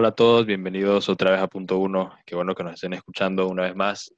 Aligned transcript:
Hola, 0.00 0.08
a 0.08 0.12
todos, 0.12 0.46
bienvenidos 0.46 1.10
otra 1.10 1.32
vez 1.32 1.40
a 1.42 1.46
Punto 1.46 1.76
Uno. 1.76 2.16
Qué 2.24 2.34
bueno 2.34 2.54
que 2.54 2.64
nos 2.64 2.72
estén 2.72 2.94
escuchando 2.94 3.46
una 3.48 3.64
vez 3.64 3.76
más. 3.76 4.10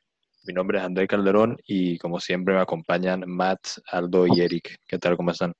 Mi 0.44 0.54
nombre 0.54 0.78
es 0.78 0.84
André 0.84 1.08
Calderón 1.08 1.58
y 1.66 1.98
como 1.98 2.20
siempre 2.20 2.54
me 2.54 2.60
acompañan 2.60 3.24
Matt, 3.26 3.58
Aldo 3.90 4.28
y 4.28 4.42
Eric. 4.42 4.78
¿Qué 4.86 5.00
tal? 5.00 5.16
¿Cómo 5.16 5.32
están? 5.32 5.52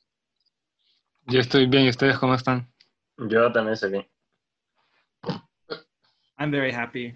Yo 1.26 1.40
estoy 1.40 1.66
bien, 1.66 1.86
¿y 1.86 1.88
ustedes 1.88 2.20
cómo 2.20 2.36
están? 2.36 2.72
Yo 3.18 3.50
también 3.50 3.72
estoy 3.72 3.90
bien. 3.90 4.06
I'm 6.38 6.52
very 6.52 6.72
happy. 6.72 7.12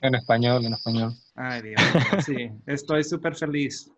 En 0.00 0.14
español, 0.14 0.64
en 0.64 0.72
español. 0.72 1.12
Ay, 1.34 1.60
Dios. 1.60 1.80
Sí, 2.24 2.50
estoy 2.64 3.04
súper 3.04 3.36
feliz. 3.36 3.92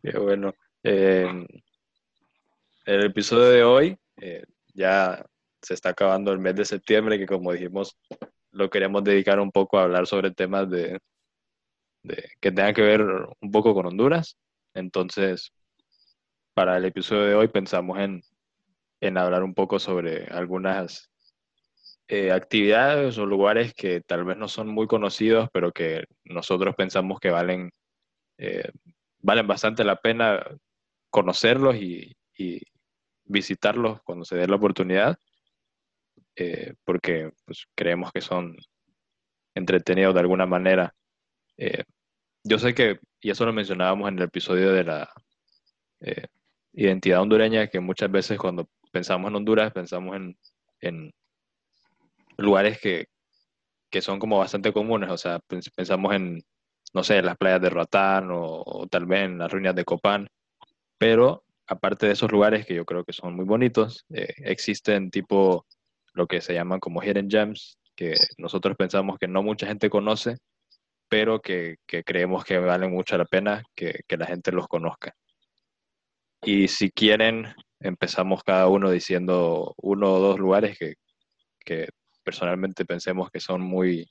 Qué 0.00 0.16
bueno. 0.16 0.54
Eh, 0.84 1.44
el 2.84 3.04
episodio 3.04 3.46
de 3.46 3.64
hoy 3.64 3.98
eh, 4.20 4.44
ya 4.74 5.26
se 5.62 5.74
está 5.74 5.90
acabando 5.90 6.32
el 6.32 6.38
mes 6.38 6.56
de 6.56 6.64
septiembre, 6.64 7.18
que 7.18 7.26
como 7.26 7.52
dijimos, 7.52 7.96
lo 8.50 8.68
queremos 8.68 9.04
dedicar 9.04 9.40
un 9.40 9.50
poco 9.50 9.78
a 9.78 9.84
hablar 9.84 10.06
sobre 10.06 10.32
temas 10.32 10.68
de, 10.68 10.98
que 12.40 12.50
tengan 12.50 12.74
que 12.74 12.82
ver 12.82 13.02
un 13.40 13.50
poco 13.50 13.74
con 13.74 13.86
Honduras. 13.86 14.36
Entonces, 14.74 15.52
para 16.54 16.76
el 16.76 16.84
episodio 16.84 17.22
de 17.22 17.34
hoy 17.34 17.48
pensamos 17.48 17.98
en, 17.98 18.22
en 19.00 19.16
hablar 19.18 19.42
un 19.42 19.54
poco 19.54 19.78
sobre 19.78 20.26
algunas 20.26 21.10
eh, 22.08 22.32
actividades 22.32 23.16
o 23.18 23.26
lugares 23.26 23.72
que 23.74 24.00
tal 24.00 24.24
vez 24.24 24.36
no 24.36 24.48
son 24.48 24.68
muy 24.68 24.86
conocidos, 24.86 25.48
pero 25.52 25.72
que 25.72 26.04
nosotros 26.24 26.74
pensamos 26.74 27.20
que 27.20 27.30
valen, 27.30 27.70
eh, 28.38 28.70
valen 29.20 29.46
bastante 29.46 29.84
la 29.84 29.96
pena 29.96 30.44
conocerlos 31.10 31.76
y, 31.76 32.16
y 32.36 32.60
visitarlos 33.24 34.02
cuando 34.02 34.24
se 34.24 34.36
dé 34.36 34.46
la 34.48 34.56
oportunidad, 34.56 35.16
eh, 36.36 36.74
porque 36.84 37.30
pues, 37.44 37.66
creemos 37.74 38.12
que 38.12 38.20
son 38.20 38.56
entretenidos 39.54 40.14
de 40.14 40.20
alguna 40.20 40.46
manera. 40.46 40.94
Eh, 41.56 41.84
yo 42.44 42.58
sé 42.58 42.74
que, 42.74 42.98
y 43.20 43.30
eso 43.30 43.46
lo 43.46 43.52
mencionábamos 43.52 44.08
en 44.08 44.18
el 44.18 44.24
episodio 44.24 44.72
de 44.72 44.84
la 44.84 45.12
eh, 46.00 46.26
identidad 46.72 47.22
hondureña, 47.22 47.68
que 47.68 47.80
muchas 47.80 48.10
veces 48.10 48.38
cuando 48.38 48.68
pensamos 48.90 49.30
en 49.30 49.36
Honduras 49.36 49.72
pensamos 49.72 50.16
en, 50.16 50.36
en 50.80 51.12
lugares 52.36 52.80
que, 52.80 53.06
que, 53.90 54.02
son 54.02 54.18
como 54.18 54.38
bastante 54.38 54.72
comunes, 54.72 55.10
o 55.10 55.16
sea, 55.16 55.40
pensamos 55.76 56.14
en, 56.14 56.42
no 56.94 57.04
sé, 57.04 57.22
las 57.22 57.36
playas 57.36 57.60
de 57.60 57.70
Roatán 57.70 58.30
o, 58.30 58.62
o 58.64 58.86
tal 58.88 59.06
vez 59.06 59.24
en 59.24 59.38
las 59.38 59.52
ruinas 59.52 59.74
de 59.74 59.84
Copán, 59.84 60.28
pero 60.98 61.44
aparte 61.66 62.06
de 62.06 62.12
esos 62.12 62.30
lugares 62.30 62.66
que 62.66 62.74
yo 62.74 62.84
creo 62.84 63.04
que 63.04 63.12
son 63.12 63.34
muy 63.34 63.44
bonitos, 63.44 64.04
eh, 64.10 64.34
existen 64.38 65.10
tipo 65.10 65.66
lo 66.14 66.26
que 66.26 66.40
se 66.40 66.54
llaman 66.54 66.80
como 66.80 67.02
hidden 67.02 67.30
gems, 67.30 67.78
que 67.94 68.14
nosotros 68.38 68.76
pensamos 68.76 69.18
que 69.18 69.28
no 69.28 69.42
mucha 69.42 69.66
gente 69.66 69.90
conoce, 69.90 70.38
pero 71.08 71.40
que, 71.40 71.76
que 71.86 72.04
creemos 72.04 72.44
que 72.44 72.58
valen 72.58 72.90
mucho 72.90 73.16
la 73.18 73.24
pena 73.24 73.62
que, 73.74 74.00
que, 74.06 74.16
la 74.16 74.26
gente 74.26 74.52
los 74.52 74.66
conozca. 74.68 75.14
Y 76.42 76.68
si 76.68 76.90
quieren, 76.90 77.54
empezamos 77.80 78.42
cada 78.42 78.68
uno 78.68 78.90
diciendo 78.90 79.74
uno 79.76 80.14
o 80.14 80.20
dos 80.20 80.38
lugares 80.38 80.78
que, 80.78 80.94
que 81.60 81.88
personalmente 82.24 82.84
pensemos 82.84 83.30
que 83.30 83.40
son 83.40 83.60
muy, 83.60 84.08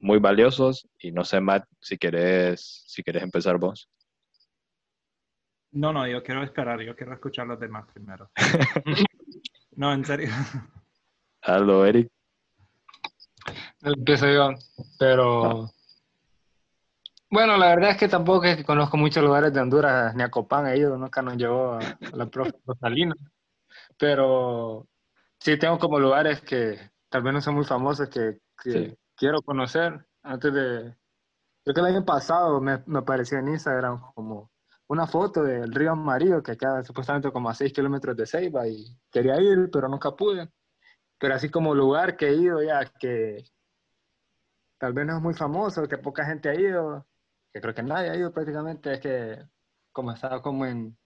muy 0.00 0.18
valiosos. 0.18 0.86
Y 0.98 1.12
no 1.12 1.24
sé, 1.24 1.40
Matt, 1.40 1.64
si 1.80 1.98
querés, 1.98 2.84
si 2.86 3.02
querés 3.02 3.22
empezar 3.22 3.58
vos. 3.58 3.88
No, 5.70 5.92
no, 5.92 6.06
yo 6.06 6.22
quiero 6.22 6.42
esperar, 6.42 6.80
yo 6.80 6.96
quiero 6.96 7.12
escuchar 7.12 7.46
los 7.46 7.60
demás 7.60 7.86
primero. 7.92 8.30
no, 9.78 9.92
en 9.92 10.04
serio. 10.04 10.28
Aldo, 11.42 11.86
Eric. 11.86 12.10
Empiezo 13.80 14.26
yo, 14.26 14.50
pero... 14.98 15.70
Bueno, 17.30 17.56
la 17.56 17.68
verdad 17.68 17.90
es 17.90 17.96
que 17.96 18.08
tampoco 18.08 18.44
es 18.46 18.56
que 18.56 18.64
conozco 18.64 18.96
muchos 18.96 19.22
lugares 19.22 19.52
de 19.52 19.60
Honduras, 19.60 20.16
ni 20.16 20.24
a 20.24 20.30
Copán 20.30 20.66
he 20.66 20.78
ido, 20.78 20.98
nunca 20.98 21.22
nos 21.22 21.36
llevó 21.36 21.74
a, 21.74 21.78
a 21.78 22.16
la 22.16 22.26
profe 22.26 22.50
Rosalina, 22.66 23.14
pero 23.96 24.88
sí 25.38 25.56
tengo 25.56 25.78
como 25.78 26.00
lugares 26.00 26.40
que 26.40 26.90
tal 27.08 27.22
vez 27.22 27.34
no 27.34 27.40
son 27.40 27.54
muy 27.54 27.64
famosos 27.64 28.08
que, 28.08 28.40
que 28.60 28.72
sí. 28.72 28.98
quiero 29.14 29.42
conocer 29.42 30.04
antes 30.24 30.52
de... 30.52 30.96
Creo 31.62 31.74
que 31.74 31.80
el 31.80 31.86
año 31.86 32.04
pasado 32.04 32.60
me, 32.60 32.82
me 32.86 32.98
apareció 32.98 33.38
en 33.38 33.48
Instagram 33.48 34.00
como 34.14 34.50
una 34.88 35.06
foto 35.06 35.42
del 35.42 35.72
río 35.72 35.92
Amarillo 35.92 36.42
que 36.42 36.56
queda 36.56 36.82
supuestamente 36.82 37.30
como 37.30 37.50
a 37.50 37.54
6 37.54 37.72
kilómetros 37.72 38.16
de 38.16 38.26
Ceiba 38.26 38.66
y 38.66 38.84
quería 39.10 39.40
ir, 39.40 39.70
pero 39.72 39.88
nunca 39.88 40.16
pude. 40.16 40.50
Pero 41.18 41.34
así 41.34 41.50
como 41.50 41.74
lugar 41.74 42.16
que 42.16 42.28
he 42.28 42.34
ido 42.34 42.62
ya, 42.62 42.84
que 42.98 43.44
tal 44.78 44.92
vez 44.94 45.06
no 45.06 45.16
es 45.16 45.22
muy 45.22 45.34
famoso, 45.34 45.86
que 45.88 45.98
poca 45.98 46.24
gente 46.24 46.48
ha 46.48 46.54
ido, 46.54 47.06
que 47.52 47.60
creo 47.60 47.74
que 47.74 47.82
nadie 47.82 48.10
ha 48.10 48.16
ido 48.16 48.32
prácticamente, 48.32 48.94
es 48.94 49.00
que 49.00 49.44
como 49.92 50.12
estaba 50.12 50.40
como 50.42 50.64
en 50.64 50.96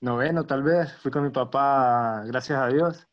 noveno 0.00 0.44
tal 0.46 0.62
vez, 0.62 0.92
fui 0.94 1.10
con 1.10 1.24
mi 1.24 1.30
papá, 1.30 2.24
gracias 2.26 2.58
a 2.58 2.68
Dios, 2.68 3.06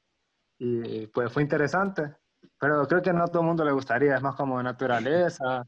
y 0.58 1.08
pues 1.08 1.32
fue 1.32 1.44
interesante, 1.44 2.16
pero 2.60 2.88
creo 2.88 3.02
que 3.02 3.14
no 3.14 3.24
a 3.24 3.28
todo 3.28 3.42
el 3.42 3.48
mundo 3.48 3.66
le 3.66 3.72
gustaría, 3.72 4.16
es 4.16 4.22
más 4.22 4.36
como 4.36 4.62
naturaleza, 4.64 5.68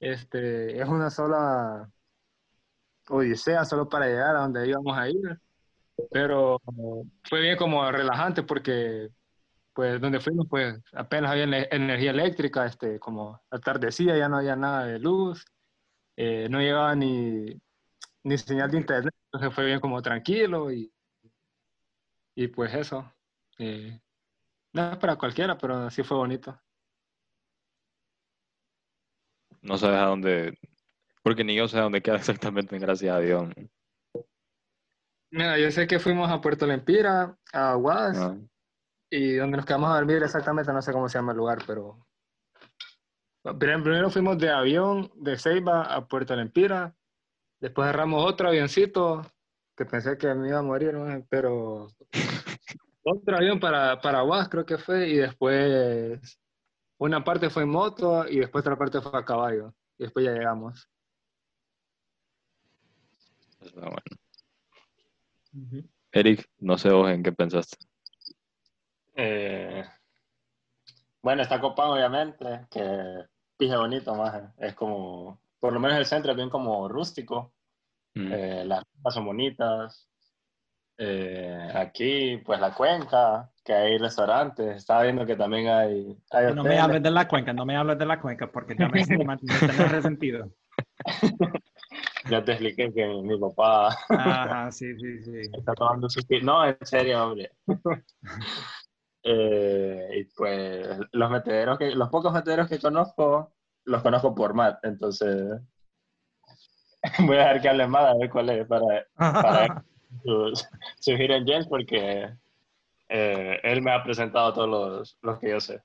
este, 0.00 0.80
es 0.80 0.88
una 0.88 1.10
sola 1.10 1.90
odisea 3.08 3.64
solo 3.64 3.88
para 3.88 4.06
llegar 4.06 4.36
a 4.36 4.40
donde 4.40 4.68
íbamos 4.68 4.96
a 4.96 5.08
ir. 5.08 5.40
Pero 6.10 6.60
fue 7.28 7.40
bien 7.40 7.56
como 7.56 7.90
relajante 7.90 8.42
porque 8.42 9.10
pues 9.72 10.00
donde 10.00 10.20
fuimos 10.20 10.46
pues 10.48 10.80
apenas 10.92 11.32
había 11.32 11.44
energía 11.44 12.12
eléctrica, 12.12 12.64
este, 12.64 12.98
como 13.00 13.40
atardecía, 13.50 14.16
ya 14.16 14.28
no 14.28 14.38
había 14.38 14.54
nada 14.54 14.86
de 14.86 15.00
luz, 15.00 15.44
eh, 16.16 16.46
no 16.48 16.60
llegaba 16.60 16.94
ni, 16.94 17.60
ni 18.22 18.38
señal 18.38 18.70
de 18.70 18.78
internet, 18.78 19.14
entonces 19.26 19.52
fue 19.52 19.66
bien 19.66 19.80
como 19.80 20.00
tranquilo 20.00 20.72
y, 20.72 20.92
y 22.36 22.48
pues 22.48 22.72
eso. 22.72 23.12
Eh, 23.58 24.00
no 24.72 24.92
es 24.92 24.96
para 24.98 25.16
cualquiera, 25.16 25.58
pero 25.58 25.90
sí 25.90 26.02
fue 26.04 26.16
bonito. 26.16 26.60
No 29.62 29.76
sabes 29.76 29.98
a 29.98 30.06
dónde, 30.06 30.58
porque 31.24 31.42
ni 31.42 31.56
yo 31.56 31.66
sé 31.66 31.78
dónde 31.78 32.02
queda 32.02 32.16
exactamente, 32.16 32.78
gracias 32.78 33.16
a 33.16 33.18
Dios. 33.18 33.48
Mira, 35.30 35.58
yo 35.58 35.70
sé 35.72 35.88
que 35.88 35.98
fuimos 35.98 36.30
a 36.30 36.40
Puerto 36.40 36.66
Lempira, 36.66 37.36
a 37.52 37.72
Aguas, 37.72 38.16
ah. 38.18 38.36
y 39.10 39.34
donde 39.34 39.56
nos 39.56 39.66
quedamos 39.66 39.90
a 39.90 39.94
dormir 39.94 40.22
exactamente, 40.22 40.72
no 40.72 40.80
sé 40.80 40.92
cómo 40.92 41.08
se 41.08 41.18
llama 41.18 41.32
el 41.32 41.38
lugar, 41.38 41.58
pero... 41.66 42.06
Primero 43.58 44.10
fuimos 44.10 44.38
de 44.38 44.48
avión 44.48 45.10
de 45.16 45.36
Ceiba 45.36 45.82
a 45.82 46.06
Puerto 46.06 46.36
Lempira, 46.36 46.94
después 47.60 47.84
agarramos 47.84 48.24
otro 48.24 48.48
avioncito, 48.48 49.22
que 49.76 49.84
pensé 49.84 50.16
que 50.16 50.32
me 50.34 50.48
iba 50.48 50.58
a 50.58 50.62
morir, 50.62 50.94
¿no? 50.94 51.26
pero... 51.28 51.88
otro 53.02 53.36
avión 53.36 53.58
para, 53.58 54.00
para 54.00 54.20
Aguas 54.20 54.48
creo 54.48 54.64
que 54.64 54.78
fue, 54.78 55.08
y 55.08 55.16
después 55.16 56.38
una 56.98 57.24
parte 57.24 57.50
fue 57.50 57.64
en 57.64 57.70
moto 57.70 58.26
y 58.28 58.38
después 58.38 58.62
otra 58.62 58.78
parte 58.78 59.00
fue 59.00 59.18
a 59.18 59.24
caballo, 59.24 59.74
y 59.98 60.04
después 60.04 60.24
ya 60.24 60.32
llegamos. 60.32 60.88
Está 63.64 63.80
bueno. 63.80 64.02
Uh 65.54 65.58
-huh. 65.58 65.88
Eric, 66.12 66.48
no 66.58 66.78
sé 66.78 66.90
vos 66.90 67.10
en 67.10 67.22
qué 67.22 67.32
pensaste. 67.32 67.76
Eh, 69.16 69.84
bueno, 71.22 71.42
está 71.42 71.60
copado 71.60 71.94
obviamente, 71.94 72.66
que 72.70 73.24
pije 73.56 73.76
bonito 73.76 74.14
más, 74.14 74.42
es 74.58 74.74
como, 74.74 75.40
por 75.58 75.72
lo 75.72 75.80
menos 75.80 75.98
el 75.98 76.06
centro 76.06 76.32
es 76.32 76.36
bien 76.36 76.50
como 76.50 76.88
rústico, 76.88 77.52
mm. 78.14 78.32
eh, 78.32 78.64
las 78.64 78.84
casas 78.84 79.14
son 79.14 79.26
bonitas, 79.26 80.08
eh, 80.98 81.70
aquí 81.74 82.36
pues 82.44 82.60
la 82.60 82.74
cuenca, 82.74 83.50
que 83.64 83.72
hay 83.72 83.98
restaurantes, 83.98 84.76
estaba 84.76 85.02
viendo 85.04 85.24
que 85.24 85.36
también 85.36 85.68
hay... 85.68 86.16
hay 86.30 86.54
no 86.54 86.62
me 86.62 86.78
hables 86.78 87.02
de 87.02 87.10
la 87.10 87.26
cuenca, 87.26 87.52
no 87.52 87.64
me 87.64 87.76
hables 87.76 87.98
de 87.98 88.06
la 88.06 88.20
cuenca 88.20 88.50
porque 88.52 88.76
ya 88.78 88.88
me, 88.88 89.04
me, 89.06 89.24
me 89.24 89.88
resentido. 89.88 90.50
ya 92.30 92.44
te 92.44 92.52
expliqué 92.52 92.92
que 92.92 93.06
mi 93.06 93.38
papá 93.38 93.96
Ajá, 94.08 94.72
sí, 94.72 94.94
sí, 94.98 95.22
sí. 95.24 95.40
está 95.52 95.74
tomando 95.74 96.08
su 96.08 96.20
No, 96.42 96.66
en 96.66 96.76
serio, 96.82 97.24
hombre. 97.24 97.50
eh, 99.22 100.08
y 100.14 100.24
pues 100.36 100.98
los 101.12 101.30
metederos 101.30 101.78
que, 101.78 101.90
los 101.94 102.08
pocos 102.08 102.32
metederos 102.32 102.68
que 102.68 102.78
conozco, 102.78 103.54
los 103.84 104.02
conozco 104.02 104.34
por 104.34 104.54
Matt, 104.54 104.84
entonces 104.84 105.60
voy 107.26 107.36
a 107.36 107.40
dejar 107.40 107.60
que 107.60 107.68
hable 107.68 107.86
más 107.86 108.04
a 108.04 108.16
ver 108.16 108.30
cuál 108.30 108.50
es 108.50 108.66
para, 108.66 109.06
para 109.16 109.84
sus, 110.22 110.66
su 111.00 111.10
Hidden 111.12 111.46
Gems 111.46 111.66
porque 111.66 112.30
eh, 113.08 113.60
él 113.62 113.82
me 113.82 113.92
ha 113.92 114.02
presentado 114.02 114.52
todos 114.52 114.68
los, 114.68 115.18
los 115.22 115.38
que 115.38 115.50
yo 115.50 115.60
sé. 115.60 115.82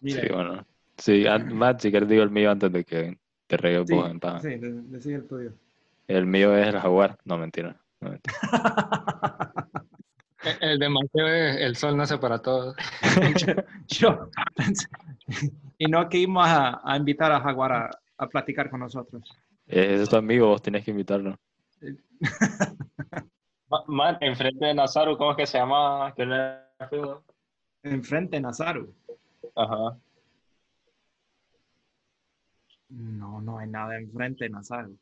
Mira. 0.00 0.20
Sí, 0.20 0.28
bueno. 0.32 0.66
Sí, 0.96 1.24
Matt, 1.52 1.80
si 1.80 1.90
quieres 1.90 2.08
digo 2.08 2.22
el 2.22 2.30
mío 2.30 2.50
antes 2.50 2.70
de 2.72 2.84
que 2.84 3.18
sí. 3.86 3.94
Sí, 5.00 5.12
el 5.12 5.26
tuyo. 5.26 5.52
El 6.08 6.26
mío 6.26 6.56
es 6.56 6.68
el 6.68 6.78
jaguar. 6.78 7.16
No, 7.24 7.38
mentira. 7.38 7.76
No, 8.00 8.10
mentira. 8.10 8.34
el, 10.60 10.70
El 10.70 10.78
de 10.78 10.88
Mateo 10.88 11.26
es 11.26 11.56
el 11.60 11.76
sol 11.76 11.96
nace 11.96 12.18
para 12.18 12.38
todos. 12.40 12.76
Yo, 13.88 14.28
y 15.78 15.86
no 15.86 16.08
que 16.08 16.18
íbamos 16.18 16.46
a, 16.46 16.80
a 16.84 16.96
invitar 16.96 17.32
a 17.32 17.40
Jaguar 17.40 17.72
a, 17.72 17.90
a 18.18 18.26
platicar 18.28 18.68
con 18.70 18.80
nosotros. 18.80 19.22
Ese 19.66 20.02
es 20.02 20.08
tu 20.08 20.16
amigo, 20.16 20.48
vos 20.48 20.60
tenés 20.62 20.84
que 20.84 20.90
invitarlo. 20.90 21.38
Ma- 23.70 23.84
Man, 23.86 24.18
enfrente 24.20 24.66
de 24.66 24.74
Nazaru, 24.74 25.16
¿cómo 25.16 25.30
es 25.32 25.36
que 25.38 25.46
se 25.46 25.58
llama? 25.58 26.12
Que 26.14 26.26
no? 26.26 27.22
Enfrente, 27.82 28.40
Nazaru. 28.40 28.92
Ajá. 29.56 29.96
No, 32.96 33.40
no 33.40 33.58
hay 33.58 33.68
nada 33.68 33.96
enfrente, 33.96 34.48
Nazaru. 34.48 34.96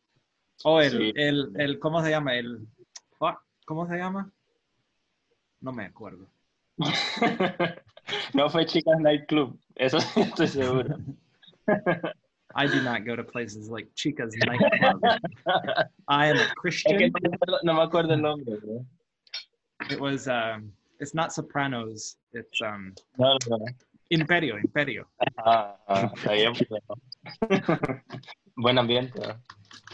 O 0.64 0.80
el, 0.80 0.90
Sí. 0.92 1.12
el, 1.16 1.52
el, 1.56 1.78
¿cómo 1.78 2.02
se 2.02 2.10
llama? 2.10 2.34
El, 2.36 2.66
fuck, 3.18 3.38
¿cómo 3.66 3.86
se 3.86 3.96
llama? 3.96 4.30
No 5.60 5.72
me 5.72 5.84
acuerdo. 5.84 6.26
no 8.34 8.48
fue 8.50 8.64
Chicas 8.66 8.98
Night 9.00 9.26
Club, 9.26 9.58
eso 9.76 9.98
estoy 10.16 10.48
seguro. 10.48 10.96
I 12.54 12.66
do 12.66 12.82
not 12.82 13.04
go 13.06 13.16
to 13.16 13.24
places 13.24 13.68
like 13.70 13.88
Chica's 13.94 14.34
nightclub. 14.46 15.02
I 16.08 16.26
am 16.28 16.36
a 16.36 16.40
Es 16.40 16.48
que 16.48 16.54
Christian. 16.56 17.12
no 17.62 17.74
me 17.74 17.82
acuerdo, 17.82 18.08
no 18.08 18.14
el 18.14 18.22
nombre. 18.22 18.56
bro. 18.60 18.86
It 19.90 19.98
was, 20.00 20.28
um, 20.28 20.70
it's 21.00 21.14
not 21.14 21.30
Sopranos. 21.30 22.16
It's 22.34 22.60
um, 22.60 22.94
No, 23.18 23.38
no, 23.48 23.56
no. 23.56 23.66
Imperio, 24.10 24.56
Imperio. 24.58 25.06
Ah, 25.38 25.76
ah, 25.88 26.12
Buen 28.56 28.78
ambiente. 28.78 29.20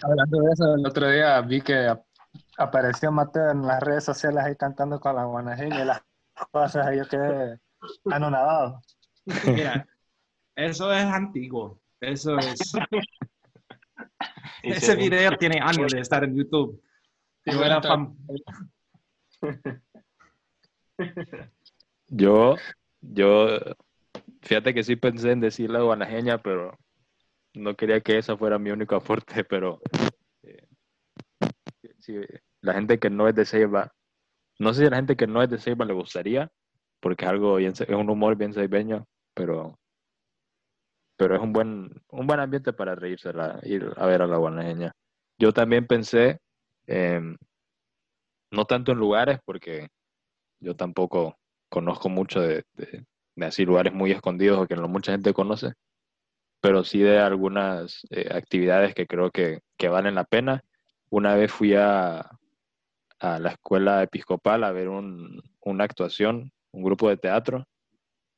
Hablando 0.03 0.41
de 0.43 0.53
eso, 0.53 0.75
el 0.75 0.87
otro 0.87 1.11
día 1.11 1.41
vi 1.41 1.61
que 1.61 1.87
ap- 1.89 2.05
apareció 2.57 3.11
Mateo 3.13 3.51
en 3.51 3.67
las 3.67 3.83
redes 3.83 4.05
sociales 4.05 4.45
ahí 4.45 4.57
cantando 4.57 5.01
con 5.01 5.17
la 5.17 5.25
guanajeña 5.25 5.83
y 5.83 5.85
las 5.85 6.03
cosas, 6.51 6.93
y 6.93 6.99
yo 6.99 7.09
quedé 7.09 7.59
anonadado. 8.11 8.81
Mira, 9.45 9.87
eso 10.57 10.93
es 10.93 11.05
antiguo. 11.05 11.81
Eso 12.01 12.39
es. 12.39 12.73
Y 14.63 14.73
Ese 14.73 14.87
se- 14.87 14.97
video 14.97 15.37
tiene 15.37 15.61
años 15.61 15.93
de 15.93 16.01
estar 16.01 16.25
en 16.25 16.35
YouTube. 16.37 16.83
Yo 17.45 17.65
era 17.65 17.81
fam- 17.81 18.17
Yo, 22.09 22.57
yo, 23.01 23.49
fíjate 24.43 24.75
que 24.75 24.83
sí 24.83 24.97
pensé 24.97 25.33
en 25.33 25.41
decir 25.41 25.71
la 25.71 25.81
guanajeña, 25.81 26.39
pero 26.39 26.77
no 27.55 27.77
quería 27.77 28.01
que 28.01 28.19
esa 28.19 28.37
fuera 28.37 28.59
mi 28.59 28.71
único 28.71 28.97
aporte, 28.97 29.45
pero 29.45 29.81
eh, 30.43 30.67
si 32.01 32.15
la 32.61 32.75
gente 32.75 32.99
que 32.99 33.11
no 33.11 33.29
es 33.29 33.35
de 33.35 33.45
Ceiba, 33.45 33.93
no 34.59 34.75
sé 34.75 34.83
si 34.83 34.87
a 34.87 34.91
la 34.91 34.97
gente 34.97 35.17
que 35.17 35.27
no 35.27 35.43
es 35.43 35.51
de 35.51 35.59
Ceiba 35.59 35.85
le 35.85 35.95
gustaría, 35.95 36.51
porque 37.01 37.25
es 37.25 37.31
algo 37.31 37.57
bien, 37.57 37.73
es 37.73 37.89
un 37.91 38.11
humor 38.11 38.37
bien 38.37 38.55
ceibeño, 38.55 39.07
pero, 39.35 39.79
pero 41.17 41.35
es 41.37 41.41
un 41.43 41.53
buen, 41.53 41.91
un 42.11 42.27
buen 42.27 42.41
ambiente 42.41 42.73
para 42.73 42.95
reírse, 42.95 43.31
ir 43.65 43.93
a 43.97 44.07
ver 44.07 44.23
a 44.23 44.27
la 44.27 44.37
guanajeña. 44.37 44.93
Yo 45.39 45.53
también 45.53 45.87
pensé, 45.87 46.39
em, 46.87 47.37
no 48.51 48.65
tanto 48.65 48.93
en 48.93 48.99
lugares, 48.99 49.39
porque 49.45 49.89
yo 50.61 50.77
tampoco 50.77 51.37
conozco 51.71 52.09
mucho 52.09 52.41
de, 52.41 52.65
de- 52.75 53.07
de 53.37 53.47
así 53.47 53.65
lugares 53.65 53.93
muy 53.95 54.13
escondidos 54.13 54.61
o 54.61 54.67
que 54.67 54.77
no 54.77 54.89
mucha 54.89 55.13
gente 55.13 55.33
conoce, 55.35 55.73
pero 56.61 56.85
sí 56.85 57.01
de 57.01 57.19
algunas 57.19 58.03
eh, 58.11 58.29
actividades 58.33 58.95
que 58.95 59.07
creo 59.07 59.31
que, 59.31 59.61
que 59.77 59.89
valen 59.89 60.15
la 60.17 60.25
pena. 60.25 60.65
Una 61.11 61.35
vez 61.35 61.53
fui 61.53 61.75
a, 61.75 62.31
a 63.21 63.39
la 63.41 63.51
escuela 63.51 64.03
episcopal 64.03 64.65
a 64.65 64.73
ver 64.73 64.89
un- 64.89 65.43
una 65.63 65.85
actuación, 65.85 66.53
un 66.73 66.83
grupo 66.85 67.09
de 67.09 67.17
teatro, 67.17 67.67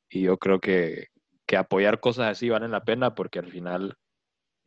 y 0.09 0.23
yo 0.23 0.37
creo 0.37 0.59
que, 0.61 1.07
que 1.47 1.57
apoyar 1.57 1.99
cosas 2.01 2.29
así 2.29 2.49
valen 2.49 2.71
la 2.71 2.83
pena 2.85 3.15
porque 3.15 3.39
al 3.39 3.49
final, 3.51 3.95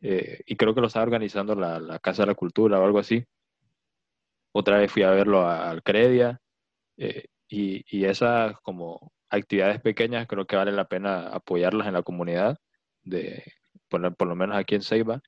eh, 0.01 0.41
y 0.47 0.55
creo 0.57 0.75
que 0.75 0.81
lo 0.81 0.87
está 0.87 1.03
organizando 1.03 1.55
la, 1.55 1.79
la 1.79 1.99
Casa 1.99 2.23
de 2.23 2.27
la 2.29 2.35
Cultura 2.35 2.79
o 2.79 2.85
algo 2.85 2.99
así. 2.99 3.25
Otra 4.53 4.77
vez 4.77 4.91
fui 4.91 5.03
a 5.03 5.11
verlo 5.11 5.47
al 5.47 5.83
Credia, 5.83 6.39
eh, 6.97 7.25
y, 7.49 7.83
y 7.89 8.05
esas 8.05 8.59
como 8.61 9.13
actividades 9.29 9.81
pequeñas 9.81 10.27
creo 10.27 10.45
que 10.47 10.55
vale 10.57 10.71
la 10.73 10.87
pena 10.87 11.29
apoyarlas 11.29 11.87
en 11.87 11.93
la 11.93 12.03
comunidad, 12.03 12.57
de, 13.05 13.43
por, 13.89 14.15
por 14.15 14.27
lo 14.27 14.35
menos 14.35 14.57
aquí 14.57 14.75
en 14.75 14.81
Ceiba, 14.83 15.21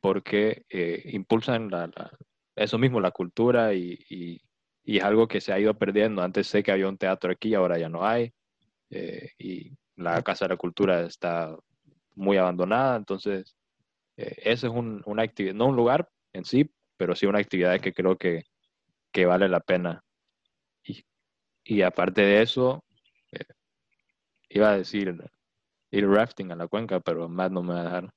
porque 0.00 0.64
eh, 0.70 1.02
impulsan 1.12 1.70
la, 1.70 1.86
la- 1.88 2.12
eso 2.56 2.78
mismo, 2.78 3.00
la 3.00 3.10
cultura 3.12 3.74
y, 3.74 3.98
y- 4.10 4.40
y 4.84 4.98
es 4.98 5.04
algo 5.04 5.28
que 5.28 5.40
se 5.40 5.52
ha 5.52 5.58
ido 5.60 5.74
perdiendo. 5.78 6.22
Antes 6.22 6.46
sé 6.48 6.62
que 6.62 6.72
había 6.72 6.88
un 6.88 6.98
teatro 6.98 7.30
aquí, 7.32 7.54
ahora 7.54 7.78
ya 7.78 7.88
no 7.88 8.04
hay, 8.06 8.32
eh, 8.90 9.30
y 9.38 9.72
la 9.96 10.22
Casa 10.22 10.46
de 10.46 10.50
la 10.50 10.56
Cultura 10.58 11.02
está 11.02 11.56
muy 12.16 12.36
abandonada, 12.38 12.96
entonces 12.96 13.56
eh, 14.16 14.36
ese 14.44 14.66
es 14.68 14.72
un, 14.72 15.02
una 15.06 15.22
actividad, 15.24 15.54
no 15.54 15.66
un 15.68 15.76
lugar 15.76 16.08
en 16.32 16.44
sí, 16.44 16.70
pero 16.96 17.16
sí 17.16 17.26
una 17.26 17.38
actividad 17.40 17.80
que 17.80 17.92
creo 17.92 18.16
que, 18.18 18.44
que 19.12 19.26
vale 19.26 19.48
la 19.48 19.60
pena. 19.60 20.02
Y, 20.84 21.04
y 21.64 21.82
aparte 21.82 22.22
de 22.22 22.42
eso, 22.42 22.84
eh, 23.32 23.44
iba 24.50 24.70
a 24.70 24.78
decir 24.78 25.14
ir 25.90 26.08
rafting 26.08 26.52
a 26.52 26.56
la 26.56 26.68
cuenca, 26.68 27.00
pero 27.00 27.28
más 27.28 27.50
no 27.50 27.62
me 27.62 27.74
va 27.74 27.80
a 27.80 27.84
dejar. 27.84 28.14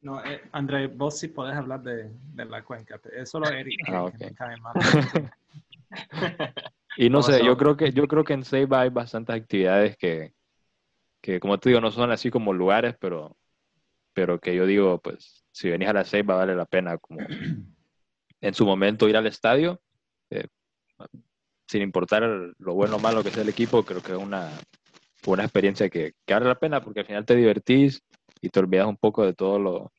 No, 0.00 0.24
eh, 0.24 0.40
André, 0.52 0.86
vos 0.86 1.18
sí 1.18 1.28
podés 1.28 1.56
hablar 1.56 1.82
de, 1.82 2.10
de 2.34 2.44
la 2.44 2.62
cuenca. 2.64 3.00
Es 3.12 3.30
solo 3.30 3.50
Eric 3.50 3.84
que, 3.84 3.92
Ah, 3.92 4.04
que 4.04 4.04
ok. 4.06 4.18
me 4.18 4.32
cae 4.34 4.56
mal. 4.58 4.74
Y 6.96 7.10
no 7.10 7.22
¿Cómo 7.22 7.32
sé, 7.32 7.38
yo 7.44 7.56
son? 7.56 7.58
creo 7.58 7.76
que 7.76 7.92
yo 7.92 8.08
creo 8.08 8.24
que 8.24 8.32
en 8.32 8.44
Ceiba 8.44 8.80
hay 8.80 8.90
bastantes 8.90 9.36
actividades 9.36 9.96
que, 9.96 10.32
que, 11.20 11.38
como 11.40 11.58
te 11.58 11.68
digo, 11.70 11.80
no 11.80 11.90
son 11.92 12.10
así 12.10 12.30
como 12.30 12.52
lugares, 12.52 12.96
pero, 13.00 13.36
pero 14.14 14.40
que 14.40 14.54
yo 14.54 14.66
digo, 14.66 15.00
pues, 15.00 15.44
si 15.52 15.70
venís 15.70 15.88
a 15.88 15.92
la 15.92 16.04
Ceiba 16.04 16.36
vale 16.36 16.54
la 16.56 16.66
pena 16.66 16.98
como 16.98 17.20
en 18.40 18.54
su 18.54 18.66
momento 18.66 19.08
ir 19.08 19.16
al 19.16 19.26
estadio, 19.26 19.80
eh, 20.30 20.46
sin 21.68 21.82
importar 21.82 22.22
lo 22.58 22.74
bueno 22.74 22.96
o 22.96 23.00
malo 23.00 23.22
que 23.22 23.30
sea 23.30 23.42
el 23.42 23.48
equipo, 23.48 23.84
creo 23.84 24.02
que 24.02 24.12
es 24.12 24.18
una, 24.18 24.50
una 25.26 25.44
experiencia 25.44 25.88
que, 25.88 26.14
que 26.26 26.34
vale 26.34 26.46
la 26.46 26.58
pena 26.58 26.82
porque 26.82 27.00
al 27.00 27.06
final 27.06 27.24
te 27.24 27.36
divertís 27.36 28.02
y 28.40 28.48
te 28.48 28.60
olvidas 28.60 28.86
un 28.86 28.96
poco 28.96 29.24
de 29.24 29.34
todo 29.34 29.58
lo, 29.58 29.92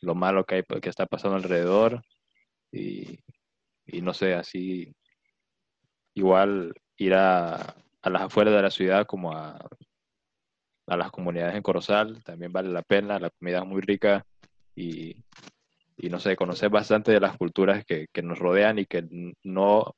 lo 0.00 0.14
malo 0.14 0.44
que, 0.44 0.56
hay, 0.56 0.62
que 0.80 0.88
está 0.88 1.06
pasando 1.06 1.36
alrededor 1.36 2.02
y, 2.70 3.18
y 3.86 4.00
no 4.02 4.14
sé, 4.14 4.34
así 4.34 4.94
igual 6.14 6.74
ir 6.96 7.14
a, 7.14 7.74
a 8.02 8.10
las 8.10 8.22
afueras 8.22 8.54
de 8.54 8.62
la 8.62 8.70
ciudad 8.70 9.06
como 9.06 9.32
a, 9.32 9.58
a 10.86 10.96
las 10.96 11.10
comunidades 11.10 11.54
en 11.54 11.62
Corozal 11.62 12.22
también 12.22 12.52
vale 12.52 12.70
la 12.70 12.82
pena, 12.82 13.18
la 13.18 13.30
comida 13.30 13.58
es 13.58 13.66
muy 13.66 13.80
rica 13.80 14.24
y, 14.74 15.16
y 15.96 16.08
no 16.08 16.18
sé, 16.18 16.36
conocer 16.36 16.70
bastante 16.70 17.12
de 17.12 17.20
las 17.20 17.36
culturas 17.36 17.84
que, 17.84 18.06
que 18.12 18.22
nos 18.22 18.38
rodean 18.38 18.78
y 18.78 18.86
que 18.86 19.06
no, 19.42 19.94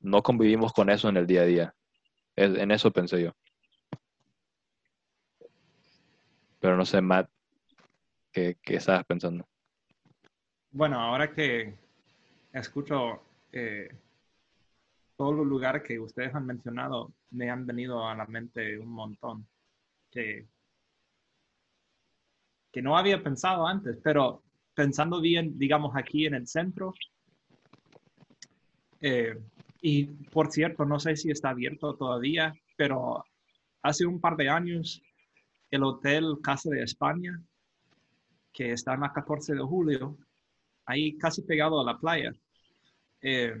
no 0.00 0.22
convivimos 0.22 0.72
con 0.72 0.90
eso 0.90 1.08
en 1.08 1.16
el 1.16 1.26
día 1.26 1.42
a 1.42 1.46
día. 1.46 1.74
En 2.36 2.72
eso 2.72 2.90
pensé 2.90 3.22
yo. 3.22 3.32
Pero 6.64 6.78
no 6.78 6.86
sé, 6.86 7.02
Matt, 7.02 7.28
¿qué, 8.32 8.56
qué 8.62 8.76
estabas 8.76 9.04
pensando? 9.04 9.46
Bueno, 10.70 10.98
ahora 10.98 11.30
que 11.30 11.74
escucho 12.54 13.22
eh, 13.52 13.94
todos 15.14 15.34
los 15.34 15.46
lugares 15.46 15.82
que 15.82 16.00
ustedes 16.00 16.34
han 16.34 16.46
mencionado, 16.46 17.12
me 17.32 17.50
han 17.50 17.66
venido 17.66 18.08
a 18.08 18.14
la 18.14 18.24
mente 18.24 18.78
un 18.78 18.88
montón 18.88 19.46
que, 20.10 20.46
que 22.72 22.80
no 22.80 22.96
había 22.96 23.22
pensado 23.22 23.66
antes, 23.66 23.98
pero 24.02 24.42
pensando 24.74 25.20
bien, 25.20 25.58
digamos, 25.58 25.94
aquí 25.94 26.24
en 26.24 26.32
el 26.32 26.46
centro. 26.46 26.94
eh, 29.02 29.38
y 29.82 30.06
por 30.06 30.50
cierto, 30.50 30.86
no 30.86 30.98
sé 30.98 31.14
si 31.16 31.30
está 31.30 31.50
abierto 31.50 31.94
todavía, 31.94 32.54
pero 32.74 33.22
hace 33.82 34.06
un 34.06 34.18
par 34.18 34.34
de 34.38 34.48
años 34.48 35.02
el 35.74 35.82
Hotel 35.84 36.38
Casa 36.42 36.70
de 36.70 36.82
España, 36.82 37.40
que 38.52 38.72
está 38.72 38.94
en 38.94 39.00
la 39.00 39.12
14 39.12 39.54
de 39.54 39.60
julio, 39.62 40.16
ahí 40.86 41.16
casi 41.18 41.42
pegado 41.42 41.80
a 41.80 41.84
la 41.84 41.98
playa. 41.98 42.32
Eh, 43.20 43.54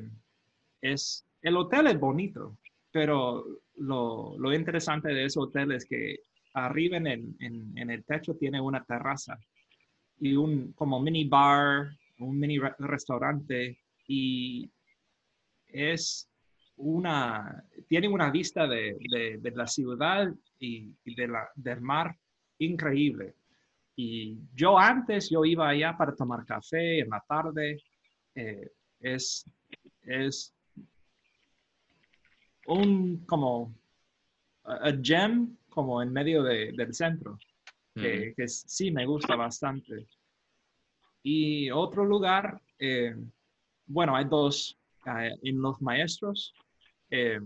es, 0.80 1.26
el 1.42 1.56
hotel 1.56 1.88
es 1.88 1.98
bonito, 1.98 2.58
pero 2.90 3.44
lo, 3.76 4.36
lo 4.38 4.54
interesante 4.54 5.08
de 5.08 5.24
ese 5.24 5.40
hotel 5.40 5.72
es 5.72 5.84
que 5.86 6.20
arriba 6.54 6.96
en 6.98 7.06
el, 7.06 7.34
en, 7.40 7.76
en 7.76 7.90
el 7.90 8.04
techo 8.04 8.36
tiene 8.36 8.60
una 8.60 8.84
terraza 8.84 9.36
y 10.20 10.36
un 10.36 10.72
como 10.74 11.00
mini 11.00 11.24
bar, 11.28 11.88
un 12.18 12.38
mini 12.38 12.58
re- 12.58 12.74
restaurante 12.78 13.78
y 14.06 14.70
es 15.66 16.28
una, 16.76 17.64
tiene 17.88 18.08
una 18.08 18.30
vista 18.30 18.66
de, 18.66 18.96
de- 19.10 19.38
de 19.40 19.50
la 19.52 19.66
ciudad 19.66 20.28
y, 20.58 20.92
y 21.04 21.14
de 21.14 21.28
la, 21.28 21.48
del 21.54 21.80
mar 21.80 22.16
increíble. 22.58 23.34
Y 23.96 24.38
yo 24.54 24.76
antes, 24.78 25.30
yo 25.30 25.44
iba 25.44 25.68
allá 25.68 25.96
para 25.96 26.14
tomar 26.14 26.44
café 26.44 27.00
en 27.00 27.08
la 27.10 27.22
tarde. 27.28 27.80
eh, 28.34 28.70
es, 29.00 29.44
es, 30.02 30.52
un 32.66 33.18
como 33.26 33.74
a 34.64 34.90
gem 35.02 35.56
como 35.68 36.00
en 36.02 36.12
medio 36.12 36.42
del 36.42 36.94
centro, 36.94 37.38
que, 37.94 38.32
sí 38.48 38.90
me 38.90 39.04
gusta 39.06 39.36
bastante. 39.36 40.06
Y 41.22 41.70
otro 41.70 42.04
lugar, 42.04 42.60
eh, 42.78 43.14
bueno, 43.86 44.16
hay 44.16 44.24
dos 44.24 44.78
eh, 45.06 45.30
en 45.42 45.60
los 45.60 45.80
maestros, 45.82 46.54
eh, 47.14 47.40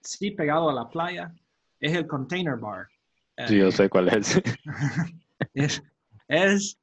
sí 0.00 0.32
pegado 0.32 0.70
a 0.70 0.74
la 0.74 0.88
playa, 0.88 1.32
es 1.78 1.92
el 1.94 2.06
Container 2.06 2.56
Bar. 2.56 2.88
Sí, 3.46 3.58
yo 3.58 3.70
sé 3.70 3.88
cuál 3.88 4.08
es. 4.08 4.42
es, 5.54 5.82
es 6.28 6.78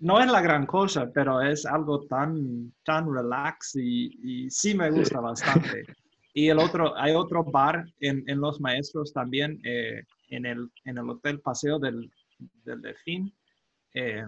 no 0.00 0.20
es 0.20 0.30
la 0.30 0.40
gran 0.40 0.66
cosa, 0.66 1.10
pero 1.12 1.40
es 1.40 1.64
algo 1.66 2.06
tan, 2.06 2.72
tan 2.84 3.12
relax 3.12 3.76
y, 3.76 4.50
sí 4.50 4.74
me 4.74 4.90
gusta 4.90 5.20
bastante. 5.20 5.84
Y 6.32 6.48
el 6.48 6.58
otro, 6.58 6.96
hay 6.98 7.14
otro 7.14 7.44
bar 7.44 7.86
en, 8.00 8.24
en 8.26 8.40
Los 8.40 8.60
Maestros 8.60 9.12
también, 9.12 9.60
eh, 9.64 10.02
en, 10.30 10.46
el, 10.46 10.70
en 10.84 10.98
el 10.98 11.08
Hotel 11.08 11.40
Paseo 11.40 11.78
del, 11.78 12.10
del 12.64 12.82
Delfín, 12.82 13.32
eh, 13.94 14.24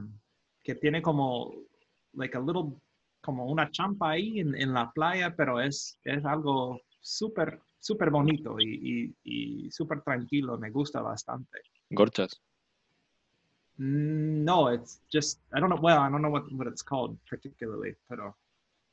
que 0.63 0.77
tiene 0.77 1.03
como, 1.03 1.53
like 2.13 2.37
a 2.37 2.41
little, 2.41 2.73
como 3.27 3.45
una 3.47 3.71
champa 3.71 4.11
ahí 4.11 4.41
en, 4.41 4.55
en 4.55 4.73
la 4.73 4.91
playa, 4.93 5.35
pero 5.37 5.61
es, 5.61 5.99
es 6.05 6.25
algo 6.25 6.81
súper, 7.01 7.61
súper 7.79 8.11
bonito 8.11 8.59
y, 8.61 9.15
y, 9.25 9.67
y 9.67 9.71
súper 9.71 10.01
tranquilo, 10.03 10.57
me 10.59 10.71
gusta 10.71 11.03
bastante. 11.03 11.59
Gorchas. 11.91 12.41
Mm, 13.79 14.45
no, 14.45 14.73
it's 14.73 15.03
just 15.13 15.41
I 15.53 15.61
don't 15.61 15.69
know. 15.69 15.81
Well, 15.81 15.99
I 15.99 16.09
don't 16.09 16.23
know 16.23 16.31
what, 16.31 16.45
what 16.53 16.69
it's 16.69 16.83
called 16.83 17.19
particularly, 17.29 17.95
pero 18.09 18.35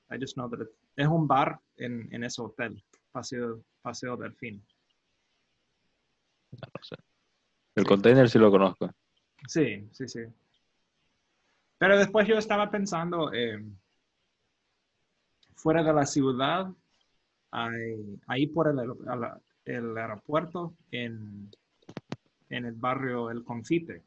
I 0.09 0.17
just 0.17 0.35
know 0.35 0.49
that 0.49 0.61
it's, 0.61 0.75
es 0.97 1.07
un 1.07 1.27
bar 1.27 1.59
en, 1.77 2.09
en 2.11 2.23
ese 2.23 2.41
hotel, 2.41 2.83
Paseo, 3.11 3.63
Paseo 3.81 4.17
Delfín. 4.17 4.61
No, 6.51 6.67
sé. 6.81 6.95
El 7.75 7.85
container 7.85 8.29
sí 8.29 8.39
lo 8.39 8.51
conozco. 8.51 8.91
Sí, 9.47 9.87
sí, 9.91 10.07
sí. 10.07 10.21
Pero 11.79 11.97
después 11.97 12.27
yo 12.27 12.37
estaba 12.37 12.69
pensando, 12.69 13.33
eh, 13.33 13.61
fuera 15.55 15.83
de 15.83 15.93
la 15.93 16.05
ciudad, 16.05 16.71
ahí, 17.51 18.47
por 18.47 18.67
el, 18.67 18.79
el 19.65 19.97
aeropuerto, 19.97 20.73
en, 20.91 21.49
en 22.49 22.65
el 22.65 22.73
barrio 22.73 23.29
El 23.29 23.43
Confite 23.43 24.03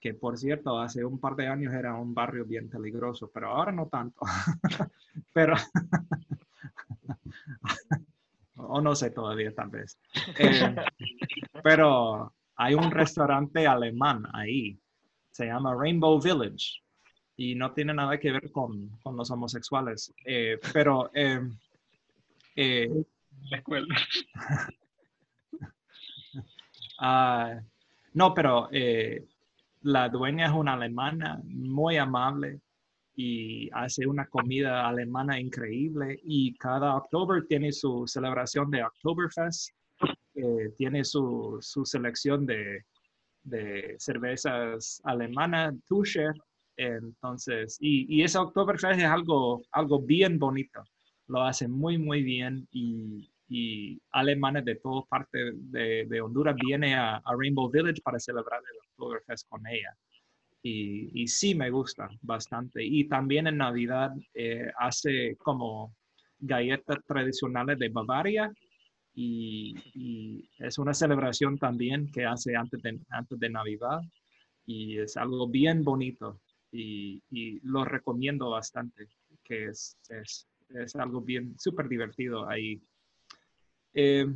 que 0.00 0.14
por 0.14 0.38
cierto, 0.38 0.78
hace 0.78 1.04
un 1.04 1.18
par 1.18 1.34
de 1.34 1.48
años 1.48 1.74
era 1.74 1.94
un 1.94 2.14
barrio 2.14 2.44
bien 2.44 2.68
peligroso, 2.68 3.30
pero 3.32 3.48
ahora 3.48 3.72
no 3.72 3.86
tanto. 3.86 4.20
pero, 5.32 5.54
o 8.56 8.80
no 8.80 8.94
sé 8.94 9.10
todavía 9.10 9.52
tal 9.54 9.70
vez. 9.70 9.98
Eh, 10.38 10.76
pero 11.62 12.32
hay 12.56 12.74
un 12.74 12.90
restaurante 12.90 13.66
alemán 13.66 14.24
ahí, 14.32 14.78
se 15.30 15.46
llama 15.46 15.74
Rainbow 15.74 16.20
Village, 16.20 16.80
y 17.38 17.54
no 17.54 17.72
tiene 17.72 17.94
nada 17.94 18.18
que 18.18 18.32
ver 18.32 18.52
con, 18.52 18.90
con 19.02 19.16
los 19.16 19.30
homosexuales, 19.30 20.12
eh, 20.26 20.58
pero... 20.72 21.10
Eh, 21.14 21.40
la 23.50 23.56
escuela. 23.56 23.86
Ah, 27.00 27.60
no, 28.14 28.34
pero 28.34 28.68
la 29.82 30.08
dueña 30.08 30.46
es 30.46 30.52
una 30.52 30.72
alemana 30.72 31.40
muy 31.44 31.96
amable 31.96 32.60
y 33.18 33.68
hace 33.72 34.06
una 34.06 34.26
comida 34.26 34.88
alemana 34.88 35.40
increíble 35.40 36.20
y 36.22 36.54
cada 36.54 36.94
octubre 36.94 37.42
tiene 37.48 37.72
su 37.72 38.06
celebración 38.06 38.70
de 38.70 38.84
Oktoberfest, 38.84 39.70
eh, 40.36 40.72
tiene 40.76 41.04
su, 41.04 41.58
selección 41.60 42.46
de, 42.46 42.84
cervezas 43.98 45.00
alemanas, 45.02 45.74
Tuscher, 45.88 46.32
entonces, 46.78 47.76
y, 47.80 48.06
y 48.08 48.22
ese 48.22 48.38
Oktoberfest 48.38 49.00
es 49.00 49.04
algo, 49.04 49.62
algo 49.72 50.00
bien 50.00 50.38
bonito, 50.38 50.82
lo 51.26 51.42
hace 51.42 51.68
muy, 51.68 51.98
muy 51.98 52.22
bien 52.22 52.66
y, 52.72 53.28
alemanes 54.12 54.64
de 54.66 54.76
todas 54.76 55.06
partes 55.08 55.54
de, 55.72 56.20
Honduras 56.20 56.54
vienen 56.54 56.94
a, 56.94 57.22
Rainbow 57.38 57.70
Village 57.70 58.02
para 58.02 58.18
celebrar 58.20 58.60
el 58.60 59.44
con 59.48 59.66
ella. 59.66 59.96
Y, 60.62 61.22
y, 61.22 61.26
sí 61.28 61.54
me 61.54 61.70
gusta 61.70 62.08
bastante. 62.20 62.84
Y 62.84 63.08
también 63.08 63.46
en 63.46 63.56
Navidad 63.56 64.10
eh, 64.34 64.70
hace 64.78 65.36
como 65.36 65.94
galletas 66.38 66.98
tradicionales 67.06 67.78
de 67.78 67.88
Bavaria 67.88 68.52
y, 69.14 70.48
es 70.58 70.78
una 70.78 70.94
celebración 70.94 71.58
también 71.58 72.10
que 72.12 72.24
hace 72.24 72.54
antes 72.54 72.80
de, 72.82 73.00
antes 73.10 73.38
de 73.38 73.50
Navidad 73.50 74.00
y 74.66 74.98
es 74.98 75.16
algo 75.16 75.48
bien 75.48 75.82
bonito 75.82 76.40
y, 76.72 77.60
lo 77.62 77.84
recomiendo 77.84 78.50
bastante, 78.50 79.08
que 79.42 79.66
es, 79.66 79.96
es, 80.08 80.48
es 80.70 80.96
algo 80.96 81.20
bien 81.20 81.58
súper 81.58 81.88
divertido 81.88 82.48
ahí. 82.48 82.80
Eh, 83.94 84.26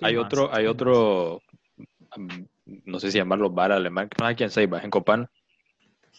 Hay 0.00 0.16
otro, 0.16 0.54
hay 0.54 0.66
otro, 0.66 1.42
no 2.84 3.00
sé 3.00 3.10
si 3.10 3.18
llamarlo 3.18 3.50
bar 3.50 3.72
alemán, 3.72 4.08
no 4.18 4.26
hay 4.26 4.36
quien 4.36 4.50
sepa, 4.50 4.80
en 4.80 4.90
Copán, 4.90 5.28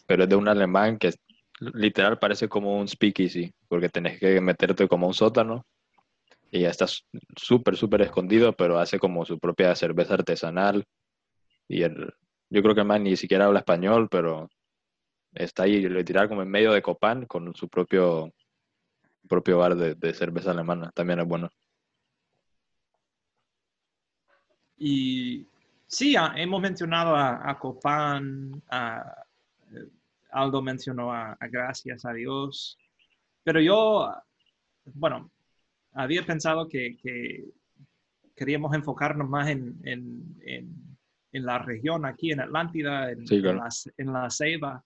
pero 0.05 0.23
es 0.23 0.29
de 0.29 0.35
un 0.35 0.49
alemán 0.49 0.97
que 0.97 1.13
literal 1.59 2.19
parece 2.19 2.49
como 2.49 2.77
un 2.77 2.87
speakeasy, 2.87 3.53
porque 3.67 3.89
tenés 3.89 4.19
que 4.19 4.41
meterte 4.41 4.87
como 4.87 5.07
un 5.07 5.13
sótano 5.13 5.65
y 6.51 6.61
ya 6.61 6.69
estás 6.69 7.05
súper, 7.37 7.77
súper 7.77 8.01
escondido, 8.01 8.53
pero 8.53 8.79
hace 8.79 8.99
como 8.99 9.25
su 9.25 9.39
propia 9.39 9.75
cerveza 9.75 10.15
artesanal. 10.15 10.83
Y 11.67 11.83
el, 11.83 12.13
yo 12.49 12.61
creo 12.61 12.75
que 12.75 12.81
el 12.81 12.87
man 12.87 13.03
ni 13.03 13.15
siquiera 13.15 13.45
habla 13.45 13.59
español, 13.59 14.07
pero 14.09 14.49
está 15.33 15.63
ahí 15.63 15.87
literal 15.87 16.27
como 16.27 16.41
en 16.41 16.49
medio 16.49 16.71
de 16.71 16.81
Copán 16.81 17.25
con 17.25 17.53
su 17.55 17.69
propio, 17.69 18.33
propio 19.27 19.57
bar 19.59 19.75
de, 19.75 20.13
cerveza 20.13 20.51
alemana. 20.51 20.91
También 20.93 21.19
es 21.19 21.27
bueno. 21.27 21.49
Y 24.77 25.45
sí, 25.87 26.15
hemos 26.35 26.61
mencionado 26.61 27.15
a, 27.15 27.49
a 27.49 27.59
Copán, 27.59 28.61
Aldo 30.31 30.61
mencionó 30.61 31.13
a, 31.13 31.37
Gracias 31.49 32.05
a 32.05 32.13
Dios, 32.13 32.77
pero 33.43 33.59
yo, 33.61 34.13
bueno, 34.93 35.31
había 35.93 36.25
pensado 36.25 36.67
que, 36.67 36.97
queríamos 38.35 38.73
enfocarnos 38.73 39.27
más 39.27 39.49
en, 39.49 40.88
la 41.31 41.59
región 41.59 42.05
aquí 42.05 42.31
en 42.31 42.41
Atlántida, 42.41 43.11
en, 43.11 44.13
la, 44.13 44.29
Ceiba. 44.29 44.83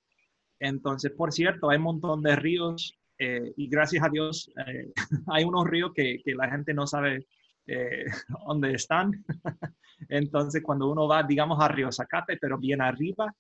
Entonces, 0.60 1.12
por 1.12 1.32
cierto, 1.32 1.70
hay 1.70 1.78
un 1.78 1.84
montón 1.84 2.22
de 2.22 2.36
ríos 2.36 2.98
eh, 3.18 3.54
y 3.56 3.68
gracias 3.68 4.04
a 4.04 4.10
Dios 4.10 4.52
eh, 4.68 4.92
hay 5.28 5.44
unos 5.44 5.68
ríos 5.68 5.92
que, 5.94 6.20
que, 6.24 6.34
la 6.36 6.50
gente 6.50 6.74
no 6.74 6.88
sabe 6.88 7.26
eh, 7.68 8.06
donde 8.48 8.74
están. 8.74 9.24
Entonces, 10.10 10.62
cuando 10.64 10.92
uno 10.92 11.08
va, 11.08 11.24
digamos, 11.24 11.60
a 11.62 11.68
Río 11.68 11.92
Zacate, 11.92 12.38
pero 12.38 12.58
bien 12.58 12.82
arriba, 12.82 13.34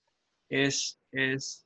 es, 0.49 0.99
es 1.11 1.65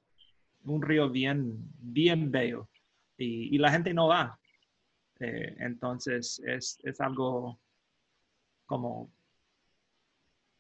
un 0.64 0.82
río 0.82 1.10
bien, 1.10 1.54
bien 1.80 2.32
bello 2.32 2.70
y, 3.18 3.58
la 3.58 3.72
gente 3.72 3.94
no 3.94 4.08
va. 4.08 4.40
Eh, 5.20 5.56
entonces, 5.60 6.42
es, 6.46 6.80
es, 6.84 7.02
algo 7.02 7.60
como 8.66 9.12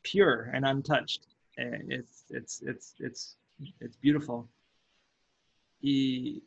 pure 0.03 0.51
and 0.53 0.65
untouched. 0.65 1.27
Eh, 1.57 1.79
it's, 1.89 2.25
it's, 2.29 2.61
it's, 2.65 2.93
it's, 2.99 3.35
it's 3.79 3.97
beautiful. 3.97 4.47
Y 5.81 6.43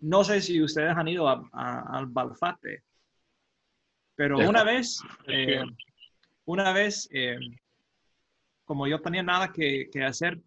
no 0.00 0.24
sé 0.24 0.40
si 0.40 0.62
ustedes 0.62 0.96
han 0.96 1.08
ido 1.08 1.28
al 1.28 2.06
Balfate. 2.06 2.82
Pero 4.14 4.38
una 4.38 4.64
vez, 4.64 5.00
eh, 5.26 5.62
una 6.46 6.72
vez, 6.72 7.08
eh, 7.12 7.38
como 8.64 8.86
yo 8.86 9.00
tenía 9.00 9.22
nada 9.22 9.52
que, 9.52 9.90
hacer 10.04 10.40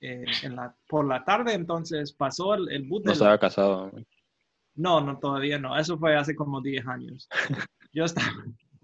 eh, 0.00 0.24
en 0.42 0.56
la, 0.56 0.76
por 0.86 1.06
la 1.06 1.24
tarde, 1.24 1.54
entonces 1.54 2.12
pasó 2.12 2.54
el, 2.54 2.70
el 2.70 2.82
bus. 2.84 3.02
No 3.04 3.12
estaba 3.12 3.38
casado. 3.38 3.90
No, 4.74 5.00
no, 5.00 5.18
todavía 5.18 5.58
no. 5.58 5.78
Eso 5.78 5.98
fue 5.98 6.16
hace 6.16 6.34
como 6.34 6.60
10 6.60 6.86
años. 6.86 7.28
Yo 7.92 8.04
estaba, 8.04 8.30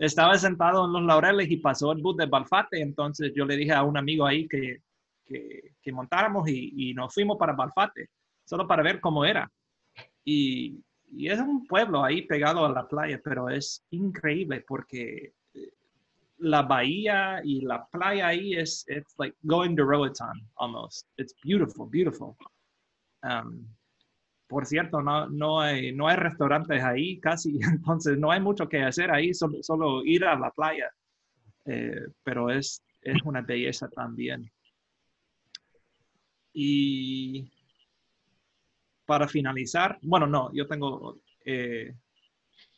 estaba 0.00 0.38
sentado 0.38 0.86
en 0.86 0.92
los 0.92 1.02
laureles 1.02 1.50
y 1.50 1.58
pasó 1.58 1.92
el 1.92 2.00
bus 2.00 2.16
de 2.16 2.26
Balfate, 2.26 2.80
entonces 2.80 3.32
yo 3.34 3.44
le 3.44 3.56
dije 3.56 3.72
a 3.72 3.82
un 3.82 3.98
amigo 3.98 4.26
ahí 4.26 4.48
que, 4.48 4.80
que, 5.26 5.92
montáramos 5.92 6.48
y, 6.48 6.90
y, 6.90 6.94
nos 6.94 7.12
fuimos 7.12 7.36
para 7.36 7.52
Balfate, 7.52 8.08
solo 8.44 8.66
para 8.66 8.82
ver 8.82 9.00
cómo 9.00 9.24
era. 9.24 9.50
Y, 10.24 10.82
y 11.12 11.28
es 11.28 11.38
un 11.38 11.66
pueblo 11.66 12.02
ahí 12.02 12.22
pegado 12.22 12.64
a 12.64 12.72
la 12.72 12.88
playa, 12.88 13.20
pero 13.22 13.50
es 13.50 13.84
increíble 13.90 14.64
porque 14.66 15.34
eh, 15.54 15.72
la 16.38 16.62
bahía 16.62 17.42
y 17.44 17.60
la 17.60 17.84
playa 17.86 18.28
ahí 18.28 18.54
es 18.54 18.86
it's 18.88 19.14
like 19.18 19.36
going 19.42 19.76
to 19.76 19.84
Roatan 19.84 20.48
almost. 20.56 21.06
It's 21.18 21.34
beautiful, 21.44 21.86
beautiful. 21.86 22.36
Um, 23.22 23.66
por 24.50 24.66
cierto, 24.66 25.00
no, 25.00 25.28
no, 25.28 25.60
hay, 25.60 25.92
no 25.92 26.08
hay 26.08 26.16
restaurantes 26.16 26.82
ahí 26.82 27.20
casi, 27.20 27.56
entonces 27.72 28.18
no 28.18 28.32
hay 28.32 28.40
mucho 28.40 28.68
que 28.68 28.82
hacer 28.82 29.12
ahí, 29.12 29.32
solo, 29.32 29.62
solo 29.62 30.04
ir 30.04 30.24
a 30.24 30.36
la 30.36 30.50
playa. 30.50 30.90
Eh, 31.66 32.08
pero 32.24 32.50
es, 32.50 32.82
es 33.00 33.22
una 33.24 33.42
belleza 33.42 33.88
también. 33.88 34.50
Y 36.52 37.48
para 39.06 39.28
finalizar, 39.28 39.98
bueno, 40.02 40.26
no, 40.26 40.52
yo 40.52 40.66
tengo 40.66 41.20
eh, 41.44 41.94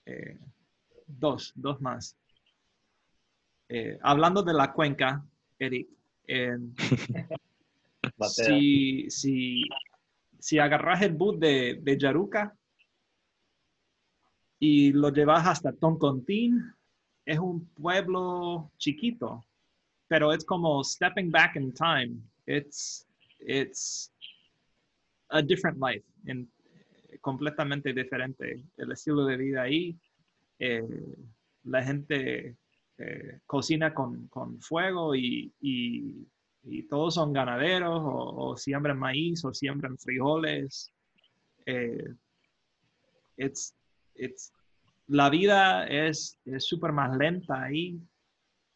eh, 0.04 0.38
dos, 1.06 1.52
dos 1.54 1.80
más. 1.80 2.18
hablando 4.02 4.42
de 4.42 4.52
la 4.52 4.74
cuenca, 4.74 5.24
Eric, 5.58 5.88
si, 8.28 9.08
si, 9.08 9.62
si 10.42 10.58
agarras 10.58 11.00
el 11.02 11.12
bus 11.12 11.38
de, 11.38 11.78
de 11.80 11.96
Yaruca 11.96 12.52
y 14.58 14.92
lo 14.92 15.10
llevas 15.10 15.46
hasta 15.46 15.72
Toncontín, 15.72 16.60
es 17.24 17.38
un 17.38 17.64
pueblo 17.68 18.72
chiquito, 18.76 19.44
pero 20.08 20.32
es 20.32 20.44
como 20.44 20.82
stepping 20.82 21.30
back 21.30 21.54
in 21.54 21.72
time. 21.72 22.16
It's, 22.44 23.06
it's 23.38 24.12
a 25.30 25.40
different 25.40 25.78
life, 25.78 26.04
in, 26.26 26.50
completamente 27.20 27.92
diferente. 27.92 28.64
El 28.76 28.90
estilo 28.90 29.24
de 29.24 29.36
vida 29.36 29.62
ahí, 29.62 29.96
eh, 30.58 30.82
la 31.62 31.84
gente 31.84 32.56
eh, 32.98 33.38
cocina 33.46 33.94
con, 33.94 34.26
con 34.26 34.60
fuego 34.60 35.14
y, 35.14 35.52
y, 35.60 36.26
y 36.64 36.82
todos 36.84 37.14
son 37.14 37.32
ganaderos 37.32 38.00
o, 38.04 38.56
siembran 38.56 38.98
maíz 38.98 39.44
o 39.44 39.52
siembran 39.52 39.98
frijoles. 39.98 40.92
Eh, 41.66 42.14
it's, 43.36 43.74
it's, 44.14 44.52
la 45.08 45.28
vida 45.30 45.86
es 45.86 46.38
súper 46.58 46.92
más 46.92 47.16
lenta 47.16 47.62
ahí. 47.62 48.00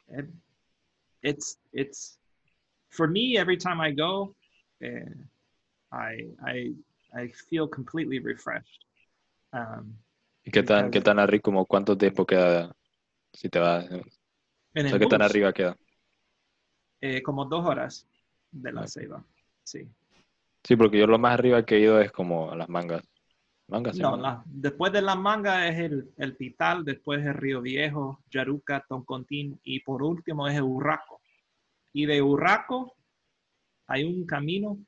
It, 0.09 0.26
it's, 1.23 1.59
it's, 1.73 2.19
for 2.90 3.09
me, 3.09 3.37
every 3.38 3.57
time 3.57 3.81
I 3.81 3.93
go, 3.93 4.35
eh, 4.81 5.14
I, 5.93 6.28
I, 6.45 6.75
I 7.14 7.28
feel 7.49 7.69
completely 7.69 8.19
refreshed. 8.19 8.85
Um, 9.52 9.97
¿Y 10.45 10.50
qué 10.50 10.62
tan, 10.62 10.90
qué 10.90 11.00
tan 11.00 11.19
arriba, 11.19 11.43
como 11.43 11.66
cuánto 11.66 11.97
tiempo 11.97 12.25
queda 12.25 12.75
si 13.33 13.49
te 13.49 13.59
vas? 13.59 13.87
O 13.90 14.02
¿Qué 14.73 15.07
tan 15.07 15.23
arriba 15.23 15.52
queda? 15.52 15.76
Eh, 17.00 17.22
como 17.22 17.44
dos 17.44 17.64
horas 17.64 18.08
de 18.50 18.72
la 18.72 18.86
ceiba, 18.86 19.22
sí. 19.62 19.88
Sí, 20.64 20.74
porque 20.76 20.98
yo 20.98 21.06
lo 21.06 21.18
más 21.18 21.34
arriba 21.34 21.64
que 21.64 21.76
he 21.76 21.80
ido 21.80 22.00
es 22.00 22.10
como 22.10 22.50
a 22.50 22.56
las 22.56 22.68
mangas. 22.68 23.06
mangas 23.68 23.96
no, 23.98 24.42
después 24.46 24.92
de 24.92 25.02
las 25.02 25.16
mangas 25.16 25.70
es 25.70 25.78
el, 25.78 26.10
el 26.16 26.36
Pital, 26.36 26.84
después 26.84 27.24
es 27.24 27.36
Río 27.36 27.60
Viejo, 27.60 28.24
Yaruca, 28.30 28.84
Toncontín 28.88 29.60
y 29.62 29.80
por 29.80 30.02
último 30.02 30.48
es 30.48 30.56
el 30.56 30.62
Urraco. 30.62 31.20
Y 31.92 32.06
de 32.06 32.22
Urraco 32.22 32.94
hay 33.86 34.04
un 34.04 34.26
camino, 34.26 34.78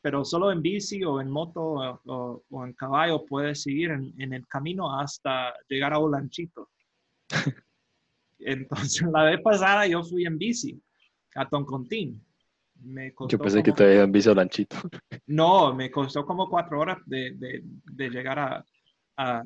pero 0.00 0.24
solo 0.24 0.50
en 0.52 0.62
bici 0.62 1.04
o 1.04 1.20
en 1.20 1.28
moto 1.28 2.00
o, 2.06 2.64
en 2.64 2.72
caballo 2.72 3.26
puedes 3.26 3.62
seguir 3.62 3.90
en, 3.90 4.14
en, 4.16 4.32
el 4.32 4.46
camino 4.46 4.98
hasta 4.98 5.52
llegar 5.68 5.92
a 5.92 5.98
Olanchito. 5.98 6.70
Entonces, 8.38 9.06
la 9.12 9.24
vez 9.24 9.40
pasada 9.42 9.86
yo 9.86 10.02
fui 10.02 10.24
en 10.24 10.38
bici 10.38 10.80
a 11.34 11.48
Toncontín. 11.48 12.24
Me 12.82 13.12
Yo 13.28 13.38
pensé 13.38 13.62
que 13.62 13.72
te 13.72 13.84
habían 13.84 14.12
visto 14.12 14.34
lanchito. 14.34 14.76
No, 15.26 15.74
me 15.74 15.90
costó 15.90 16.24
como 16.24 16.48
cuatro 16.48 16.80
horas 16.80 16.98
de, 17.06 17.32
de, 17.32 17.62
de 17.62 18.10
llegar 18.10 18.38
a, 18.38 18.64
a, 19.16 19.42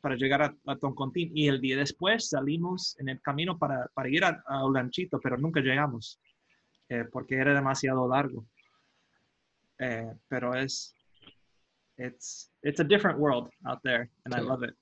para 0.00 0.16
llegar 0.16 0.42
a, 0.42 0.54
a, 0.66 0.76
Toncontín. 0.76 1.32
Y 1.34 1.48
el 1.48 1.60
día 1.60 1.76
después 1.76 2.28
salimos 2.28 2.96
en 3.00 3.08
el 3.08 3.20
camino 3.20 3.58
para, 3.58 3.88
para 3.94 4.08
ir 4.08 4.24
a, 4.24 4.42
a 4.46 4.64
Olanchito, 4.64 5.18
pero 5.20 5.36
nunca 5.38 5.60
llegamos 5.60 6.20
eh, 6.88 7.04
porque 7.10 7.36
era 7.36 7.54
demasiado 7.54 8.06
largo. 8.06 8.46
Eh, 9.78 10.12
pero 10.28 10.54
es, 10.54 10.94
it's, 11.96 12.52
it's 12.62 12.80
a 12.80 12.84
different 12.84 13.18
world 13.18 13.50
out 13.64 13.80
there, 13.82 14.10
and 14.24 14.34
I 14.34 14.40
love 14.40 14.62
it. 14.62 14.76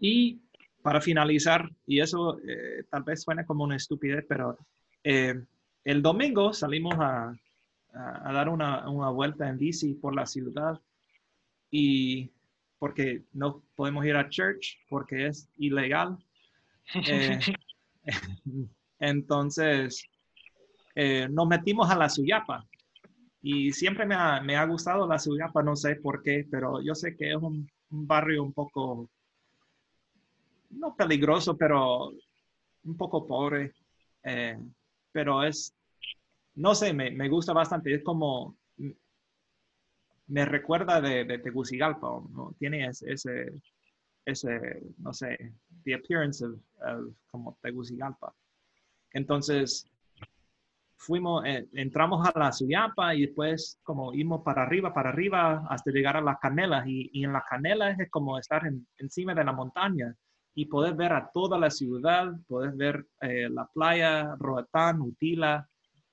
Y 0.00 0.40
para 0.82 1.00
finalizar, 1.00 1.68
y 1.86 2.00
eso 2.00 2.38
eh, 2.40 2.84
tal 2.90 3.02
vez 3.02 3.22
suene 3.22 3.44
como 3.44 3.64
una 3.64 3.76
estupidez, 3.76 4.24
pero 4.28 4.56
eh, 5.04 5.34
el 5.84 6.02
domingo 6.02 6.52
salimos 6.52 6.94
a, 6.98 7.34
a, 7.92 8.32
dar 8.32 8.48
una, 8.48 8.88
una, 8.88 9.10
vuelta 9.10 9.48
en 9.48 9.58
bici 9.58 9.94
por 9.94 10.14
la 10.14 10.26
ciudad 10.26 10.80
y 11.70 12.30
porque 12.78 13.24
no 13.32 13.62
podemos 13.74 14.04
ir 14.04 14.16
a 14.16 14.28
church 14.28 14.78
porque 14.88 15.26
es 15.26 15.48
ilegal. 15.56 16.16
Eh, 17.06 17.38
entonces, 18.98 20.02
nos 21.28 21.46
metimos 21.46 21.90
a 21.90 21.96
la 21.96 22.08
Suyapa 22.08 22.66
y 23.42 23.72
siempre 23.72 24.06
me 24.06 24.14
ha, 24.14 24.40
me 24.40 24.56
ha, 24.56 24.64
gustado 24.64 25.06
la 25.06 25.18
Suyapa, 25.18 25.62
no 25.62 25.76
sé 25.76 25.96
por 25.96 26.22
qué, 26.22 26.46
pero 26.50 26.80
yo 26.80 26.94
sé 26.94 27.14
que 27.14 27.32
es 27.32 27.36
un, 27.36 27.70
un 27.90 28.06
barrio 28.06 28.42
un 28.42 28.54
poco 28.54 29.10
no 30.70 30.94
peligroso, 30.96 31.56
pero 31.56 32.12
un 32.84 32.96
poco 32.96 33.26
pobre. 33.26 33.72
Eh, 34.22 34.58
pero 35.12 35.42
es, 35.42 35.74
no 36.54 36.74
sé, 36.74 36.92
me, 36.92 37.10
me, 37.10 37.28
gusta 37.28 37.52
bastante. 37.52 37.94
Es 37.94 38.02
como, 38.02 38.56
me 40.26 40.44
recuerda 40.44 41.00
de, 41.00 41.24
de 41.24 41.38
Tegucigalpa, 41.38 42.20
¿no? 42.30 42.54
Tiene 42.58 42.86
ese, 42.86 43.52
ese, 44.24 44.82
no 44.98 45.12
sé, 45.12 45.54
the 45.84 45.94
appearance 45.94 46.44
of, 46.44 46.58
como 47.30 47.56
Tegucigalpa. 47.62 48.34
Entonces, 49.12 49.90
fuimos, 50.96 51.44
eh, 51.46 51.66
entramos 51.72 52.28
a 52.28 52.38
la 52.38 52.52
Suyapa 52.52 53.14
y 53.14 53.26
después 53.26 53.78
como 53.82 54.12
íbamos 54.12 54.42
para 54.42 54.62
arriba, 54.64 54.92
para 54.92 55.10
arriba, 55.10 55.66
hasta 55.70 55.90
llegar 55.90 56.16
a 56.16 56.20
las 56.20 56.38
canelas. 56.38 56.86
Y, 56.86 57.10
y 57.12 57.24
en 57.24 57.32
las 57.32 57.44
canelas 57.48 57.98
es 57.98 58.10
como 58.10 58.38
estar 58.38 58.62
encima 58.98 59.34
de 59.34 59.44
la 59.44 59.52
montaña 59.52 60.14
y 60.58 60.66
poder 60.66 60.94
ver 60.94 61.12
a 61.12 61.30
toda 61.32 61.56
la 61.56 61.70
ciudad, 61.70 62.32
poder 62.48 62.72
ver 62.72 63.06
eh, 63.20 63.48
la 63.48 63.64
playa, 63.66 64.34
Roatán, 64.40 65.00
Utila. 65.00 65.64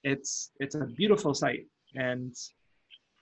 It's, 0.04 0.52
it's 0.60 0.76
a 0.76 0.86
beautiful 0.86 1.34
sight. 1.34 1.68
And, 1.96 2.32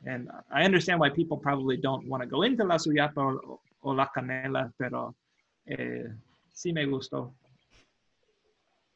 and 0.05 0.27
I 0.51 0.65
understand 0.65 0.99
why 0.99 1.11
people 1.11 1.37
probably 1.37 1.77
don't 1.77 2.09
want 2.09 2.23
to 2.23 2.27
go 2.27 2.43
into 2.43 2.65
La 2.65 2.75
Suyapa 2.75 3.21
o, 3.21 3.61
o 3.83 3.93
La 3.93 4.11
Canela, 4.13 4.69
pero 4.77 5.15
eh, 5.65 6.09
sí 6.51 6.73
me 6.73 6.85
gustó. 6.85 7.33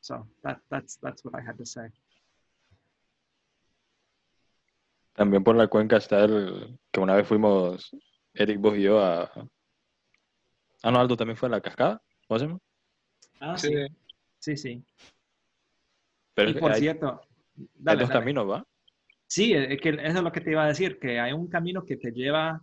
So 0.01 0.27
that, 0.43 0.59
that's, 0.69 0.97
that's 0.97 1.23
what 1.23 1.33
I 1.33 1.41
had 1.41 1.57
to 1.59 1.65
say. 1.65 1.87
También 5.15 5.45
por 5.45 5.55
la 5.55 5.67
cuenca 5.67 5.95
está 5.95 6.25
el 6.25 6.77
que 6.91 6.99
una 6.99 7.15
vez 7.15 7.25
fuimos, 7.25 7.89
Eric, 8.33 8.59
vos 8.59 8.77
y 8.77 8.81
yo, 8.81 8.99
a... 8.99 9.31
Ah, 10.83 10.91
no, 10.91 10.99
Aldo 10.99 11.15
también 11.15 11.37
fue 11.37 11.47
a 11.47 11.51
la 11.51 11.61
cascada. 11.61 12.01
¿Cómo 12.27 12.59
Ah, 13.39 13.57
sí. 13.57 13.73
Sí, 14.39 14.57
sí. 14.57 14.83
Pero 16.33 16.51
y 16.51 16.53
por 16.55 16.73
cierto, 16.75 17.21
dale, 17.55 17.99
hay 18.01 18.07
dos 18.07 18.09
caminos, 18.09 18.49
¿va? 18.49 18.65
Sí, 19.27 19.53
es 19.53 19.79
que 19.81 19.89
eso 19.89 19.99
es 20.01 20.23
lo 20.23 20.31
que 20.31 20.41
te 20.41 20.51
iba 20.51 20.63
a 20.63 20.67
decir, 20.67 20.99
que 20.99 21.19
hay 21.19 21.33
un 21.33 21.47
camino 21.47 21.83
que 21.83 21.97
te 21.97 22.11
lleva 22.11 22.61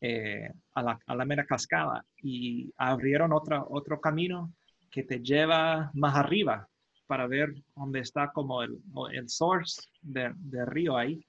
eh, 0.00 0.50
a, 0.74 0.82
la, 0.82 0.98
a, 1.06 1.14
la, 1.14 1.24
mera 1.24 1.44
cascada 1.44 2.04
y 2.22 2.72
abrieron 2.76 3.32
otra, 3.32 3.64
otro 3.68 4.00
camino 4.00 4.52
que 4.90 5.02
te 5.02 5.20
lleva 5.20 5.90
más 5.94 6.16
arriba 6.16 6.68
para 7.06 7.26
ver 7.26 7.54
dónde 7.74 8.00
está 8.00 8.30
como 8.32 8.62
el, 8.62 8.78
el 9.12 9.28
source 9.28 9.82
del 10.00 10.34
de 10.36 10.64
río 10.66 10.96
ahí. 10.96 11.24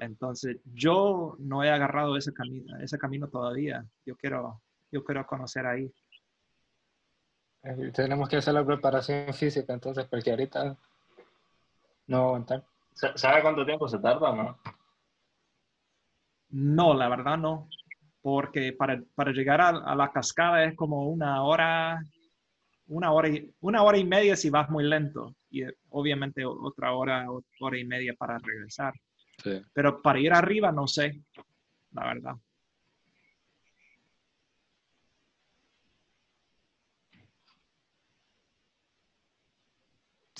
Entonces, 0.00 0.58
yo 0.64 1.36
no 1.38 1.62
he 1.62 1.70
agarrado 1.70 2.16
ese 2.16 2.32
camino, 2.32 2.78
ese 2.78 2.98
camino 2.98 3.28
todavía. 3.28 3.84
Yo 4.06 4.16
quiero, 4.16 4.62
yo 4.90 5.04
quiero 5.04 5.26
conocer 5.26 5.66
ahí. 5.66 5.90
Eh, 7.64 7.92
tenemos 7.94 8.28
que 8.28 8.36
hacer 8.36 8.54
la 8.54 8.64
preparación 8.64 9.32
física, 9.32 9.72
entonces, 9.72 10.06
porque 10.06 10.30
ahorita 10.30 10.76
no 12.08 12.18
va 12.18 12.24
a 12.24 12.26
aguantar. 12.26 12.64
¿Sabe 12.92 13.42
cuánto 13.42 13.64
tiempo 13.64 13.88
se 13.88 13.98
tarda 13.98 14.34
no? 14.34 14.58
No, 16.50 16.94
la 16.94 17.08
verdad 17.08 17.38
no. 17.38 17.68
Porque 18.20 18.72
para, 18.72 19.02
para 19.14 19.32
llegar 19.32 19.60
a, 19.60 19.68
a, 19.68 19.94
la 19.96 20.12
cascada 20.12 20.64
es 20.64 20.76
como 20.76 21.08
una 21.08 21.42
hora, 21.42 22.00
una 22.88 23.12
hora, 23.12 23.28
y, 23.28 23.52
una 23.60 23.82
hora 23.82 23.98
y 23.98 24.04
media 24.04 24.36
si 24.36 24.50
vas 24.50 24.68
muy 24.68 24.84
lento. 24.84 25.34
Y 25.50 25.62
obviamente 25.90 26.44
otra 26.44 26.92
hora, 26.92 27.26
hora 27.60 27.78
y 27.78 27.84
media 27.84 28.14
para 28.14 28.38
regresar. 28.38 28.92
Sí. 29.42 29.60
Pero 29.72 30.02
para 30.02 30.20
ir 30.20 30.32
arriba 30.32 30.70
no 30.70 30.86
sé, 30.86 31.22
la 31.92 32.06
verdad. 32.06 32.34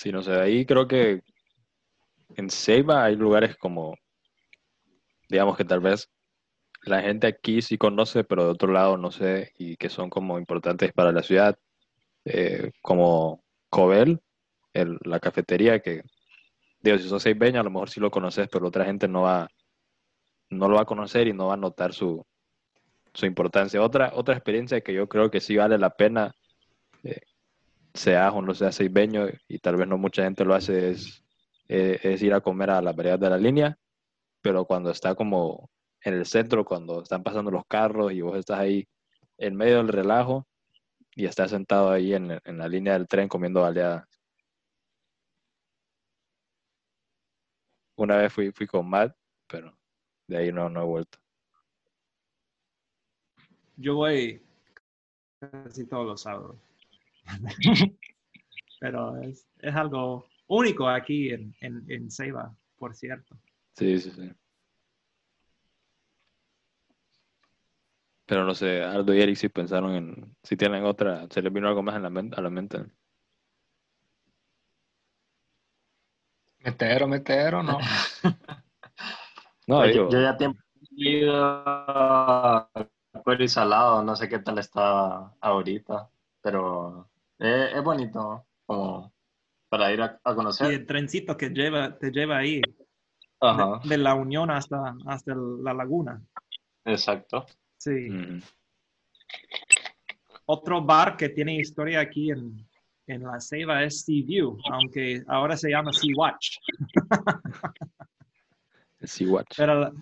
Sí, 0.03 0.11
no 0.11 0.21
sé, 0.21 0.33
ahí 0.33 0.67
creo 0.67 0.89
que 0.89 1.23
en 2.35 2.51
Ceiba 2.51 3.05
hay 3.05 3.15
lugares 3.15 3.57
como 3.57 3.95
digamos 5.29 5.57
que 5.57 5.65
tal 5.65 5.79
vez 5.79 6.11
la 6.83 7.01
gente 7.03 7.29
aquí 7.29 7.63
sí 7.63 7.79
conoce, 7.79 8.25
pero 8.25 8.47
de 8.47 8.51
otro 8.51 8.73
lado 8.73 8.97
no 8.97 9.13
sé, 9.13 9.53
y 9.59 9.77
que 9.77 9.89
son 9.89 10.11
como 10.11 10.41
importantes 10.41 10.93
para 10.93 11.13
la 11.13 11.23
ciudad, 11.23 11.57
eh, 12.25 12.73
como 12.83 13.45
Cobel, 13.71 14.21
el, 14.73 14.99
la 15.05 15.21
cafetería, 15.21 15.79
que, 15.79 16.03
digo, 16.81 16.99
si 16.99 17.09
sos 17.09 17.23
seibeño 17.23 17.61
a 17.61 17.63
lo 17.65 17.71
mejor 17.71 17.89
sí 17.89 18.01
lo 18.01 18.11
conoces, 18.11 18.49
pero 18.51 18.67
otra 18.67 18.85
gente 18.85 19.07
no 19.07 19.23
va, 19.23 19.49
no 20.51 20.69
lo 20.69 20.75
va 20.75 20.83
a 20.83 20.87
conocer 20.87 21.29
y 21.29 21.33
no 21.33 21.47
va 21.47 21.55
a 21.55 21.59
notar 21.59 21.93
su, 21.93 22.27
su 23.15 23.25
importancia. 23.25 23.81
Otra, 23.81 24.11
otra 24.17 24.35
experiencia 24.35 24.81
que 24.81 24.95
yo 24.95 25.09
creo 25.09 25.31
que 25.31 25.41
sí 25.41 25.57
vale 25.57 25.79
la 25.79 25.91
pena, 25.91 26.35
eh, 27.05 27.21
sea 27.95 28.31
o 28.33 28.43
no 28.43 28.55
sea 28.55 28.73
seibeño, 28.73 29.27
y 29.49 29.59
tal 29.59 29.77
vez 29.77 29.89
no 29.89 29.99
mucha 29.99 30.25
gente 30.25 30.45
lo 30.45 30.55
hace, 30.55 30.91
es, 30.91 31.25
eh, 31.69 31.99
es 32.03 32.23
ir 32.23 32.35
a 32.35 32.41
comer 32.41 32.71
a 32.71 32.83
la 32.83 32.93
variedad 32.93 33.19
de 33.19 33.31
la 33.31 33.39
línea, 33.39 33.79
pero 34.41 34.65
cuando 34.65 34.91
está 34.91 35.15
como 35.15 35.71
en 36.03 36.15
el 36.15 36.27
centro, 36.27 36.65
cuando 36.65 37.03
están 37.03 37.23
pasando 37.23 37.51
los 37.51 37.65
carros 37.67 38.13
y 38.13 38.21
vos 38.21 38.39
estás 38.39 38.59
ahí 38.61 38.89
en 39.39 39.57
medio 39.57 39.77
del 39.79 39.89
relajo 39.89 40.47
y 41.15 41.27
estás 41.27 41.51
sentado 41.51 41.91
ahí 41.91 42.15
en, 42.15 42.41
en 42.45 42.59
la 42.59 42.69
línea 42.69 42.95
del 42.95 43.07
tren 43.07 43.29
comiendo 43.29 43.61
baleadas. 43.61 44.05
Una 47.97 48.17
vez 48.17 48.33
fui, 48.33 48.51
fui 48.53 48.67
con 48.67 48.89
Matt, 48.89 49.15
pero 49.47 49.77
de 50.27 50.39
ahí 50.39 50.53
no, 50.53 50.69
no 50.69 50.83
he 50.83 50.85
vuelto. 50.85 51.19
Yo 53.77 53.97
voy 53.97 54.43
casi 55.39 55.87
todos 55.87 56.07
los 56.07 56.23
sábados. 56.23 56.57
pero 58.81 59.21
es, 59.21 59.47
es, 59.59 59.75
algo 59.75 60.27
único 60.49 60.89
aquí 60.89 61.31
en, 61.31 61.55
en, 61.61 61.85
en 61.89 62.11
Ceiba, 62.11 62.55
por 62.77 62.95
cierto. 62.95 63.39
Sí, 63.75 63.99
sí, 63.99 64.11
sí. 64.11 64.31
Pero 68.27 68.45
no 68.45 68.55
sé, 68.55 68.83
Aldo 68.83 69.15
y 69.15 69.21
Eric 69.21 69.37
si 69.37 69.49
pensaron 69.49 69.93
en, 69.95 70.37
si 70.43 70.57
tienen 70.57 70.85
otra, 70.85 71.27
se 71.31 71.43
les 71.43 71.53
vino 71.53 71.69
algo 71.69 71.83
más 71.83 71.97
en 71.97 72.03
la 72.03 72.11
mente, 72.11 72.35
a 72.39 72.43
la 72.43 72.51
mente. 72.51 72.79
Metero, 76.61 77.09
metero, 77.09 77.63
no. 77.63 77.79
no, 79.67 79.87
yo, 79.87 80.09
yo, 80.09 80.21
ya 80.21 80.37
tiempo 80.37 80.61
he 80.97 81.11
ido 81.11 81.35
a 81.35 82.71
Cuero 83.25 83.45
y 83.45 83.49
Salado, 83.49 84.03
no 84.03 84.17
sé 84.17 84.29
qué 84.29 84.39
tal 84.39 84.59
está 84.59 85.35
ahorita, 85.41 86.09
pero 86.41 87.11
es, 87.43 87.75
es 87.75 87.83
bonito 87.83 88.47
como 88.65 89.13
para 89.69 89.93
ir 89.93 90.03
a, 90.03 90.21
a, 90.23 90.35
conocer. 90.35 90.71
Y 90.71 90.75
el 90.77 90.87
trencito 90.87 91.37
que 91.37 91.49
lleva, 91.49 91.99
te 91.99 92.11
lleva 92.11 92.39
ahí, 92.39 92.61
de, 92.61 93.89
de, 93.89 93.99
la 93.99 94.15
Unión 94.15 94.51
hasta, 94.51 94.95
hasta 95.07 95.35
la 95.35 95.75
laguna. 95.75 96.23
Exacto. 96.85 97.47
Sí. 97.79 98.11
Mm. 98.11 98.43
Otro 100.47 100.83
bar 100.83 101.17
que 101.17 101.31
tiene 101.31 101.57
historia 101.57 102.01
aquí 102.01 102.31
en, 102.31 102.65
en 103.07 103.23
la 103.23 103.41
Ceiba 103.41 103.83
es 103.83 104.03
Sea 104.03 104.23
View, 104.25 104.59
aunque 104.71 105.25
ahora 105.27 105.57
se 105.57 105.71
llama 105.71 105.93
Sea 105.93 106.15
Watch. 106.17 106.59
sea 109.03 109.29
Watch. 109.29 109.57
Pero, 109.57 109.93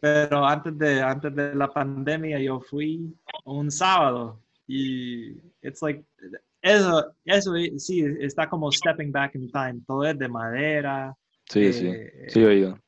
pero 0.00 0.46
antes, 0.46 0.78
de, 0.78 1.02
antes 1.02 1.34
de 1.34 1.54
la 1.54 1.68
pandemia 1.68 2.40
yo 2.40 2.60
fui 2.60 3.14
un 3.44 3.70
sábado 3.70 4.40
y 4.68 5.32
it's 5.62 5.82
like, 5.82 6.04
eso, 6.62 7.12
eso 7.24 7.54
sí, 7.78 8.04
está 8.20 8.48
como 8.48 8.70
stepping 8.70 9.10
back 9.10 9.34
in 9.34 9.50
time. 9.50 9.80
Todo 9.86 10.04
es 10.04 10.18
de 10.18 10.28
madera. 10.28 11.16
Sí, 11.48 11.64
eh, 11.64 11.72
sí, 11.72 11.90
sí, 12.28 12.44
oído 12.44 12.78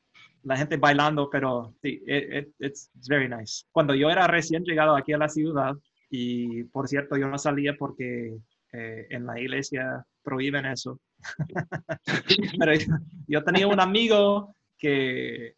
la 0.43 0.57
gente 0.57 0.77
bailando, 0.77 1.29
pero 1.29 1.75
sí, 1.81 2.01
it, 2.05 2.33
it, 2.33 2.55
it's, 2.59 2.89
very 3.07 3.29
nice. 3.29 3.63
Cuando 3.71 3.93
yo 3.93 4.09
era 4.09 4.27
recién 4.27 4.63
llegado 4.63 4.95
aquí 4.95 5.13
a 5.13 5.17
la 5.17 5.29
ciudad, 5.29 5.75
y 6.09 6.63
por 6.65 6.87
cierto, 6.87 7.15
yo 7.17 7.27
no 7.27 7.37
salía 7.37 7.75
porque 7.77 8.37
eh, 8.73 9.07
en 9.09 9.25
la 9.25 9.39
iglesia 9.39 10.05
prohíben 10.23 10.65
eso. 10.65 10.99
pero 12.59 12.73
yo, 12.73 12.85
yo, 13.27 13.43
tenía 13.43 13.67
un 13.67 13.79
amigo 13.79 14.55
que 14.77 15.55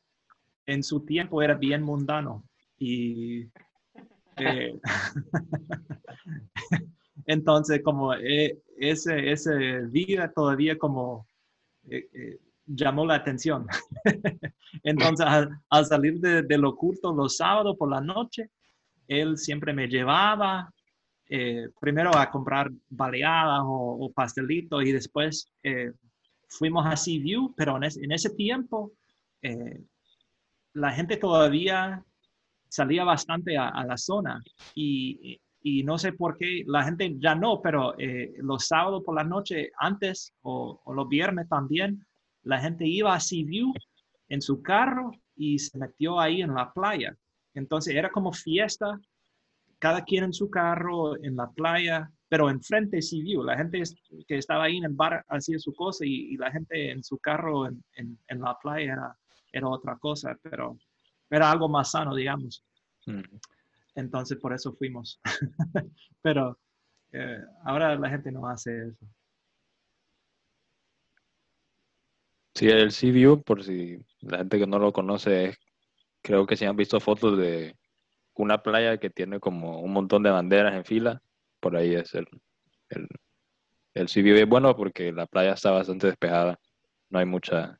en 0.66 0.84
su 0.84 1.06
tiempo 1.06 1.42
era 1.42 1.56
bien 1.56 1.82
mundano 1.82 2.44
y 2.78 3.48
eh, 4.38 4.80
entonces 7.26 7.82
como 7.84 8.14
eh, 8.14 8.60
ese, 8.78 9.32
ese 9.32 9.82
vida 9.88 10.32
todavía 10.32 10.78
como 10.78 11.28
eh, 11.90 12.40
llamó 12.66 13.06
la 13.06 13.16
atención. 13.16 13.68
Entonces, 14.84 15.26
al, 15.26 15.86
salir 15.86 16.20
de, 16.20 16.44
de, 16.44 16.58
lo 16.58 16.76
culto 16.76 17.14
los 17.14 17.38
sábados 17.38 17.76
por 17.78 17.90
la 17.90 18.02
noche, 18.02 18.50
él 19.08 19.38
siempre 19.38 19.74
me 19.74 19.88
llevaba 19.88 20.72
eh, 21.30 21.70
primero 21.80 22.16
a 22.16 22.30
comprar 22.30 22.70
baleadas 22.90 23.62
o, 23.64 24.06
o 24.06 24.12
pastelitos 24.12 24.84
y 24.84 24.92
después 24.92 25.52
eh, 25.64 25.92
fuimos 26.50 26.86
a 26.86 26.96
Sea 26.96 27.22
View, 27.22 27.54
pero 27.56 27.78
en, 27.78 27.84
es, 27.84 27.98
en 27.98 28.12
ese 28.12 28.30
tiempo 28.30 28.92
eh, 29.42 29.82
la 30.74 30.92
gente 30.92 31.18
todavía 31.18 32.04
salía 32.74 33.04
bastante 33.04 33.56
a, 33.56 33.86
la 33.86 33.98
zona 33.98 34.42
y, 34.74 35.40
y, 35.62 35.84
no 35.84 36.00
sé 36.00 36.14
por 36.14 36.38
qué 36.38 36.64
la 36.66 36.84
gente 36.84 37.16
ya 37.20 37.36
no, 37.36 37.62
pero 37.62 37.94
eh, 38.00 38.34
los 38.38 38.66
sábados 38.68 39.04
por 39.06 39.16
la 39.16 39.24
noche 39.24 39.72
antes 39.78 40.34
o, 40.42 40.82
o 40.84 40.94
los 40.94 41.08
viernes 41.08 41.48
también 41.48 42.04
la 42.42 42.60
gente 42.60 42.88
iba 42.88 43.14
a 43.14 43.20
Sea 43.20 43.46
View 43.46 43.74
en 44.28 44.42
su 44.42 44.64
carro 44.64 45.12
y 45.36 45.60
se 45.60 45.78
metió 45.78 46.20
ahí 46.20 46.42
en 46.42 46.56
la 46.56 46.74
playa. 46.74 47.16
Entonces 47.54 47.94
era 47.96 48.10
como 48.10 48.34
fiesta, 48.34 49.00
cada 49.78 50.04
quien 50.04 50.24
en 50.24 50.34
su 50.34 50.50
carro, 50.50 51.16
en 51.24 51.36
la 51.36 51.52
playa, 51.52 52.12
pero 52.28 52.50
enfrente 52.50 52.96
de 52.96 53.02
Sea 53.04 53.22
View. 53.22 53.44
La 53.44 53.56
gente 53.56 53.84
que 54.28 54.38
estaba 54.40 54.64
ahí 54.64 54.78
en 54.78 54.86
el 54.86 54.94
bar 54.94 55.24
hacía 55.28 55.60
su 55.60 55.76
cosa 55.76 56.06
y, 56.06 56.34
y 56.34 56.38
la 56.38 56.52
gente 56.52 56.90
en 56.90 57.04
su 57.04 57.20
carro 57.20 57.68
en, 57.68 57.84
en, 57.98 58.18
en, 58.28 58.42
la 58.42 58.58
playa 58.58 58.94
era, 58.94 59.18
era 59.52 59.70
otra 59.70 59.96
cosa, 59.98 60.36
pero 60.42 60.76
era 61.36 61.52
algo 61.52 61.68
más 61.68 61.92
sano, 61.92 62.16
digamos. 62.16 62.64
Mm. 63.06 63.22
Entonces 63.96 64.38
por 64.40 64.54
eso 64.54 64.74
fuimos. 64.74 65.20
pero 66.22 66.60
eh, 67.12 67.40
ahora 67.66 67.96
la 67.96 68.10
gente 68.10 68.32
no 68.32 68.48
hace 68.48 68.88
eso. 68.88 69.06
Sí, 72.56 72.70
el 72.70 72.92
Sea 72.92 73.36
por 73.38 73.64
si 73.64 73.98
la 74.22 74.38
gente 74.40 74.60
que 74.60 74.68
no 74.68 74.78
lo 74.78 74.94
conoce, 74.94 75.58
creo 76.22 76.46
que 76.46 76.56
si 76.56 76.66
han 76.66 76.76
visto 76.76 77.00
fotos 77.00 77.38
de 77.38 77.76
una 78.36 78.62
playa 78.62 78.98
que 79.00 79.10
tiene 79.10 79.40
como 79.40 79.82
un 79.82 79.92
montón 79.92 80.22
de 80.22 80.30
banderas 80.30 80.76
en 80.76 80.86
fila, 80.86 81.22
por 81.60 81.76
ahí 81.76 81.96
es 81.96 82.14
el, 82.14 82.28
el, 82.90 83.08
el 83.96 84.08
Sea 84.08 84.24
View. 84.24 84.38
Es 84.38 84.48
bueno 84.48 84.76
porque 84.76 85.12
la 85.12 85.26
playa 85.26 85.54
está 85.54 85.72
bastante 85.72 86.08
despejada, 86.08 86.60
no 87.10 87.20
hay 87.20 87.26
mucha, 87.26 87.80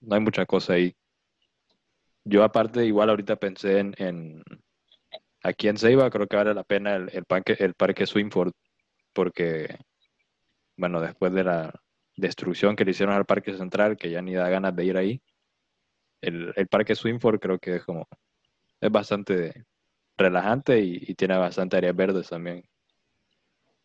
no 0.00 0.14
hay 0.14 0.20
mucha 0.22 0.46
cosa 0.46 0.74
ahí. 0.74 0.96
Yo 2.24 2.44
aparte, 2.44 2.84
igual 2.84 3.10
ahorita 3.10 3.36
pensé 3.36 3.78
en, 3.78 3.94
en 3.98 4.42
aquí 5.42 5.68
en 5.68 5.76
Ceiba, 5.76 6.10
creo 6.10 6.26
que 6.26 6.36
vale 6.36 6.54
la 6.54 6.64
pena 6.64 6.96
el, 6.96 7.10
el, 7.12 7.24
parque, 7.24 7.56
el 7.58 7.74
parque 7.74 8.06
Swingford, 8.06 8.52
porque, 9.12 9.76
bueno, 10.76 11.00
después 11.00 11.32
de 11.32 11.44
la, 11.44 11.72
destrucción 12.16 12.76
que 12.76 12.84
le 12.84 12.92
hicieron 12.92 13.14
al 13.14 13.26
Parque 13.26 13.56
Central, 13.56 13.96
que 13.96 14.10
ya 14.10 14.22
ni 14.22 14.34
da 14.34 14.48
ganas 14.48 14.74
de 14.76 14.84
ir 14.84 14.96
ahí. 14.96 15.22
El, 16.20 16.52
el 16.56 16.68
Parque 16.68 16.94
Swingford 16.94 17.40
creo 17.40 17.58
que 17.58 17.76
es 17.76 17.84
como, 17.84 18.06
es 18.80 18.90
bastante 18.90 19.64
relajante 20.16 20.80
y, 20.80 21.02
y, 21.08 21.14
tiene 21.14 21.36
bastante 21.36 21.76
áreas 21.76 21.96
verdes 21.96 22.28
también. 22.28 22.64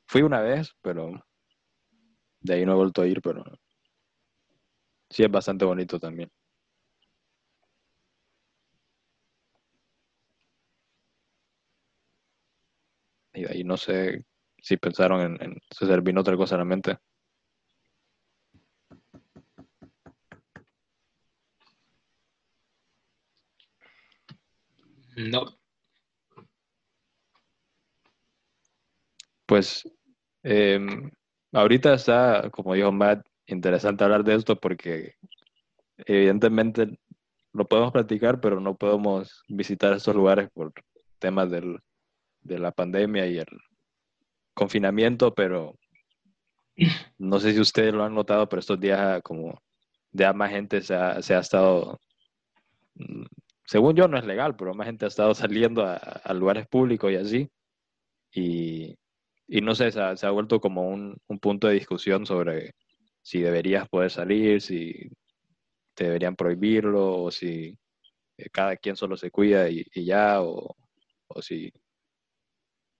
Fui 0.08 0.22
una 0.22 0.42
vez, 0.42 0.76
pero 0.82 1.26
de 2.42 2.54
ahí 2.54 2.66
no 2.66 2.74
he 2.74 2.76
vuelto 2.76 3.02
a 3.02 3.08
ir, 3.08 3.22
pero 3.22 3.44
sí 5.10 5.24
es 5.24 5.32
bastante 5.32 5.66
bonito 5.66 6.00
también. 6.00 6.32
Y 13.38 13.44
de 13.44 13.52
ahí 13.54 13.64
no 13.64 13.78
sé 13.78 14.26
si 14.60 14.78
pensaron 14.78 15.22
en, 15.22 15.44
en 15.44 15.62
se 15.70 15.86
servir 15.86 16.18
otra 16.18 16.36
cosa 16.36 16.56
en 16.56 16.60
la 16.60 16.66
mente. 16.66 16.98
No. 25.16 25.58
Pues 29.46 29.84
eh, 30.44 30.80
ahorita 31.52 31.94
está, 31.94 32.50
como 32.52 32.74
dijo 32.74 32.92
Matt, 32.92 33.26
interesante 33.46 34.04
hablar 34.04 34.24
de 34.24 34.36
esto 34.36 34.60
porque 34.60 35.14
evidentemente 35.98 37.00
lo 37.54 37.68
podemos 37.68 37.92
platicar, 37.92 38.42
pero 38.42 38.60
no 38.60 38.76
podemos 38.76 39.44
visitar 39.48 39.94
estos 39.94 40.16
lugares 40.16 40.50
por 40.54 40.74
temas 41.20 41.52
del, 41.52 41.80
de 42.48 42.60
la 42.60 42.72
pandemia 42.72 43.28
y 43.28 43.38
el 43.40 43.48
confinamiento, 44.54 45.34
pero 45.34 45.78
no 47.18 47.40
sé 47.40 47.54
si 47.54 47.60
ustedes 47.60 47.94
lo 47.94 48.04
han 48.04 48.16
notado, 48.16 48.48
pero 48.50 48.60
estos 48.60 48.80
días 48.80 49.22
como 49.24 49.62
ya 50.12 50.34
más 50.34 50.52
gente 50.52 50.82
se 50.82 50.96
ha, 50.96 51.22
se 51.22 51.36
ha 51.36 51.40
estado, 51.40 52.00
mm, 52.96 53.26
según 53.66 53.96
yo 53.96 54.08
no 54.08 54.18
es 54.18 54.26
legal, 54.26 54.56
pero 54.56 54.74
más 54.74 54.88
gente 54.88 55.06
ha 55.06 55.10
estado 55.10 55.34
saliendo 55.36 55.86
a, 55.86 56.34
lugares 56.34 56.68
públicos 56.68 57.12
y 57.12 57.16
así. 57.16 57.50
Y, 58.34 58.96
y 59.48 59.62
no 59.62 59.76
sé, 59.76 59.92
se 59.92 60.02
ha, 60.02 60.16
se 60.18 60.26
ha 60.28 60.32
vuelto 60.32 60.60
como 60.60 60.90
un, 60.90 61.18
un, 61.28 61.40
punto 61.40 61.68
de 61.68 61.76
discusión 61.76 62.26
sobre 62.26 62.74
si 63.22 63.42
deberías 63.42 63.88
poder 63.90 64.12
salir, 64.12 64.62
si 64.62 65.10
te 65.96 66.06
deberían 66.06 66.36
prohibirlo, 66.36 67.24
o 67.24 67.32
si 67.32 67.78
eh, 68.38 68.50
cada 68.52 68.78
quien 68.78 68.96
solo 68.96 69.18
se 69.18 69.32
cuida 69.32 69.70
y, 69.70 69.86
ya, 70.06 70.42
o, 70.42 70.76
o 71.28 71.42
si, 71.42 71.72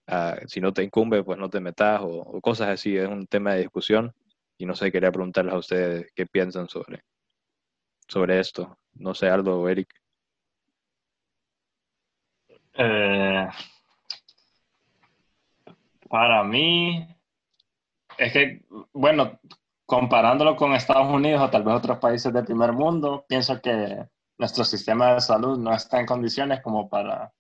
ah, 0.08 0.38
si 0.48 0.62
no 0.62 0.74
te 0.74 0.84
incumbe, 0.84 1.24
pues 1.24 1.38
no 1.38 1.50
te 1.50 1.60
metas, 1.60 2.02
o, 2.02 2.08
o 2.08 2.42
cosas 2.42 2.70
así. 2.70 2.98
Es 2.98 3.08
un 3.08 3.28
tema 3.28 3.54
de 3.54 3.62
discusión 3.62 4.14
y 4.58 4.66
no 4.66 4.76
sé, 4.76 4.92
quería 4.92 5.12
preguntarles 5.12 5.54
a 5.54 5.58
ustedes 5.58 6.12
qué 6.16 6.26
piensan 6.26 6.68
sobre, 6.68 7.04
sobre 8.08 8.40
esto. 8.40 8.78
No 8.94 9.14
sé, 9.14 9.30
Aldo 9.30 9.60
o 9.60 9.70
Eric. 9.70 9.90
Eh, 12.74 13.48
para 16.10 16.44
mí, 16.44 17.08
es 18.18 18.34
que, 18.34 18.66
bueno, 18.94 19.40
comparándolo 19.86 20.56
con 20.56 20.74
Estados 20.74 21.12
Unidos 21.12 21.42
o 21.42 21.50
tal 21.50 21.64
vez 21.64 21.76
otros 21.76 22.00
países 22.00 22.34
del 22.34 22.46
primer 22.46 22.74
mundo, 22.74 23.26
pienso 23.28 23.62
que 23.62 24.08
nuestro 24.38 24.64
sistema 24.64 25.16
de 25.16 25.22
salud 25.22 25.58
no 25.58 25.74
está 25.74 26.00
en 26.00 26.06
condiciones 26.06 26.62
como 26.62 26.90
para 26.90 27.34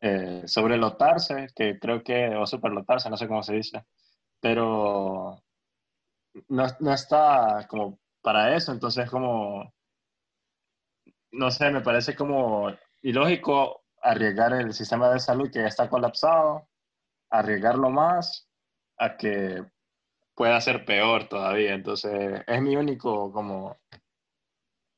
eh, 0.00 0.42
sobrelotarse, 0.46 1.48
que 1.54 1.78
creo 1.78 2.02
que, 2.02 2.34
o 2.36 2.46
superlotarse, 2.46 3.10
no 3.10 3.16
sé 3.16 3.28
cómo 3.28 3.42
se 3.42 3.54
dice, 3.54 3.84
pero 4.40 5.42
no, 6.48 6.66
no 6.80 6.92
está 6.92 7.66
como 7.68 7.98
para 8.22 8.54
eso, 8.56 8.72
entonces 8.72 9.10
como, 9.10 9.72
no 11.32 11.50
sé, 11.50 11.70
me 11.70 11.80
parece 11.80 12.14
como 12.14 12.70
ilógico 13.02 13.84
arriesgar 14.02 14.52
el 14.54 14.72
sistema 14.72 15.10
de 15.10 15.20
salud 15.20 15.50
que 15.50 15.60
ya 15.60 15.66
está 15.66 15.88
colapsado, 15.88 16.68
arriesgarlo 17.30 17.90
más 17.90 18.48
a 18.98 19.16
que 19.16 19.64
pueda 20.34 20.60
ser 20.60 20.84
peor 20.84 21.28
todavía. 21.28 21.74
Entonces, 21.74 22.42
es 22.46 22.62
mi 22.62 22.76
único 22.76 23.32
como, 23.32 23.78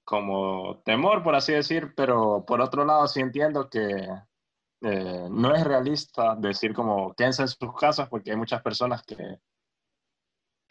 como 0.04 0.80
temor, 0.84 1.22
por 1.22 1.34
así 1.34 1.52
decir, 1.52 1.94
pero 1.96 2.44
por 2.46 2.60
otro 2.60 2.84
lado 2.84 3.06
sí 3.08 3.20
entiendo 3.20 3.68
que 3.68 4.08
eh, 4.82 5.28
no 5.30 5.54
es 5.54 5.64
realista 5.64 6.34
decir 6.36 6.74
como 6.74 7.14
quédense 7.14 7.42
en 7.42 7.48
sus 7.48 7.74
casas 7.78 8.08
porque 8.08 8.30
hay 8.32 8.36
muchas 8.36 8.62
personas 8.62 9.02
que 9.02 9.38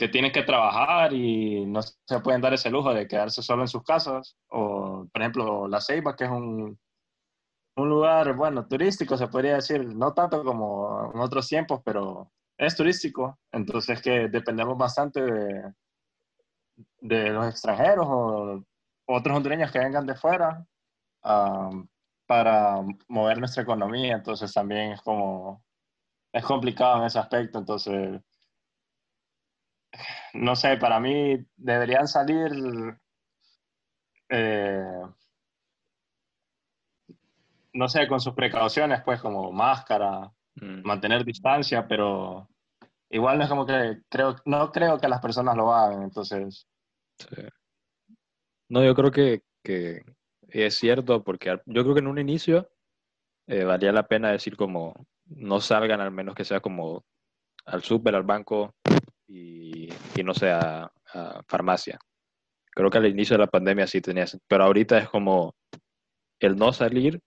que 0.01 0.07
tienen 0.07 0.31
que 0.31 0.41
trabajar 0.41 1.13
y 1.13 1.63
no 1.67 1.83
se 1.83 2.19
pueden 2.23 2.41
dar 2.41 2.51
ese 2.55 2.71
lujo 2.71 2.91
de 2.91 3.07
quedarse 3.07 3.43
solo 3.43 3.61
en 3.61 3.67
sus 3.67 3.83
casas. 3.83 4.35
O, 4.49 5.07
por 5.13 5.21
ejemplo, 5.21 5.67
La 5.67 5.79
Ceiba, 5.79 6.15
que 6.15 6.23
es 6.23 6.29
un, 6.31 6.79
un 7.75 7.89
lugar, 7.89 8.35
bueno, 8.35 8.65
turístico, 8.67 9.15
se 9.15 9.27
podría 9.27 9.57
decir, 9.57 9.85
no 9.85 10.11
tanto 10.11 10.43
como 10.43 11.11
en 11.13 11.19
otros 11.19 11.47
tiempos, 11.47 11.81
pero 11.85 12.31
es 12.57 12.75
turístico. 12.75 13.37
Entonces, 13.51 14.01
que 14.01 14.27
dependemos 14.27 14.75
bastante 14.75 15.21
de, 15.21 15.73
de 17.01 17.29
los 17.29 17.47
extranjeros 17.47 18.07
o 18.09 18.63
otros 19.05 19.37
hondureños 19.37 19.71
que 19.71 19.77
vengan 19.77 20.07
de 20.07 20.15
fuera 20.15 20.65
para 22.31 22.81
mover 23.09 23.39
nuestra 23.39 23.63
economía. 23.63 24.15
Entonces, 24.15 24.53
también 24.53 24.93
es 24.93 25.01
como, 25.01 25.65
es 26.31 26.45
complicado 26.45 26.99
en 26.99 27.07
ese 27.07 27.19
aspecto. 27.19 27.59
Entonces, 27.59 28.21
no 30.33 30.55
sé, 30.55 30.77
para 30.77 30.97
mí 31.01 31.45
deberían 31.57 32.07
salir 32.07 32.49
eh, 34.29 35.01
no 37.73 37.89
sé, 37.89 38.07
con 38.07 38.21
sus 38.21 38.33
precauciones, 38.33 39.01
pues 39.03 39.19
como 39.19 39.51
máscara, 39.51 40.31
mm. 40.55 40.85
mantener 40.85 41.25
distancia, 41.25 41.85
pero 41.85 42.47
igual 43.09 43.39
no 43.39 43.43
es 43.43 43.49
como 43.49 43.65
que 43.65 44.03
creo, 44.09 44.37
no 44.45 44.71
creo 44.71 44.97
que 44.97 45.09
las 45.09 45.19
personas 45.19 45.57
lo 45.57 45.73
hagan, 45.73 46.03
entonces. 46.03 46.65
No, 48.69 48.85
yo 48.85 48.95
creo 48.95 49.11
que, 49.11 49.41
es 50.51 50.75
cierto, 50.75 51.23
porque 51.23 51.57
yo 51.65 51.83
creo 51.83 51.93
que 51.93 51.99
en 51.99 52.07
un 52.07 52.19
inicio 52.19 52.69
eh, 53.47 53.63
valía 53.63 53.91
la 53.91 54.07
pena 54.07 54.31
decir 54.31 54.55
como 54.55 54.93
no 55.25 55.61
salgan 55.61 56.01
al 56.01 56.11
menos 56.11 56.35
que 56.35 56.45
sea 56.45 56.59
como 56.59 57.05
al 57.65 57.83
súper, 57.83 58.15
al 58.15 58.23
banco, 58.23 58.73
y, 59.31 59.89
no 60.23 60.33
sé, 60.33 60.51
a, 60.51 60.91
farmacia. 61.47 61.99
Creo 62.71 62.89
que 62.89 62.97
al 62.97 63.07
inicio 63.07 63.33
de 63.35 63.43
la 63.43 63.47
pandemia 63.47 63.85
sí 63.85 63.99
tenía, 63.99 64.25
pero 64.47 64.63
ahorita 64.63 64.97
es 64.97 65.09
como 65.09 65.53
el 66.39 66.55
no 66.55 66.71
salir 66.71 67.19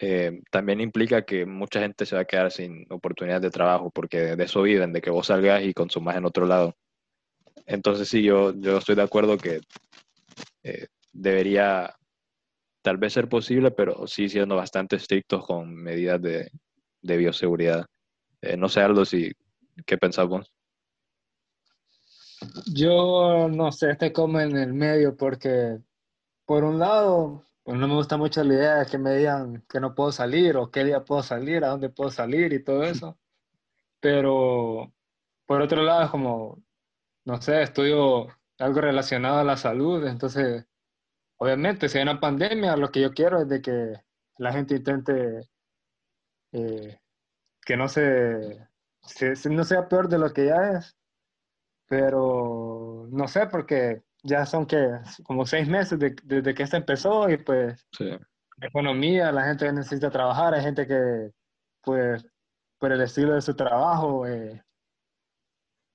eh, 0.00 0.40
también 0.52 0.80
implica 0.80 1.22
que 1.22 1.44
mucha 1.44 1.80
gente 1.80 2.06
se 2.06 2.14
va 2.14 2.22
a 2.22 2.24
quedar 2.24 2.52
sin 2.52 2.86
oportunidades 2.90 3.42
de 3.42 3.50
trabajo 3.50 3.90
porque 3.90 4.36
de 4.36 4.44
eso 4.44 4.62
viven, 4.62 4.92
de 4.92 5.00
que 5.00 5.10
vos 5.10 5.26
salgas 5.26 5.64
y 5.64 5.74
consumas 5.74 6.16
en 6.16 6.26
otro 6.26 6.46
lado. 6.46 6.76
Entonces 7.66 8.08
sí, 8.08 8.22
yo, 8.22 8.54
yo 8.54 8.78
estoy 8.78 8.94
de 8.94 9.02
acuerdo 9.02 9.36
que 9.36 9.60
eh, 10.62 10.86
debería 11.12 11.94
tal 12.82 12.96
vez 12.96 13.12
ser 13.12 13.28
posible, 13.28 13.70
pero 13.70 14.06
sí 14.06 14.28
siendo 14.28 14.56
bastante 14.56 14.96
estrictos 14.96 15.46
con 15.46 15.74
medidas 15.74 16.20
de, 16.22 16.50
de 17.02 17.16
bioseguridad. 17.16 17.86
Eh, 18.40 18.56
no 18.56 18.68
sé, 18.68 18.80
Aldo, 18.80 19.04
si 19.04 19.32
¿Qué 19.86 19.96
pensamos? 19.96 20.52
Yo 22.72 23.48
no 23.48 23.72
sé, 23.72 23.92
estoy 23.92 24.12
como 24.12 24.40
en 24.40 24.56
el 24.56 24.72
medio 24.72 25.16
porque, 25.16 25.78
por 26.44 26.64
un 26.64 26.78
lado, 26.78 27.44
pues 27.62 27.78
no 27.78 27.88
me 27.88 27.94
gusta 27.94 28.16
mucho 28.16 28.44
la 28.44 28.54
idea 28.54 28.74
de 28.76 28.86
que 28.86 28.98
me 28.98 29.16
digan 29.16 29.64
que 29.68 29.80
no 29.80 29.94
puedo 29.94 30.12
salir 30.12 30.56
o 30.56 30.70
qué 30.70 30.84
día 30.84 31.04
puedo 31.04 31.22
salir, 31.22 31.64
a 31.64 31.68
dónde 31.68 31.90
puedo 31.90 32.10
salir 32.10 32.52
y 32.52 32.62
todo 32.62 32.84
eso. 32.84 33.18
Pero, 34.00 34.92
por 35.46 35.62
otro 35.62 35.82
lado, 35.82 36.04
es 36.04 36.10
como, 36.10 36.62
no 37.24 37.42
sé, 37.42 37.62
estudio 37.62 38.28
algo 38.58 38.80
relacionado 38.80 39.38
a 39.38 39.44
la 39.44 39.56
salud, 39.56 40.06
entonces, 40.06 40.66
obviamente, 41.38 41.88
si 41.88 41.98
hay 41.98 42.02
una 42.02 42.20
pandemia, 42.20 42.76
lo 42.76 42.90
que 42.90 43.00
yo 43.00 43.12
quiero 43.12 43.40
es 43.40 43.48
de 43.48 43.62
que 43.62 43.94
la 44.36 44.52
gente 44.52 44.76
intente 44.76 45.48
eh, 46.52 46.98
que 47.64 47.76
no 47.76 47.88
se 47.88 48.68
no 49.50 49.64
sea 49.64 49.88
peor 49.88 50.08
de 50.08 50.18
lo 50.18 50.32
que 50.32 50.46
ya 50.46 50.72
es, 50.72 50.96
pero 51.86 53.06
no 53.10 53.28
sé, 53.28 53.46
porque 53.46 54.02
ya 54.22 54.44
son 54.46 54.66
que 54.66 55.00
como 55.24 55.46
seis 55.46 55.68
meses 55.68 55.98
desde 55.98 56.54
que 56.54 56.62
esto 56.62 56.76
empezó 56.76 57.28
y 57.30 57.38
pues 57.38 57.86
la 57.98 58.66
economía, 58.66 59.32
la 59.32 59.44
gente 59.44 59.72
necesita 59.72 60.10
trabajar, 60.10 60.54
hay 60.54 60.62
gente 60.62 60.86
que 60.86 61.32
pues 61.82 62.26
por 62.78 62.92
el 62.92 63.00
estilo 63.00 63.34
de 63.34 63.42
su 63.42 63.54
trabajo 63.54 64.26
eh, 64.26 64.62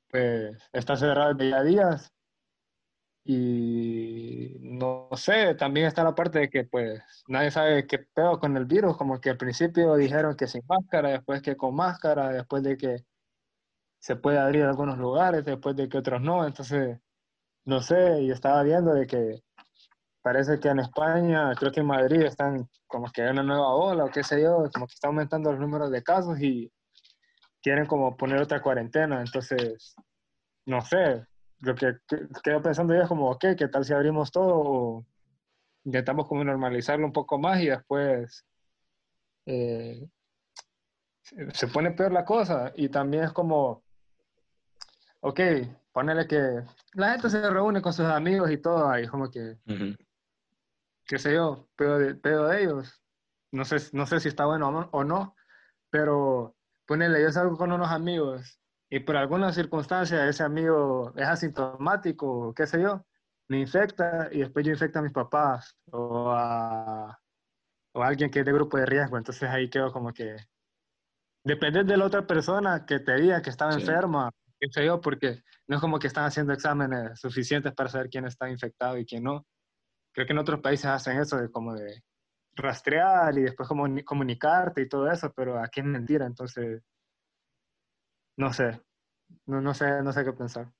pues 0.09 0.57
está 0.71 0.95
cerrado 0.95 1.33
día 1.33 1.57
a 1.57 1.63
día 1.63 1.97
y 3.25 4.57
no 4.59 5.07
sé, 5.15 5.55
también 5.55 5.87
está 5.87 6.03
la 6.03 6.15
parte 6.15 6.39
de 6.39 6.49
que 6.49 6.65
pues 6.65 7.01
nadie 7.27 7.51
sabe 7.51 7.87
qué 7.87 7.99
pedo 7.99 8.39
con 8.39 8.57
el 8.57 8.65
virus, 8.65 8.97
como 8.97 9.21
que 9.21 9.29
al 9.29 9.37
principio 9.37 9.95
dijeron 9.95 10.35
que 10.35 10.47
sin 10.47 10.63
máscara, 10.67 11.09
después 11.09 11.41
que 11.41 11.55
con 11.55 11.75
máscara, 11.75 12.29
después 12.29 12.63
de 12.63 12.77
que 12.77 13.05
se 13.99 14.17
puede 14.17 14.39
abrir 14.39 14.63
algunos 14.63 14.97
lugares, 14.97 15.45
después 15.45 15.75
de 15.75 15.87
que 15.87 15.97
otros 15.97 16.21
no, 16.21 16.45
entonces 16.45 16.99
no 17.65 17.81
sé, 17.81 18.21
y 18.23 18.31
estaba 18.31 18.61
viendo 18.63 18.93
de 18.93 19.07
que 19.07 19.41
parece 20.21 20.59
que 20.59 20.69
en 20.69 20.79
España, 20.79 21.53
creo 21.55 21.71
que 21.71 21.79
en 21.79 21.87
Madrid 21.87 22.23
están 22.23 22.69
como 22.87 23.09
que 23.11 23.21
hay 23.23 23.31
una 23.31 23.43
nueva 23.43 23.73
ola 23.73 24.05
o 24.05 24.09
qué 24.11 24.23
sé 24.23 24.41
yo, 24.41 24.69
como 24.73 24.87
que 24.87 24.93
está 24.93 25.07
aumentando 25.07 25.51
los 25.51 25.61
números 25.61 25.91
de 25.91 26.03
casos 26.03 26.39
y 26.41 26.71
quieren 27.61 27.85
como 27.85 28.17
poner 28.17 28.41
otra 28.41 28.61
cuarentena, 28.61 29.21
entonces 29.21 29.95
no 30.65 30.81
sé, 30.81 31.25
lo 31.63 31.75
que 31.75 31.97
quedo 32.43 32.61
pensando 32.61 32.93
yo 32.93 33.01
es 33.01 33.07
como, 33.07 33.31
ok, 33.31 33.45
¿qué 33.57 33.67
tal 33.69 33.85
si 33.85 33.93
abrimos 33.93 34.31
todo 34.31 34.53
o 34.55 35.05
intentamos 35.85 36.27
como 36.27 36.43
normalizarlo 36.43 37.05
un 37.05 37.13
poco 37.13 37.39
más 37.39 37.61
y 37.61 37.67
después 37.67 38.45
eh, 39.45 40.05
se 41.21 41.67
pone 41.67 41.91
peor 41.91 42.11
la 42.11 42.25
cosa? 42.25 42.73
Y 42.75 42.89
también 42.89 43.23
es 43.23 43.31
como, 43.31 43.81
ok, 45.21 45.39
ponele 45.93 46.27
que 46.27 46.63
la 46.93 47.11
gente 47.11 47.29
se 47.29 47.49
reúne 47.49 47.81
con 47.81 47.93
sus 47.93 48.07
amigos 48.07 48.51
y 48.51 48.57
todo, 48.57 48.89
ahí 48.89 49.07
como 49.07 49.31
que, 49.31 49.57
qué 51.05 51.17
sé 51.17 51.33
yo, 51.33 51.69
pedo 51.77 51.97
de, 51.97 52.13
de 52.15 52.61
ellos. 52.61 53.01
No 53.51 53.63
sé, 53.63 53.77
no 53.93 54.05
sé 54.05 54.19
si 54.19 54.27
está 54.27 54.45
bueno 54.45 54.89
o 54.91 55.03
no, 55.05 55.35
pero 55.89 56.57
ponele, 56.85 57.21
yo 57.21 57.31
salgo 57.31 57.55
con 57.55 57.71
unos 57.71 57.89
amigos 57.89 58.59
y 58.93 58.99
por 58.99 59.17
alguna 59.17 59.51
circunstancia 59.51 60.29
ese 60.29 60.43
amigo 60.43 61.13
es 61.15 61.25
asintomático, 61.27 62.53
qué 62.53 62.67
sé 62.67 62.79
yo, 62.79 63.03
me 63.47 63.59
infecta 63.59 64.29
y 64.31 64.41
después 64.41 64.63
yo 64.63 64.71
infecto 64.71 64.99
a 64.99 65.01
mis 65.01 65.11
papás 65.11 65.79
o 65.91 66.29
a, 66.29 67.19
o 67.95 68.03
alguien 68.03 68.29
que 68.29 68.41
es 68.41 68.45
de 68.45 68.53
grupo 68.53 68.77
de 68.77 68.85
riesgo. 68.85 69.17
Entonces 69.17 69.49
ahí 69.49 69.67
quedo 69.67 69.91
como 69.91 70.13
que 70.13 70.35
depende 71.43 71.83
de 71.83 71.97
la 71.97 72.05
otra 72.05 72.27
persona 72.27 72.85
que 72.85 72.99
te 72.99 73.15
diga 73.15 73.41
que 73.41 73.49
estaba 73.49 73.73
enferma, 73.73 74.29
qué 74.59 74.67
sé 74.69 74.85
yo, 74.85 75.01
porque 75.01 75.41
no 75.67 75.77
es 75.77 75.81
como 75.81 75.97
que 75.97 76.05
están 76.05 76.25
haciendo 76.25 76.53
exámenes 76.53 77.19
suficientes 77.19 77.73
para 77.73 77.89
saber 77.89 78.09
quién 78.11 78.25
está 78.27 78.47
infectado 78.47 78.99
y 78.99 79.07
quién 79.07 79.23
no. 79.23 79.47
Creo 80.11 80.27
que 80.27 80.33
en 80.33 80.37
otros 80.37 80.59
países 80.59 80.85
hacen 80.85 81.19
eso 81.19 81.37
de 81.37 81.49
como 81.49 81.73
de 81.73 82.03
rastrear 82.53 83.35
y 83.39 83.41
después 83.41 83.67
como 83.67 83.87
comunicarte 84.05 84.83
y 84.83 84.87
todo 84.87 85.09
eso, 85.09 85.33
pero 85.35 85.57
aquí 85.57 85.79
es 85.79 85.85
mentira, 85.87 86.27
entonces 86.27 86.83
no 88.37 88.53
sé, 88.53 88.81
no, 89.45 89.61
no 89.61 89.73
sé, 89.73 90.01
no 90.01 90.11
sé 90.11 90.23
qué 90.23 90.33
pensar. 90.33 90.71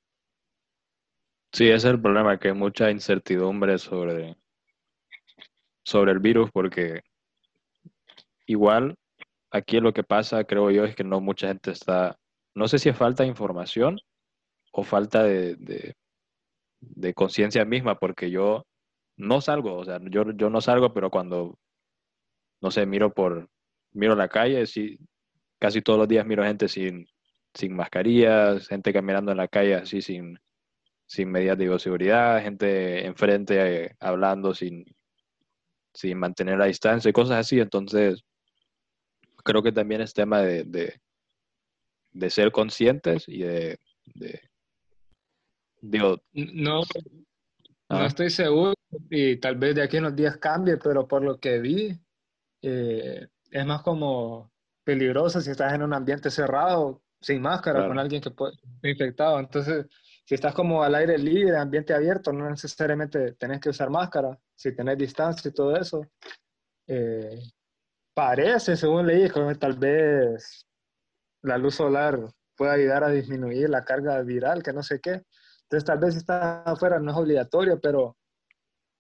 Sí, 1.51 1.65
ese 1.65 1.75
es 1.75 1.85
el 1.85 2.01
problema, 2.01 2.39
que 2.39 2.47
hay 2.49 2.53
mucha 2.55 2.89
incertidumbre 2.89 3.77
sobre, 3.77 4.35
sobre 5.83 6.11
el 6.11 6.19
virus, 6.19 6.49
porque 6.51 7.01
igual 8.47 8.95
aquí 9.51 9.79
lo 9.79 9.93
que 9.93 10.03
pasa, 10.03 10.43
creo 10.45 10.71
yo, 10.71 10.83
es 10.83 10.95
que 10.95 11.03
no 11.03 11.21
mucha 11.21 11.47
gente 11.47 11.71
está, 11.71 12.17
no 12.55 12.67
sé 12.67 12.79
si 12.79 12.89
es 12.89 12.97
falta 12.97 13.23
de 13.23 13.29
información 13.29 13.99
o 14.71 14.83
falta 14.83 15.23
de, 15.23 15.55
de, 16.79 17.13
conciencia 17.13 17.63
misma, 17.65 17.99
porque 17.99 18.31
yo 18.31 18.65
no 19.15 19.39
salgo, 19.41 19.75
o 19.77 19.85
sea, 19.85 19.99
yo, 20.09 20.31
yo 20.31 20.49
no 20.49 20.59
salgo, 20.59 20.91
pero 20.91 21.11
cuando, 21.11 21.59
no 22.61 22.71
sé, 22.71 22.87
miro 22.87 23.13
por, 23.13 23.47
miro 23.91 24.15
la 24.15 24.27
calle, 24.27 24.65
sí, 24.65 24.97
casi 25.59 25.83
todos 25.83 25.99
los 25.99 26.07
días 26.07 26.25
miro 26.25 26.43
gente 26.43 26.67
sin, 26.67 27.05
sin 27.53 27.75
mascarillas, 27.75 28.67
gente 28.67 28.93
caminando 28.93 29.31
en 29.31 29.37
la 29.37 29.47
calle 29.47 29.75
así 29.75 30.01
sin, 30.01 30.39
sin 31.05 31.31
medidas 31.31 31.57
de 31.57 31.65
bioseguridad, 31.65 32.41
gente 32.41 33.05
enfrente 33.05 33.85
eh, 33.85 33.95
hablando 33.99 34.53
sin, 34.53 34.85
sin 35.93 36.17
mantener 36.17 36.57
la 36.57 36.65
distancia 36.65 37.09
y 37.09 37.13
cosas 37.13 37.37
así. 37.37 37.59
Entonces, 37.59 38.23
creo 39.43 39.61
que 39.61 39.71
también 39.71 40.01
es 40.01 40.13
tema 40.13 40.41
de, 40.41 40.63
de, 42.11 42.29
ser 42.29 42.51
conscientes 42.51 43.25
y 43.27 43.43
de, 43.43 43.77
digo, 45.81 46.21
no, 46.33 46.81
no 47.89 48.05
estoy 48.05 48.29
seguro 48.29 48.73
y 49.09 49.37
tal 49.37 49.57
vez 49.57 49.75
de 49.75 49.83
aquí 49.83 49.97
en 49.97 50.03
los 50.03 50.15
días 50.15 50.37
cambie, 50.37 50.77
pero 50.77 51.07
por 51.07 51.23
lo 51.23 51.39
que 51.39 51.59
vi, 51.59 51.99
eh, 52.61 53.27
es 53.51 53.65
más 53.65 53.81
como 53.81 54.51
peligroso 54.83 55.41
si 55.41 55.51
estás 55.51 55.73
en 55.73 55.83
un 55.83 55.93
ambiente 55.93 56.29
cerrado, 56.31 57.01
sin 57.23 57.41
máscara, 57.41 57.87
con 57.87 57.97
alguien 57.97 58.21
que 58.21 58.31
puede 58.31 58.53
infectado. 58.83 59.39
Entonces, 59.39 59.87
si 60.25 60.35
estás 60.35 60.53
como 60.53 60.83
al 60.83 60.93
aire 60.95 61.17
libre, 61.17 61.57
ambiente 61.57 61.93
abierto, 61.93 62.31
no 62.31 62.49
necesariamente 62.49 63.33
tenés 63.33 63.59
que 63.59 63.69
usar 63.69 63.89
máscara, 63.89 64.37
si 64.53 64.75
tenés 64.75 64.97
distancia 64.97 65.49
y 65.49 65.53
todo 65.53 65.75
eso. 65.75 66.05
Eh, 66.87 67.39
parece, 68.13 68.75
según 68.75 69.07
leí, 69.07 69.29
que 69.29 69.55
tal 69.55 69.77
vez 69.77 70.67
la 71.41 71.57
luz 71.57 71.75
solar 71.75 72.19
puede 72.55 72.73
ayudar 72.73 73.03
a 73.05 73.09
disminuir 73.09 73.69
la 73.69 73.83
carga 73.85 74.21
viral, 74.21 74.61
que 74.61 74.73
no 74.73 74.83
sé 74.83 74.99
qué. 74.99 75.23
Entonces, 75.63 75.85
tal 75.85 75.99
vez 75.99 76.13
si 76.13 76.19
estás 76.19 76.61
afuera 76.67 76.99
no 76.99 77.11
es 77.11 77.17
obligatorio, 77.17 77.79
pero 77.79 78.17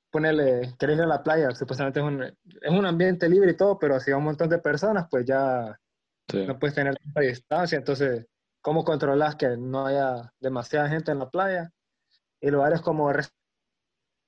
ponerle, 0.09 0.73
querés 0.79 0.97
ir 0.97 1.03
a 1.03 1.07
la 1.07 1.23
playa, 1.23 1.51
supuestamente 1.51 1.99
es 1.99 2.05
un, 2.05 2.23
es 2.23 2.71
un 2.71 2.85
ambiente 2.85 3.27
libre 3.27 3.51
y 3.51 3.57
todo, 3.57 3.77
pero 3.79 3.99
si 3.99 4.11
hay 4.11 4.17
un 4.17 4.23
montón 4.23 4.47
de 4.47 4.59
personas, 4.59 5.07
pues 5.09 5.25
ya 5.25 5.77
no 6.33 6.59
puedes 6.59 6.75
tener 6.75 6.95
tanta 6.95 7.21
distancia. 7.21 7.77
Entonces, 7.77 8.25
¿Cómo 8.63 8.85
controlas 8.85 9.35
que 9.35 9.57
no 9.57 9.85
haya 9.85 10.33
demasiada 10.39 10.87
gente 10.87 11.11
en 11.11 11.19
la 11.19 11.29
playa? 11.29 11.69
Y 12.39 12.49
lugares 12.49 12.79
como 12.79 13.11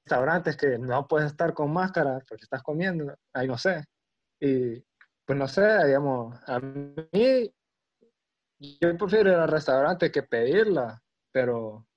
restaurantes 0.03 0.57
que 0.57 0.77
no 0.77 1.07
puedes 1.07 1.31
estar 1.31 1.53
con 1.53 1.71
máscara 1.71 2.19
porque 2.27 2.43
estás 2.43 2.61
comiendo, 2.61 3.15
ahí 3.33 3.47
no 3.47 3.57
sé. 3.57 3.85
Y 4.41 4.83
pues 5.23 5.39
no 5.39 5.47
sé, 5.47 5.85
digamos, 5.85 6.37
a 6.47 6.59
mí 6.59 7.49
yo 8.59 8.97
prefiero 8.97 9.31
ir 9.31 9.37
al 9.37 9.47
restaurante 9.47 10.11
que 10.11 10.23
pedirla, 10.23 11.01
pero 11.31 11.87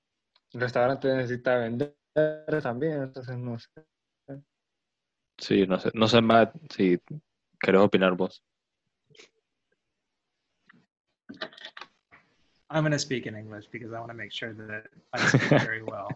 el 0.52 0.60
restaurante 0.60 1.12
necesita 1.12 1.56
vender 1.56 1.96
también, 2.62 3.02
entonces 3.02 3.36
no 3.36 3.58
sé. 3.58 3.68
Sí, 5.38 5.66
no 5.66 5.80
sé, 5.80 5.90
no 5.92 6.06
sé 6.06 6.22
más 6.22 6.50
si 6.70 7.00
querés 7.58 7.80
opinar 7.80 8.12
vos. 8.12 8.44
I'm 12.70 12.82
going 12.82 12.92
to 12.92 12.98
speak 12.98 13.26
in 13.26 13.34
English 13.34 13.64
because 13.72 13.92
I 13.92 13.98
want 13.98 14.10
to 14.10 14.16
make 14.16 14.32
sure 14.32 14.52
that 14.52 14.84
I 15.12 15.26
speak 15.26 15.42
very 15.60 15.82
well. 15.82 16.08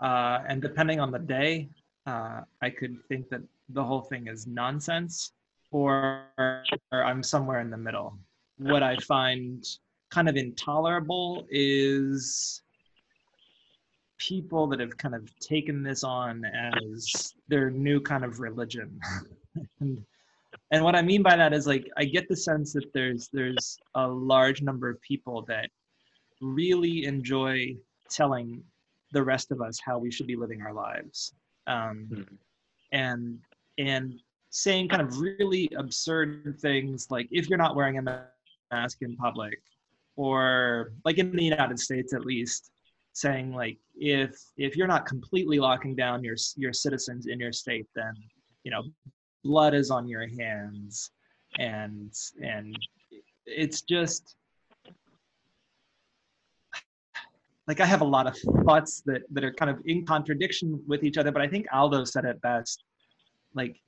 uh, 0.00 0.38
and 0.48 0.62
depending 0.62 1.00
on 1.00 1.10
the 1.10 1.18
day, 1.18 1.68
uh, 2.06 2.42
I 2.62 2.70
could 2.70 2.96
think 3.08 3.28
that 3.30 3.42
the 3.70 3.82
whole 3.82 4.02
thing 4.02 4.28
is 4.28 4.46
nonsense 4.46 5.32
or, 5.72 6.26
or 6.38 7.04
I'm 7.04 7.22
somewhere 7.22 7.60
in 7.60 7.70
the 7.70 7.76
middle. 7.76 8.16
What 8.58 8.82
I 8.84 8.96
find 8.98 9.64
kind 10.10 10.28
of 10.28 10.36
intolerable 10.36 11.46
is 11.50 12.62
people 14.18 14.66
that 14.68 14.80
have 14.80 14.96
kind 14.96 15.14
of 15.14 15.28
taken 15.40 15.82
this 15.82 16.04
on 16.04 16.44
as 16.44 17.34
their 17.48 17.70
new 17.70 18.00
kind 18.00 18.24
of 18.24 18.38
religion. 18.38 18.98
and 19.80 20.04
and 20.70 20.82
what 20.82 20.96
I 20.96 21.02
mean 21.02 21.22
by 21.22 21.36
that 21.36 21.52
is 21.52 21.66
like 21.66 21.88
I 21.96 22.04
get 22.04 22.28
the 22.28 22.36
sense 22.36 22.72
that 22.72 22.92
there's 22.92 23.28
there's 23.32 23.78
a 23.94 24.06
large 24.06 24.62
number 24.62 24.88
of 24.88 25.00
people 25.00 25.42
that 25.48 25.70
really 26.40 27.04
enjoy 27.04 27.76
telling 28.10 28.62
the 29.12 29.22
rest 29.22 29.52
of 29.52 29.60
us 29.60 29.78
how 29.84 29.98
we 29.98 30.10
should 30.10 30.26
be 30.26 30.36
living 30.36 30.62
our 30.62 30.72
lives, 30.72 31.34
um, 31.66 32.08
mm-hmm. 32.10 32.34
and 32.92 33.38
and 33.78 34.20
saying 34.50 34.88
kind 34.88 35.02
of 35.02 35.20
really 35.20 35.70
absurd 35.76 36.56
things 36.60 37.08
like 37.10 37.28
if 37.30 37.48
you're 37.48 37.58
not 37.58 37.76
wearing 37.76 37.98
a 37.98 38.26
mask 38.72 38.98
in 39.02 39.16
public, 39.16 39.60
or 40.16 40.92
like 41.04 41.18
in 41.18 41.30
the 41.30 41.44
United 41.44 41.78
States 41.78 42.12
at 42.12 42.26
least, 42.26 42.72
saying 43.12 43.52
like 43.52 43.78
if 43.94 44.36
if 44.56 44.76
you're 44.76 44.88
not 44.88 45.06
completely 45.06 45.60
locking 45.60 45.94
down 45.94 46.24
your 46.24 46.36
your 46.56 46.72
citizens 46.72 47.26
in 47.26 47.38
your 47.38 47.52
state, 47.52 47.86
then 47.94 48.14
you 48.64 48.72
know 48.72 48.82
blood 49.46 49.74
is 49.74 49.90
on 49.90 50.08
your 50.08 50.26
hands 50.26 51.10
and 51.58 52.12
and 52.42 52.76
it's 53.46 53.82
just 53.82 54.36
like 57.66 57.80
I 57.80 57.86
have 57.86 58.00
a 58.00 58.04
lot 58.04 58.26
of 58.26 58.36
thoughts 58.64 59.02
that 59.06 59.22
that 59.30 59.44
are 59.44 59.52
kind 59.52 59.70
of 59.70 59.78
in 59.86 60.04
contradiction 60.04 60.82
with 60.86 61.02
each 61.02 61.18
other, 61.18 61.32
but 61.32 61.42
I 61.42 61.48
think 61.48 61.66
Aldo 61.72 62.04
said 62.04 62.24
it 62.24 62.40
best. 62.40 62.82
Like 63.54 63.80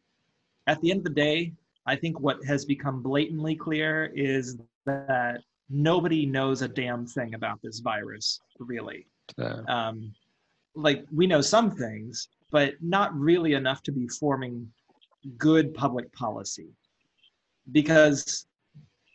at 0.67 0.81
the 0.81 0.91
end 0.91 0.99
of 0.99 1.05
the 1.05 1.11
day, 1.11 1.53
I 1.87 1.97
think 1.97 2.21
what 2.21 2.45
has 2.45 2.65
become 2.65 3.03
blatantly 3.03 3.55
clear 3.55 4.13
is 4.15 4.59
that 4.87 5.41
nobody 5.71 6.27
knows 6.27 6.63
a 6.63 6.69
damn 6.69 7.07
thing 7.07 7.35
about 7.35 7.61
this 7.63 7.79
virus, 7.81 8.41
really. 8.59 9.07
Yeah. 9.37 9.61
Um, 9.69 10.15
like 10.75 11.05
we 11.15 11.27
know 11.27 11.41
some 11.41 11.71
things, 11.71 12.29
but 12.51 12.75
not 12.81 13.15
really 13.19 13.55
enough 13.55 13.83
to 13.85 13.93
be 13.93 14.09
forming 14.09 14.71
good 15.37 15.75
public 15.75 16.13
policy. 16.13 16.69
Because 17.73 18.47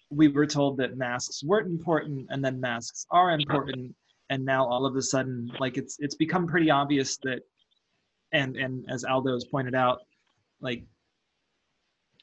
we 0.09 0.27
were 0.27 0.45
told 0.45 0.77
that 0.77 0.97
masks 0.97 1.43
weren't 1.43 1.67
important 1.67 2.27
and 2.29 2.43
then 2.43 2.59
masks 2.59 3.05
are 3.09 3.31
important 3.31 3.95
and 4.29 4.45
now 4.45 4.65
all 4.65 4.85
of 4.85 4.95
a 4.95 5.01
sudden 5.01 5.51
like 5.59 5.75
it's 5.75 5.97
it's 5.99 6.13
become 6.13 6.45
pretty 6.45 6.69
obvious 6.69 7.17
that 7.23 7.39
and 8.31 8.55
and 8.55 8.85
as 8.89 9.03
aldo 9.03 9.33
has 9.33 9.45
pointed 9.45 9.73
out 9.73 9.99
like 10.61 10.83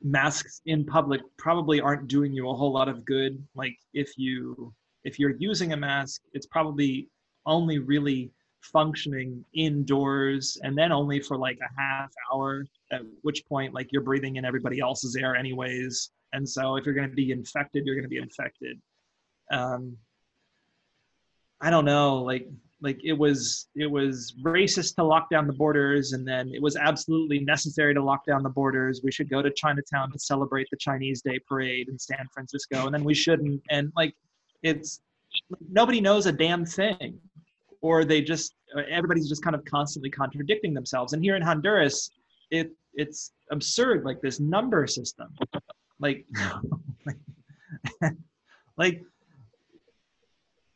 masks 0.03 0.62
in 0.66 0.85
public 0.85 1.20
probably 1.37 1.81
aren't 1.81 2.09
doing 2.09 2.33
you 2.33 2.49
a 2.49 2.55
whole 2.55 2.72
lot 2.72 2.89
of 2.89 3.05
good. 3.05 3.43
Like 3.55 3.76
if 3.93 4.16
you 4.16 4.72
if 5.05 5.18
you're 5.18 5.37
using 5.39 5.72
a 5.72 5.76
mask 5.76 6.22
it's 6.33 6.47
probably 6.47 7.09
only 7.47 7.78
really 7.78 8.31
functioning 8.61 9.45
indoors 9.55 10.59
and 10.62 10.76
then 10.76 10.93
only 10.93 11.20
for 11.20 11.37
like 11.37 11.59
a 11.59 11.81
half 11.81 12.11
hour 12.33 12.66
at 12.93 13.03
which 13.22 13.47
point 13.47 13.74
like 13.74 13.88
you're 13.93 14.03
breathing 14.03 14.36
in 14.36 14.45
everybody 14.45 14.80
else's 14.80 15.16
air 15.16 15.36
anyways. 15.36 16.11
And 16.32 16.49
so 16.49 16.76
if 16.76 16.84
you're 16.84 16.95
going 16.95 17.09
to 17.09 17.14
be 17.14 17.30
infected 17.30 17.84
you're 17.86 17.95
going 17.95 18.05
to 18.05 18.09
be 18.09 18.18
infected. 18.18 18.80
Um 19.51 19.97
i 21.62 21.68
don't 21.68 21.84
know 21.84 22.16
like 22.16 22.49
like 22.80 22.99
it 23.05 23.12
was 23.12 23.68
it 23.74 23.91
was 23.91 24.34
racist 24.43 24.95
to 24.95 25.05
lock 25.05 25.28
down 25.28 25.47
the 25.47 25.53
borders 25.53 26.12
and 26.14 26.26
then 26.26 26.51
it 26.55 26.62
was 26.62 26.74
absolutely 26.76 27.41
necessary 27.41 27.93
to 27.93 28.03
lock 28.03 28.24
down 28.24 28.43
the 28.43 28.49
borders. 28.49 29.03
We 29.05 29.12
should 29.12 29.28
go 29.28 29.43
to 29.43 29.51
chinatown 29.51 30.11
to 30.12 30.18
celebrate 30.18 30.68
the 30.70 30.78
chinese 30.78 31.20
day 31.22 31.38
parade 31.47 31.88
in 31.88 31.99
san 31.99 32.26
francisco 32.32 32.86
and 32.86 32.95
then 32.95 33.05
we 33.05 33.14
shouldn't. 33.14 33.62
And 33.70 33.93
like 33.97 34.14
it's 34.62 35.01
nobody 35.70 36.01
knows 36.01 36.26
a 36.26 36.32
damn 36.32 36.64
thing 36.64 37.20
or 37.82 38.05
they 38.05 38.20
just 38.20 38.55
everybody's 38.91 39.28
just 39.28 39.43
kind 39.43 39.57
of 39.57 39.64
constantly 39.64 40.11
contradicting 40.11 40.74
themselves. 40.74 41.12
And 41.12 41.22
here 41.22 41.36
in 41.36 41.43
Honduras, 41.43 42.11
it 42.51 42.72
it's 42.95 43.32
absurd, 43.51 44.05
like 44.05 44.20
this 44.20 44.41
number 44.41 44.86
system, 44.86 45.28
like 45.99 46.26
like 48.76 49.03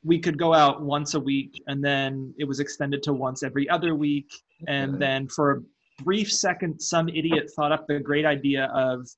we 0.02 0.18
could 0.18 0.38
go 0.38 0.52
out 0.52 0.82
once 0.82 1.14
a 1.14 1.20
week 1.20 1.62
and 1.66 1.82
then 1.82 2.34
it 2.38 2.44
was 2.44 2.60
extended 2.60 3.02
to 3.02 3.12
once 3.12 3.42
every 3.42 3.68
other 3.70 3.94
week 3.94 4.30
and 4.68 5.00
then 5.00 5.26
for 5.28 5.52
a 5.52 6.02
brief 6.02 6.30
second 6.30 6.78
some 6.78 7.08
idiot 7.08 7.50
thought 7.56 7.72
up 7.72 7.86
the 7.86 7.98
great 7.98 8.26
idea 8.26 8.66
of 8.74 9.08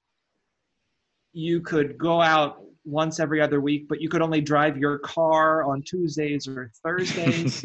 you 1.32 1.60
could 1.60 1.98
go 1.98 2.22
out 2.22 2.62
once 2.86 3.20
every 3.20 3.42
other 3.42 3.60
week, 3.60 3.88
but 3.88 4.00
you 4.00 4.08
could 4.08 4.22
only 4.22 4.40
drive 4.40 4.78
your 4.78 4.98
car 4.98 5.64
on 5.64 5.82
Tuesdays 5.82 6.48
or 6.48 6.72
Thursdays. 6.82 7.64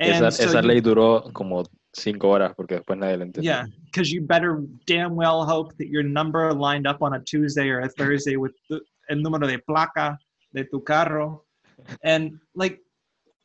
esa, 0.00 0.30
so 0.32 0.44
esa 0.44 0.62
ley 0.62 0.80
duró 0.80 1.32
como 1.32 1.64
cinco 1.98 2.28
horas 2.30 2.54
porque 2.56 2.76
después 2.76 2.98
nadie 2.98 3.22
entendió. 3.22 3.44
Yeah, 3.44 3.66
because 3.84 4.10
you 4.12 4.20
better 4.20 4.62
damn 4.86 5.14
well 5.14 5.44
hope 5.44 5.76
that 5.78 5.88
your 5.88 6.02
number 6.02 6.52
lined 6.52 6.86
up 6.86 7.02
on 7.02 7.14
a 7.14 7.20
Tuesday 7.20 7.68
or 7.68 7.80
a 7.80 7.88
Thursday 7.88 8.36
with 8.36 8.52
the, 8.68 8.80
el 9.10 9.18
número 9.18 9.46
de 9.46 9.58
placa 9.58 10.18
de 10.54 10.64
tu 10.64 10.80
carro. 10.80 11.44
And 12.02 12.38
like, 12.54 12.80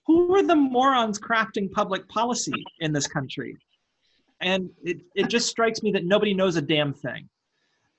who 0.06 0.36
are 0.36 0.43
the 0.43 0.56
morons 0.56 1.20
crafting 1.20 1.72
public 1.72 2.08
policy 2.10 2.64
in 2.80 2.91
this 2.91 3.08
country? 3.08 3.58
And 4.41 4.70
it, 4.84 5.01
it 5.16 5.28
just 5.30 5.47
strikes 5.47 5.82
me 5.84 5.91
that 5.91 6.06
nobody 6.06 6.34
knows 6.34 6.56
a 6.56 6.62
damn 6.62 6.93
thing. 6.93 7.30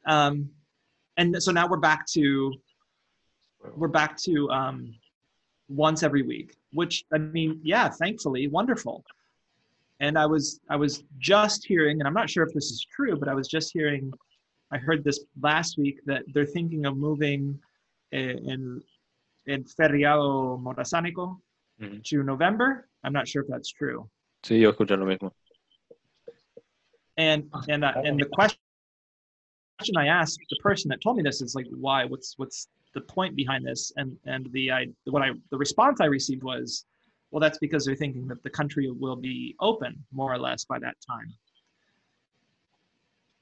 Um, 0.07 0.51
and 1.17 1.43
so 1.43 1.53
now 1.53 1.67
we're 1.69 1.79
back 1.79 2.07
to 2.09 2.53
we're 3.77 3.89
back 3.89 4.17
to 4.19 4.51
um, 4.51 4.95
once 5.69 6.03
every 6.03 6.23
week, 6.23 6.55
which 6.73 7.05
I 7.13 7.19
mean, 7.19 7.61
yeah, 7.63 7.89
thankfully, 7.89 8.49
wonderful. 8.49 9.05
And 10.01 10.19
I 10.19 10.27
was 10.27 10.61
I 10.69 10.77
was 10.77 11.05
just 11.19 11.65
hearing, 11.65 12.01
and 12.01 12.09
I'm 12.09 12.15
not 12.15 12.29
sure 12.29 12.45
if 12.45 12.53
this 12.53 12.71
is 12.71 12.87
true, 12.95 13.17
but 13.17 13.29
I 13.29 13.35
was 13.35 13.49
just 13.49 13.73
hearing, 13.73 14.13
I 14.73 14.79
heard 14.79 15.05
this 15.05 15.21
last 15.41 15.79
week 15.79 16.01
that 16.07 16.23
they're 16.33 16.47
thinking 16.47 16.85
of 16.87 16.97
moving 16.97 17.59
in 18.13 18.83
in 19.47 19.65
Feriado 19.65 20.61
Morazánico 20.63 21.39
mm-hmm. 21.81 21.99
to 22.05 22.23
November. 22.23 22.89
I'm 23.05 23.13
not 23.13 23.29
sure 23.29 23.43
if 23.43 23.49
that's 23.49 23.71
true. 23.71 24.09
Sí, 24.43 24.61
yo 24.61 24.73
escuché 24.73 24.99
lo 24.99 25.07
mismo. 25.07 25.31
And 27.17 27.45
and 27.69 27.85
uh, 27.85 27.93
and 28.05 28.19
the 28.19 28.27
question 28.27 28.59
question 29.79 29.97
I 29.97 30.07
asked 30.07 30.41
the 30.51 30.57
person 30.63 30.89
that 30.91 31.01
told 31.01 31.17
me 31.17 31.23
this 31.23 31.43
is 31.43 31.55
like, 31.55 31.67
why? 31.71 32.05
What's 32.05 32.35
what's 32.37 32.69
the 32.95 33.01
point 33.03 33.37
behind 33.37 33.67
this? 33.67 33.93
And 33.97 34.17
and 34.25 34.51
the 34.53 34.71
I 34.71 34.87
what 35.07 35.23
I 35.23 35.31
the 35.51 35.59
response 35.59 36.01
I 36.01 36.07
received 36.07 36.43
was, 36.43 36.85
well, 37.35 37.41
that's 37.41 37.59
because 37.59 37.85
they're 37.85 37.97
thinking 37.97 38.29
that 38.29 38.45
the 38.45 38.49
country 38.49 38.89
will 38.89 39.17
be 39.17 39.57
open 39.59 40.05
more 40.13 40.33
or 40.33 40.39
less 40.39 40.65
by 40.65 40.79
that 40.79 40.95
time. 41.05 41.35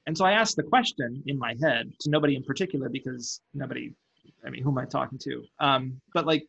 And 0.07 0.17
so 0.17 0.25
I 0.25 0.31
asked 0.31 0.55
the 0.55 0.63
question 0.63 1.21
in 1.27 1.37
my 1.37 1.53
head 1.61 1.93
to 1.99 2.09
nobody 2.09 2.35
in 2.35 2.41
particular 2.41 2.89
because 2.89 3.39
nobody, 3.53 3.93
I 4.43 4.49
mean, 4.49 4.63
who 4.63 4.71
am 4.71 4.79
I 4.79 4.85
talking 4.85 5.19
to? 5.19 5.43
Um, 5.59 6.01
but 6.11 6.25
like, 6.25 6.47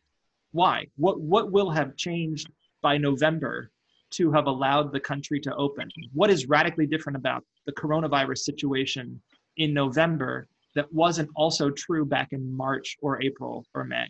why? 0.53 0.87
What 0.97 1.21
what 1.21 1.51
will 1.51 1.69
have 1.69 1.95
changed 1.95 2.49
by 2.81 2.97
November 2.97 3.69
to 4.13 4.31
have 4.31 4.47
allowed 4.47 4.91
the 4.91 4.99
country 4.99 5.39
to 5.41 5.53
open? 5.53 5.87
What 6.13 6.31
is 6.31 6.47
radically 6.47 6.87
different 6.87 7.15
about 7.15 7.43
the 7.67 7.73
coronavirus 7.73 8.39
situation 8.39 9.21
in 9.57 9.71
November 9.71 10.47
that 10.73 10.91
wasn't 10.91 11.29
also 11.35 11.69
true 11.69 12.05
back 12.05 12.29
in 12.31 12.57
March 12.57 12.97
or 13.03 13.21
April 13.21 13.67
or 13.75 13.83
May? 13.83 14.07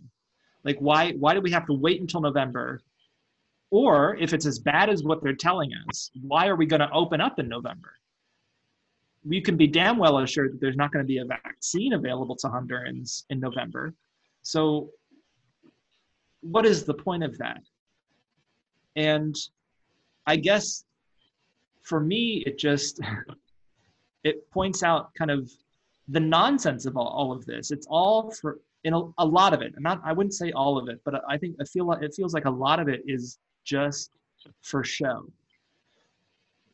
Like 0.64 0.78
why 0.80 1.12
why 1.20 1.34
do 1.34 1.42
we 1.42 1.52
have 1.52 1.66
to 1.66 1.74
wait 1.74 2.00
until 2.00 2.22
November? 2.22 2.80
Or 3.76 4.15
if 4.21 4.34
it's 4.34 4.45
as 4.45 4.57
bad 4.57 4.89
as 4.89 5.03
what 5.03 5.21
they're 5.21 5.36
telling 5.36 5.69
us, 5.89 6.09
why 6.21 6.47
are 6.47 6.55
we 6.55 6.65
going 6.65 6.80
to 6.80 6.89
open 6.93 7.19
up 7.19 7.39
in 7.39 7.49
November? 7.49 7.91
We 9.26 9.41
can 9.41 9.57
be 9.57 9.67
damn 9.67 9.97
well 9.97 10.19
assured 10.19 10.53
that 10.53 10.61
there's 10.61 10.78
not 10.78 10.93
going 10.93 11.03
to 11.03 11.07
be 11.07 11.17
a 11.17 11.26
vaccine 11.26 11.91
available 11.91 12.38
to 12.38 12.47
Hondurans 12.47 13.26
in 13.32 13.41
November. 13.41 13.93
So 14.43 14.91
what 16.39 16.65
is 16.65 16.86
the 16.86 16.93
point 16.93 17.21
of 17.21 17.38
that? 17.39 17.63
And 18.95 19.36
I 20.26 20.38
guess 20.38 20.86
for 21.82 21.99
me, 21.99 22.45
it 22.45 22.57
just 22.57 23.01
it 24.23 24.49
points 24.51 24.84
out 24.84 25.13
kind 25.15 25.32
of 25.32 25.51
the 26.07 26.21
nonsense 26.21 26.86
of 26.86 26.95
all, 26.95 27.09
all 27.09 27.34
of 27.34 27.45
this. 27.45 27.71
It's 27.71 27.88
all 27.89 28.32
for 28.32 28.61
in 28.86 28.93
a, 28.93 29.01
a 29.17 29.26
lot 29.26 29.53
of 29.53 29.61
it. 29.61 29.73
Not 29.80 30.01
I 30.05 30.13
wouldn't 30.13 30.34
say 30.34 30.53
all 30.53 30.78
of 30.78 30.88
it, 30.88 31.01
but 31.03 31.23
I 31.28 31.38
think 31.38 31.57
I 31.59 31.65
feel 31.65 31.91
it 31.91 32.13
feels 32.15 32.34
like 32.34 32.45
a 32.45 32.49
lot 32.49 32.80
of 32.80 32.88
it 32.88 33.01
is 33.05 33.38
just 33.66 34.11
for 34.61 34.84
show. 34.84 35.30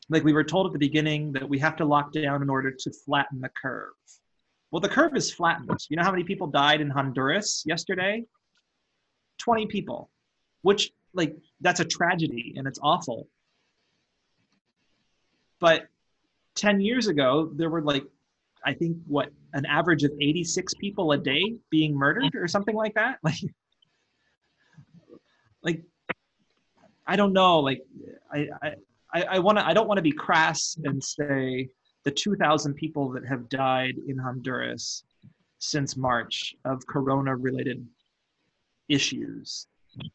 Like 0.10 0.24
we 0.24 0.34
were 0.34 0.44
told 0.44 0.68
at 0.68 0.74
the 0.74 0.80
beginning 0.80 1.32
that 1.34 1.48
we 1.48 1.58
have 1.60 1.76
to 1.78 1.86
lock 1.86 2.12
down 2.12 2.42
in 2.42 2.50
order 2.50 2.72
to 2.72 2.92
flatten 2.92 3.40
the 3.40 3.50
curve. 3.50 3.94
Well, 4.70 4.82
the 4.82 4.90
curve 4.90 5.16
is 5.16 5.32
flattened. 5.32 5.80
You 5.90 5.98
know 5.98 6.04
how 6.04 6.12
many 6.12 6.24
people 6.24 6.48
died 6.48 6.82
in 6.82 6.90
Honduras 6.90 7.64
yesterday? 7.66 8.26
20 9.40 9.68
people, 9.68 10.10
which 10.62 10.92
like 11.14 11.36
that's 11.62 11.80
a 11.80 11.86
tragedy 11.86 12.54
and 12.58 12.68
it's 12.68 12.80
awful. 12.82 13.28
But 15.60 15.88
10 16.56 16.82
years 16.82 17.08
ago, 17.08 17.52
there 17.56 17.70
were 17.70 17.82
like, 17.82 18.04
I 18.66 18.74
think, 18.74 18.98
what, 19.08 19.30
an 19.54 19.66
average 19.66 20.04
of 20.04 20.12
86 20.20 20.74
people 20.76 21.12
a 21.12 21.18
day 21.18 21.56
being 21.70 21.96
murdered 21.96 22.36
or 22.36 22.48
something 22.48 22.76
like 22.76 22.96
that. 22.96 23.20
Like, 23.24 23.36
like 25.64 25.84
I 27.12 27.16
don't 27.18 27.34
know. 27.34 27.60
Like, 27.60 27.82
I, 28.34 28.48
I, 29.14 29.24
I 29.36 29.40
want 29.40 29.58
to, 29.58 29.68
I 29.68 29.74
don't 29.74 29.88
want 29.88 29.98
to 29.98 30.02
be 30.02 30.14
crass 30.14 30.78
and 30.86 31.04
say 31.04 31.68
the 32.06 32.12
2,000 32.12 32.74
people 32.74 33.10
that 33.12 33.26
have 33.26 33.50
died 33.50 33.96
in 34.08 34.18
Honduras 34.18 35.04
since 35.60 35.98
March 35.98 36.56
of 36.64 36.86
corona 36.88 37.36
related 37.36 37.86
issues. 38.88 39.68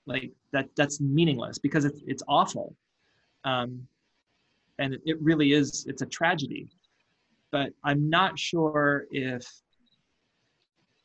Like 0.06 0.32
that, 0.52 0.70
that's 0.74 1.00
meaningless 1.00 1.58
because 1.58 1.84
it's, 1.84 2.00
it's 2.06 2.22
awful. 2.28 2.74
Um, 3.44 3.86
and 4.78 4.96
it 5.04 5.20
really 5.22 5.52
is 5.52 5.86
it's 5.88 6.02
a 6.02 6.06
tragedy 6.06 6.68
but 7.50 7.70
i'm 7.84 8.10
not 8.10 8.38
sure 8.38 9.06
if 9.10 9.46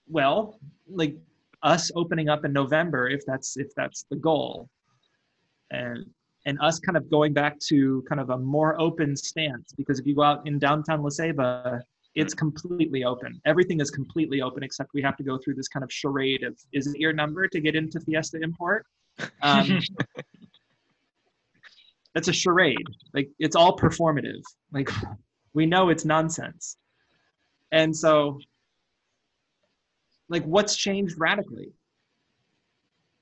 well 0.09 0.59
like 0.89 1.15
us 1.63 1.91
opening 1.95 2.27
up 2.29 2.43
in 2.43 2.51
november 2.51 3.07
if 3.07 3.25
that's 3.25 3.57
if 3.57 3.73
that's 3.75 4.05
the 4.09 4.15
goal 4.15 4.69
and 5.71 6.05
and 6.45 6.57
us 6.61 6.79
kind 6.79 6.97
of 6.97 7.09
going 7.09 7.33
back 7.33 7.59
to 7.59 8.03
kind 8.09 8.19
of 8.19 8.31
a 8.31 8.37
more 8.37 8.79
open 8.79 9.15
stance 9.15 9.73
because 9.73 9.99
if 9.99 10.05
you 10.05 10.15
go 10.15 10.23
out 10.23 10.45
in 10.47 10.57
downtown 10.57 11.03
La 11.03 11.09
Ceiba, 11.09 11.81
it's 12.15 12.33
completely 12.33 13.03
open. 13.03 13.39
Everything 13.45 13.79
is 13.79 13.91
completely 13.91 14.41
open 14.41 14.63
except 14.63 14.89
we 14.93 15.01
have 15.01 15.15
to 15.17 15.23
go 15.23 15.37
through 15.37 15.53
this 15.55 15.67
kind 15.67 15.83
of 15.83 15.91
charade 15.91 16.43
of 16.43 16.57
is 16.73 16.87
it 16.87 16.99
your 16.99 17.13
number 17.13 17.47
to 17.47 17.61
get 17.61 17.75
into 17.75 17.99
Fiesta 17.99 18.39
Import? 18.41 18.85
Um, 19.41 19.79
that's 22.15 22.27
a 22.27 22.33
charade. 22.33 22.87
Like 23.13 23.29
it's 23.39 23.55
all 23.55 23.77
performative. 23.77 24.41
Like 24.71 24.89
we 25.53 25.65
know 25.65 25.89
it's 25.89 26.05
nonsense. 26.05 26.77
And 27.71 27.95
so 27.95 28.39
like 30.27 30.43
what's 30.43 30.75
changed 30.75 31.15
radically? 31.17 31.71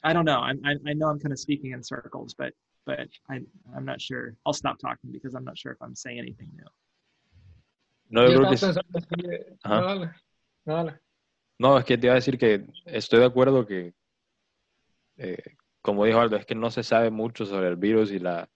I 0.04 0.14
don't 0.14 0.26
know. 0.26 0.40
I, 0.40 0.52
I, 0.66 0.76
I 0.88 0.94
know 0.94 1.08
I'm 1.08 1.20
kind 1.20 1.34
of 1.34 1.40
speaking 1.40 1.72
in 1.72 1.84
circles, 1.84 2.34
but 2.38 2.54
but 2.86 3.08
I, 3.30 3.42
I'm 3.76 3.86
not 3.86 4.02
sure. 4.02 4.36
I'll 4.46 4.54
stop 4.54 4.78
talking 4.80 5.12
because 5.12 5.36
I'm 5.36 5.44
not 5.44 5.58
sure 5.58 5.72
if 5.74 5.82
I'm 5.82 5.96
saying 5.96 6.20
anything 6.20 6.50
new. 6.56 6.66
No, 8.10 8.28
yo 8.28 8.40
creo 8.40 8.50
que... 8.50 9.58
No, 9.66 9.82
dale. 9.82 10.12
No, 10.66 10.76
dale. 10.76 11.00
no, 11.60 11.78
es 11.78 11.86
que 11.86 11.98
te 11.98 12.08
iba 12.08 12.14
a 12.14 12.16
decir 12.16 12.40
que 12.40 12.66
estoy 12.86 13.20
de 13.20 13.26
acuerdo 13.26 13.68
que, 13.68 13.94
eh, 15.18 15.38
como 15.82 16.06
dijo 16.06 16.20
Aldo, 16.20 16.38
es 16.38 16.46
que 16.48 16.56
no 16.56 16.72
se 16.72 16.82
sabe 16.82 17.12
mucho 17.12 17.46
sobre 17.46 17.68
el 17.68 17.76
virus 17.76 18.12
y 18.12 18.18
la, 18.18 18.50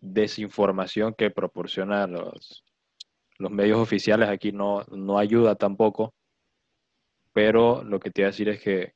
desinformación 0.00 1.14
que 1.14 1.30
proporcionan 1.30 2.12
los, 2.12 2.64
los 3.38 3.50
medios 3.50 3.78
oficiales 3.78 4.28
aquí 4.28 4.52
no, 4.52 4.84
no 4.90 5.18
ayuda 5.18 5.54
tampoco. 5.56 6.14
Pero 7.32 7.82
lo 7.84 8.00
que 8.00 8.10
te 8.10 8.22
iba 8.22 8.28
a 8.28 8.32
decir 8.32 8.48
es 8.48 8.60
que 8.60 8.94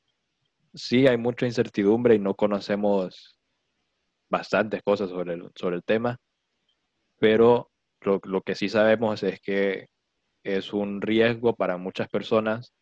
sí 0.74 1.06
hay 1.06 1.16
mucha 1.16 1.46
incertidumbre 1.46 2.14
y 2.14 2.18
no 2.18 2.34
conocemos 2.34 3.36
bastantes 4.30 4.82
cosas 4.82 5.10
sobre 5.10 5.34
el, 5.34 5.50
sobre 5.54 5.76
el 5.76 5.84
tema, 5.84 6.18
pero 7.18 7.70
lo, 8.00 8.20
lo, 8.24 8.42
que 8.42 8.54
sí 8.54 8.68
sabemos 8.68 9.22
es 9.22 9.40
que 9.40 9.88
es 10.42 10.72
un 10.72 11.00
riesgo 11.00 11.54
para 11.54 11.76
muchas 11.76 12.08
personas 12.08 12.72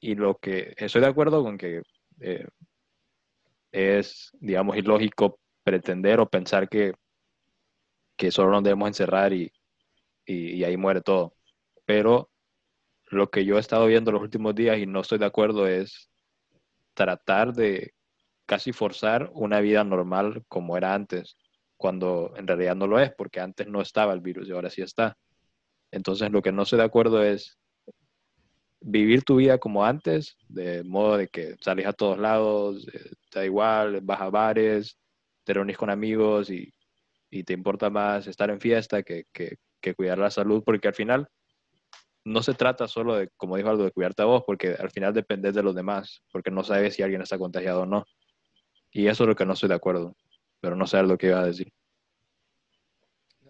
y 0.00 0.14
lo 0.14 0.36
que 0.36 0.74
estoy 0.76 1.00
de 1.00 1.08
acuerdo 1.08 1.42
con 1.42 1.58
que 1.58 1.82
eh, 2.20 2.46
es, 3.72 4.30
digamos, 4.40 4.76
ilógico 4.76 5.38
pretender 5.64 6.20
o 6.20 6.28
pensar 6.28 6.68
que 6.68 6.94
que 8.20 8.30
solo 8.30 8.50
nos 8.50 8.62
debemos 8.62 8.86
encerrar 8.86 9.32
y, 9.32 9.50
y, 10.26 10.62
ahí 10.62 10.76
muere 10.76 11.00
todo. 11.00 11.34
Pero 11.86 12.30
lo 13.06 13.30
que 13.30 13.46
yo 13.46 13.56
he 13.56 13.60
estado 13.60 13.86
viendo 13.86 14.12
los 14.12 14.20
últimos 14.20 14.54
días 14.54 14.76
y 14.76 14.84
no 14.84 15.00
estoy 15.00 15.18
de 15.18 15.24
acuerdo 15.24 15.66
es 15.66 16.09
tratar 16.94 17.52
de 17.52 17.94
casi 18.46 18.72
forzar 18.72 19.30
una 19.34 19.60
vida 19.60 19.84
normal 19.84 20.44
como 20.48 20.76
era 20.76 20.94
antes, 20.94 21.36
cuando 21.76 22.32
en 22.36 22.46
realidad 22.46 22.76
no 22.76 22.86
lo 22.86 22.98
es, 22.98 23.12
porque 23.12 23.40
antes 23.40 23.66
no 23.66 23.80
estaba 23.80 24.12
el 24.12 24.20
virus 24.20 24.48
y 24.48 24.52
ahora 24.52 24.70
sí 24.70 24.82
está. 24.82 25.16
Entonces 25.90 26.30
lo 26.30 26.42
que 26.42 26.52
no 26.52 26.62
estoy 26.62 26.78
de 26.78 26.84
acuerdo 26.84 27.22
es 27.22 27.58
vivir 28.80 29.24
tu 29.24 29.36
vida 29.36 29.58
como 29.58 29.84
antes, 29.84 30.36
de 30.48 30.82
modo 30.84 31.16
de 31.16 31.28
que 31.28 31.56
salís 31.60 31.86
a 31.86 31.92
todos 31.92 32.18
lados, 32.18 32.88
eh, 32.92 33.10
da 33.32 33.44
igual, 33.44 34.00
vas 34.02 34.20
a 34.20 34.30
bares, 34.30 34.98
te 35.44 35.54
reunís 35.54 35.76
con 35.76 35.90
amigos 35.90 36.50
y 36.50 36.72
y 37.30 37.44
te 37.44 37.52
importa 37.52 37.88
más 37.90 38.26
estar 38.26 38.50
en 38.50 38.60
fiesta 38.60 39.02
que, 39.02 39.26
que, 39.32 39.56
cuidar 39.94 40.18
la 40.18 40.30
salud, 40.30 40.62
porque 40.64 40.88
al 40.88 40.94
final 40.94 41.28
no 42.30 42.42
se 42.42 42.54
trata 42.54 42.86
solo 42.86 43.16
de, 43.16 43.28
como 43.36 43.56
dijo 43.56 43.68
algo, 43.68 43.84
de 43.84 43.90
cuidarte 43.90 44.22
a 44.22 44.26
vos, 44.26 44.44
porque 44.46 44.76
al 44.78 44.90
final 44.90 45.12
dependes 45.12 45.52
de 45.54 45.62
los 45.62 45.74
demás, 45.74 46.22
porque 46.32 46.50
no 46.50 46.62
sabes 46.62 46.94
si 46.94 47.02
alguien 47.02 47.22
está 47.22 47.36
contagiado 47.38 47.82
o 47.82 47.86
no. 47.86 48.04
Y 48.92 49.08
eso 49.08 49.24
es 49.24 49.28
lo 49.28 49.36
que 49.36 49.44
no 49.44 49.54
estoy 49.54 49.68
de 49.68 49.74
acuerdo, 49.74 50.16
pero 50.60 50.76
no 50.76 50.86
sé 50.86 51.02
lo 51.02 51.18
que 51.18 51.28
iba 51.28 51.40
a 51.40 51.46
decir. 51.46 51.72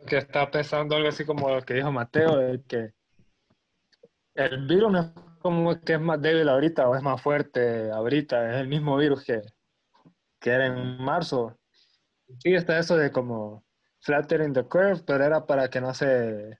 Que 0.06 0.16
estaba 0.16 0.50
pensando 0.50 0.96
algo 0.96 1.08
así 1.08 1.26
como 1.26 1.50
lo 1.50 1.62
que 1.62 1.74
dijo 1.74 1.92
Mateo, 1.92 2.36
de 2.38 2.62
que 2.62 2.94
el 4.34 4.66
virus 4.66 4.90
no 4.90 5.00
es 5.00 5.10
como 5.40 5.78
que 5.80 5.94
es 5.94 6.00
más 6.00 6.20
débil 6.20 6.48
ahorita 6.48 6.88
o 6.88 6.96
es 6.96 7.02
más 7.02 7.20
fuerte 7.20 7.90
ahorita, 7.90 8.54
es 8.54 8.60
el 8.60 8.68
mismo 8.68 8.96
virus 8.96 9.24
que, 9.24 9.42
que 10.38 10.50
era 10.50 10.66
en 10.66 11.02
marzo. 11.02 11.58
Sí, 12.38 12.54
está 12.54 12.78
eso 12.78 12.96
de 12.96 13.12
como 13.12 13.64
flattering 14.00 14.54
the 14.54 14.64
curve, 14.64 15.02
pero 15.06 15.24
era 15.24 15.44
para 15.46 15.68
que 15.68 15.80
no 15.80 15.92
se 15.92 16.58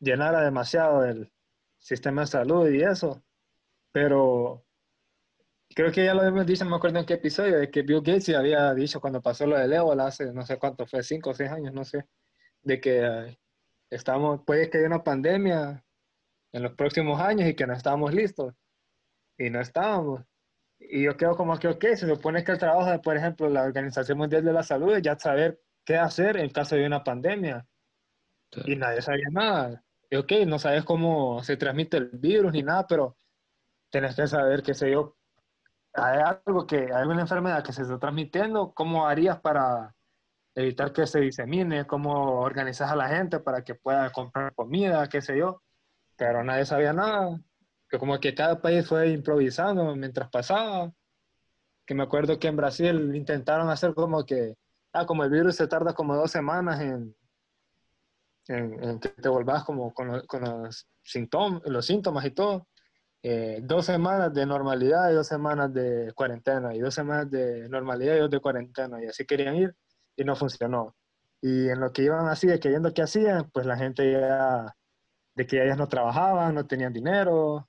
llenara 0.00 0.40
demasiado 0.42 1.04
el 1.04 1.31
sistema 1.82 2.22
de 2.22 2.28
salud 2.28 2.70
y 2.70 2.82
eso. 2.82 3.22
Pero 3.92 4.64
creo 5.74 5.92
que 5.92 6.04
ya 6.04 6.14
lo 6.14 6.24
hemos 6.24 6.46
dicho, 6.46 6.64
no 6.64 6.70
me 6.70 6.76
acuerdo 6.76 6.98
en 7.00 7.06
qué 7.06 7.14
episodio, 7.14 7.58
de 7.58 7.70
que 7.70 7.82
Bill 7.82 8.02
Gates 8.02 8.30
había 8.30 8.72
dicho 8.74 9.00
cuando 9.00 9.20
pasó 9.20 9.46
lo 9.46 9.58
del 9.58 9.72
ébola 9.72 10.06
hace 10.06 10.32
no 10.32 10.46
sé 10.46 10.58
cuánto 10.58 10.86
fue, 10.86 11.02
cinco 11.02 11.30
o 11.30 11.34
seis 11.34 11.50
años, 11.50 11.74
no 11.74 11.84
sé, 11.84 12.06
de 12.62 12.80
que 12.80 13.38
estamos, 13.90 14.42
puede 14.46 14.70
que 14.70 14.78
haya 14.78 14.86
una 14.86 15.04
pandemia 15.04 15.84
en 16.52 16.62
los 16.62 16.72
próximos 16.74 17.20
años 17.20 17.48
y 17.48 17.54
que 17.54 17.66
no 17.66 17.74
estábamos 17.74 18.14
listos. 18.14 18.54
Y 19.38 19.50
no 19.50 19.60
estábamos. 19.60 20.22
Y 20.78 21.02
yo 21.02 21.16
creo 21.16 21.36
como 21.36 21.58
que, 21.58 21.68
ok, 21.68 21.84
se 21.94 22.06
supone 22.08 22.44
que 22.44 22.52
el 22.52 22.58
trabajo 22.58 22.90
de, 22.90 22.98
por 22.98 23.16
ejemplo, 23.16 23.48
la 23.48 23.62
Organización 23.62 24.18
Mundial 24.18 24.44
de 24.44 24.52
la 24.52 24.62
Salud 24.62 24.94
es 24.94 25.02
ya 25.02 25.18
saber 25.18 25.60
qué 25.84 25.96
hacer 25.96 26.36
en 26.36 26.50
caso 26.50 26.76
de 26.76 26.86
una 26.86 27.02
pandemia. 27.02 27.66
Y 28.66 28.76
nadie 28.76 29.00
sabía 29.00 29.28
nada. 29.30 29.82
Ok, 30.18 30.32
no 30.46 30.58
sabes 30.58 30.84
cómo 30.84 31.42
se 31.42 31.56
transmite 31.56 31.96
el 31.96 32.10
virus 32.10 32.52
ni 32.52 32.62
nada, 32.62 32.86
pero 32.86 33.16
tenés 33.90 34.14
que 34.14 34.26
saber, 34.26 34.62
qué 34.62 34.74
sé 34.74 34.90
yo, 34.90 35.16
hay 35.94 36.20
algo 36.20 36.66
que, 36.66 36.76
hay 36.76 36.90
alguna 36.92 37.22
enfermedad 37.22 37.64
que 37.64 37.72
se 37.72 37.82
está 37.82 37.98
transmitiendo, 37.98 38.72
¿cómo 38.74 39.06
harías 39.06 39.40
para 39.40 39.94
evitar 40.54 40.92
que 40.92 41.06
se 41.06 41.20
disemine? 41.20 41.86
¿Cómo 41.86 42.40
organizas 42.40 42.90
a 42.90 42.96
la 42.96 43.08
gente 43.08 43.40
para 43.40 43.64
que 43.64 43.74
pueda 43.74 44.10
comprar 44.12 44.54
comida, 44.54 45.08
qué 45.08 45.22
sé 45.22 45.38
yo? 45.38 45.62
Pero 46.16 46.44
nadie 46.44 46.66
sabía 46.66 46.92
nada 46.92 47.38
que 47.92 47.98
como 47.98 48.18
que 48.20 48.34
cada 48.34 48.60
país 48.60 48.88
fue 48.88 49.10
improvisando 49.10 49.94
mientras 49.96 50.30
pasaba. 50.30 50.92
Que 51.86 51.94
me 51.94 52.04
acuerdo 52.04 52.38
que 52.38 52.48
en 52.48 52.56
Brasil 52.56 53.14
intentaron 53.14 53.68
hacer 53.70 53.94
como 53.94 54.24
que, 54.24 54.56
ah, 54.94 55.06
como 55.06 55.24
el 55.24 55.30
virus 55.30 55.56
se 55.56 55.68
tarda 55.68 55.94
como 55.94 56.16
dos 56.16 56.30
semanas 56.30 56.80
en, 56.80 57.14
en, 58.48 58.98
que 59.00 59.10
te 59.10 59.28
volvás 59.28 59.64
como 59.64 59.92
con, 59.92 60.26
con 60.26 60.42
los, 60.42 60.88
síntomas, 61.02 61.62
los 61.66 61.86
síntomas 61.86 62.24
y 62.24 62.30
todo. 62.32 62.68
Eh, 63.24 63.60
dos 63.62 63.86
semanas 63.86 64.34
de 64.34 64.44
normalidad 64.46 65.10
y 65.10 65.14
dos 65.14 65.28
semanas 65.28 65.72
de 65.72 66.12
cuarentena, 66.14 66.74
y 66.74 66.80
dos 66.80 66.94
semanas 66.94 67.30
de 67.30 67.68
normalidad 67.68 68.16
y 68.16 68.18
dos 68.18 68.30
de 68.30 68.40
cuarentena, 68.40 69.02
y 69.02 69.06
así 69.06 69.24
querían 69.24 69.54
ir 69.56 69.76
y 70.16 70.24
no 70.24 70.34
funcionó. 70.34 70.96
Y 71.40 71.68
en 71.68 71.80
lo 71.80 71.92
que 71.92 72.02
iban 72.02 72.26
así, 72.28 72.48
de 72.48 72.58
creyendo 72.58 72.92
que 72.92 73.02
hacían, 73.02 73.48
pues 73.52 73.64
la 73.66 73.76
gente 73.76 74.10
ya, 74.10 74.74
de 75.34 75.46
que 75.46 75.62
ellas 75.62 75.78
no 75.78 75.88
trabajaban, 75.88 76.54
no 76.54 76.66
tenían 76.66 76.92
dinero, 76.92 77.68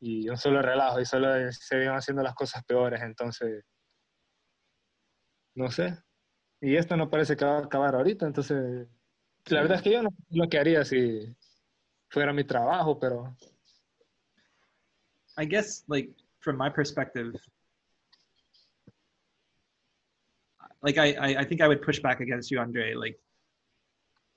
y 0.00 0.28
un 0.28 0.36
solo 0.36 0.62
relajo 0.62 1.00
y 1.00 1.04
solo 1.04 1.28
se 1.52 1.82
iban 1.82 1.96
haciendo 1.96 2.22
las 2.22 2.34
cosas 2.34 2.64
peores, 2.64 3.02
entonces, 3.02 3.64
no 5.54 5.70
sé. 5.70 5.98
Y 6.60 6.76
esto 6.76 6.96
no 6.96 7.10
parece 7.10 7.36
que 7.36 7.44
va 7.44 7.58
a 7.58 7.64
acabar 7.64 7.94
ahorita, 7.94 8.26
entonces, 8.26 8.88
la 9.48 9.62
verdad 9.62 9.78
es 9.78 9.82
que 9.82 9.92
yo 9.92 10.02
no 10.02 10.10
sé 10.10 10.16
lo 10.30 10.48
que 10.48 10.58
haría 10.58 10.84
si 10.84 11.34
fuera 12.08 12.32
mi 12.32 12.44
trabajo, 12.44 12.98
pero... 12.98 13.34
I 15.36 15.44
guess, 15.46 15.84
like, 15.88 16.10
from 16.40 16.56
my 16.56 16.68
perspective, 16.68 17.34
like 20.82 20.98
I, 20.98 21.12
I, 21.12 21.40
I 21.40 21.44
think 21.44 21.60
I 21.60 21.68
would 21.68 21.82
push 21.82 22.00
back 22.00 22.20
against 22.20 22.50
you, 22.50 22.58
Andre. 22.58 22.94
Like, 22.94 23.18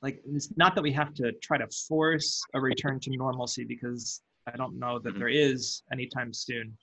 like 0.02 0.22
it's 0.26 0.50
not 0.58 0.76
that 0.76 0.82
we 0.82 0.92
have 0.92 1.14
to 1.16 1.32
try 1.42 1.58
to 1.58 1.68
force 1.88 2.42
a 2.54 2.62
return 2.62 3.00
to 3.02 3.10
normalcy 3.12 3.64
because 3.64 4.22
I 4.48 4.58
don't 4.58 4.78
know 4.78 5.00
that 5.00 5.12
mm-hmm. 5.12 5.20
there 5.20 5.30
is 5.30 5.84
anytime 5.92 6.34
soon, 6.34 6.78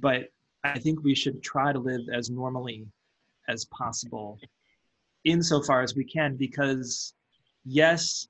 but 0.00 0.28
I 0.64 0.78
think 0.78 1.02
we 1.02 1.14
should 1.14 1.42
try 1.42 1.72
to 1.72 1.78
live 1.78 2.02
as 2.12 2.30
normally 2.30 2.86
as 3.48 3.64
possible 3.66 4.38
insofar 5.24 5.82
as 5.82 5.94
we 5.94 6.04
can 6.04 6.36
because 6.36 7.14
yes 7.64 8.28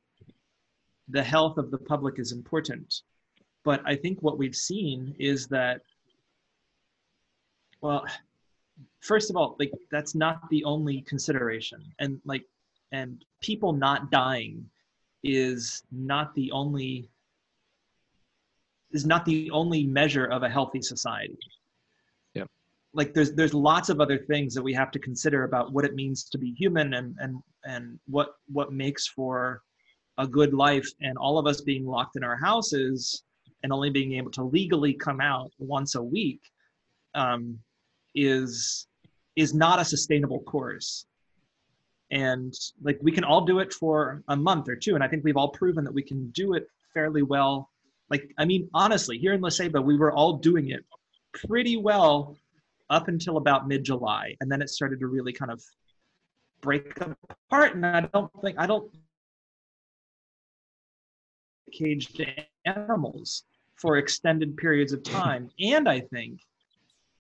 the 1.09 1.23
health 1.23 1.59
of 1.59 1.71
the 1.71 1.79
public 1.79 2.19
is 2.19 2.33
important 2.33 3.03
but 3.65 3.83
i 3.85 3.95
think 3.95 4.19
what 4.21 4.39
we've 4.39 4.57
seen 4.57 5.15
is 5.19 5.47
that 5.47 5.81
well 7.81 8.05
first 9.01 9.31
of 9.31 9.37
all 9.37 9.57
like 9.59 9.73
that's 9.91 10.15
not 10.15 10.49
the 10.51 10.65
only 10.65 11.03
consideration 11.03 11.83
and 11.99 12.21
like 12.25 12.45
and 12.93 13.25
people 13.41 13.73
not 13.73 14.11
dying 14.11 14.69
is 15.23 15.83
not 15.93 16.35
the 16.35 16.51
only 16.51 17.09
is 18.93 19.07
not 19.07 19.25
the 19.25 19.51
only 19.53 19.85
measure 19.85 20.27
of 20.27 20.43
a 20.43 20.49
healthy 20.49 20.83
society. 20.83 21.39
Like 22.93 23.15
there's 23.15 23.33
there's 23.33 23.55
lots 23.55 23.89
of 23.89 24.01
other 24.01 24.19
things 24.19 24.55
that 24.55 24.63
we 24.63 24.75
have 24.75 24.91
to 24.93 24.99
consider 24.99 25.45
about 25.45 25.73
what 25.73 25.85
it 25.85 25.95
means 25.95 26.25
to 26.25 26.39
be 26.39 26.53
human 26.53 26.95
and 26.95 27.17
and 27.21 27.37
and 27.65 27.99
what 28.07 28.35
what 28.53 28.73
makes 28.73 29.07
for 29.07 29.63
a 30.19 30.27
good 30.27 30.53
life. 30.53 30.89
And 31.01 31.17
all 31.17 31.39
of 31.39 31.47
us 31.47 31.61
being 31.61 31.87
locked 31.87 32.17
in 32.17 32.25
our 32.25 32.37
houses 32.37 33.23
and 33.63 33.73
only 33.73 33.91
being 33.91 34.15
able 34.15 34.31
to 34.33 34.43
legally 34.43 34.93
come 34.93 35.21
out 35.21 35.53
once 35.59 35.95
a 35.95 36.03
week 36.03 36.41
um, 37.15 37.59
is 38.15 38.87
is 39.37 39.55
not 39.55 39.81
a 39.81 39.85
sustainable 39.85 40.41
course. 40.41 41.07
And 42.11 42.53
like 42.83 42.99
we 43.01 43.13
can 43.13 43.23
all 43.23 43.45
do 43.45 43.61
it 43.61 43.73
for 43.73 44.25
a 44.29 44.37
month 44.37 44.69
or 44.69 44.75
two 44.75 44.97
and 44.97 45.05
i 45.05 45.07
think 45.07 45.23
we've 45.23 45.37
all 45.37 45.51
proven 45.51 45.85
that 45.85 45.95
we 45.95 46.03
can 46.03 46.31
do 46.31 46.55
it 46.55 46.67
fairly 46.93 47.23
well. 47.23 47.71
Like, 48.09 48.33
I 48.39 48.45
mean, 48.45 48.69
honestly, 48.75 49.19
here 49.19 49.33
in 49.33 49.41
La 49.41 49.51
Ceiba, 49.51 49.83
we 49.83 49.97
were 49.97 50.13
all 50.13 50.35
doing 50.39 50.71
it 50.71 50.85
pretty 51.33 51.77
well 51.77 52.37
up 52.91 53.09
until 53.09 53.37
about 53.37 53.69
mid 53.69 53.85
July. 53.85 54.37
And 54.41 54.51
then 54.51 54.61
it 54.61 54.69
started 54.69 55.01
to 55.01 55.07
really 55.07 55.33
kind 55.33 55.51
of 55.51 55.63
break 56.61 56.93
apart. 57.01 57.75
And 57.75 57.87
I 57.87 58.03
don't 58.03 58.31
think, 58.43 58.59
I 58.59 58.67
don't 58.67 58.93
caged 61.73 62.21
animals 62.65 63.45
for 63.77 63.97
extended 63.97 64.57
periods 64.57 64.93
of 64.93 65.03
time. 65.03 65.49
and 65.61 65.89
I 65.89 66.01
think 66.01 66.41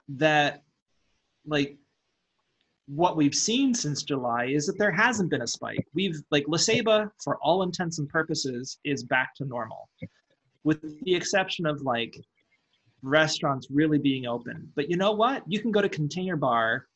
that, 0.08 0.62
like, 1.46 1.76
what 2.86 3.16
we've 3.16 3.34
seen 3.34 3.72
since 3.72 4.02
July 4.02 4.46
is 4.46 4.66
that 4.66 4.76
there 4.76 4.90
hasn't 4.90 5.30
been 5.30 5.42
a 5.42 5.46
spike. 5.46 5.86
We've 5.94 6.20
like 6.32 6.44
La 6.48 6.58
Ceiba, 6.58 7.08
for 7.22 7.36
all 7.36 7.62
intents 7.62 8.00
and 8.00 8.08
purposes, 8.08 8.78
is 8.82 9.04
back 9.04 9.32
to 9.36 9.44
normal 9.44 9.88
with 10.64 10.80
the 11.04 11.14
exception 11.14 11.66
of 11.66 11.82
like 11.82 12.18
restaurants 13.02 13.68
really 13.70 13.98
being 13.98 14.26
open. 14.26 14.70
But 14.74 14.90
you 14.90 14.96
know 14.96 15.12
what? 15.12 15.42
You 15.46 15.60
can 15.60 15.70
go 15.70 15.80
to 15.80 15.88
Container 15.88 16.36
Bar 16.36 16.86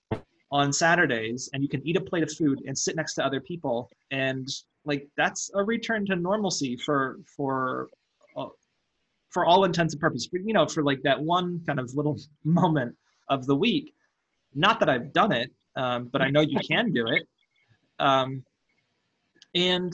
on 0.51 0.73
Saturdays 0.73 1.49
and 1.53 1.63
you 1.63 1.69
can 1.69 1.87
eat 1.87 1.97
a 1.97 2.01
plate 2.01 2.23
of 2.23 2.33
food 2.33 2.63
and 2.67 2.77
sit 2.77 2.97
next 2.97 3.15
to 3.15 3.25
other 3.25 3.41
people 3.41 3.91
and 4.11 4.49
like 4.85 5.09
that's 5.17 5.51
a 5.55 5.65
return 5.65 6.05
to 6.07 6.17
normalcy 6.17 6.77
for 6.77 7.19
for 7.37 7.89
uh, 8.37 8.47
for 9.31 9.47
all 9.47 9.65
intents 9.65 9.95
and 9.95 10.01
purposes. 10.01 10.29
You 10.33 10.53
know, 10.53 10.67
for 10.67 10.83
like 10.83 11.03
that 11.03 11.21
one 11.21 11.61
kind 11.67 11.81
of 11.81 11.93
little 11.95 12.19
moment 12.45 12.95
of 13.29 13.47
the 13.47 13.57
week. 13.57 13.95
Not 14.55 14.79
that 14.81 14.89
I've 14.89 15.13
done 15.13 15.33
it, 15.33 15.51
um, 15.75 16.09
but 16.13 16.23
I 16.23 16.31
know 16.31 16.43
you 16.43 16.61
can 16.61 16.93
do 16.93 17.07
it. 17.09 17.27
Um, 17.99 18.45
and 19.55 19.93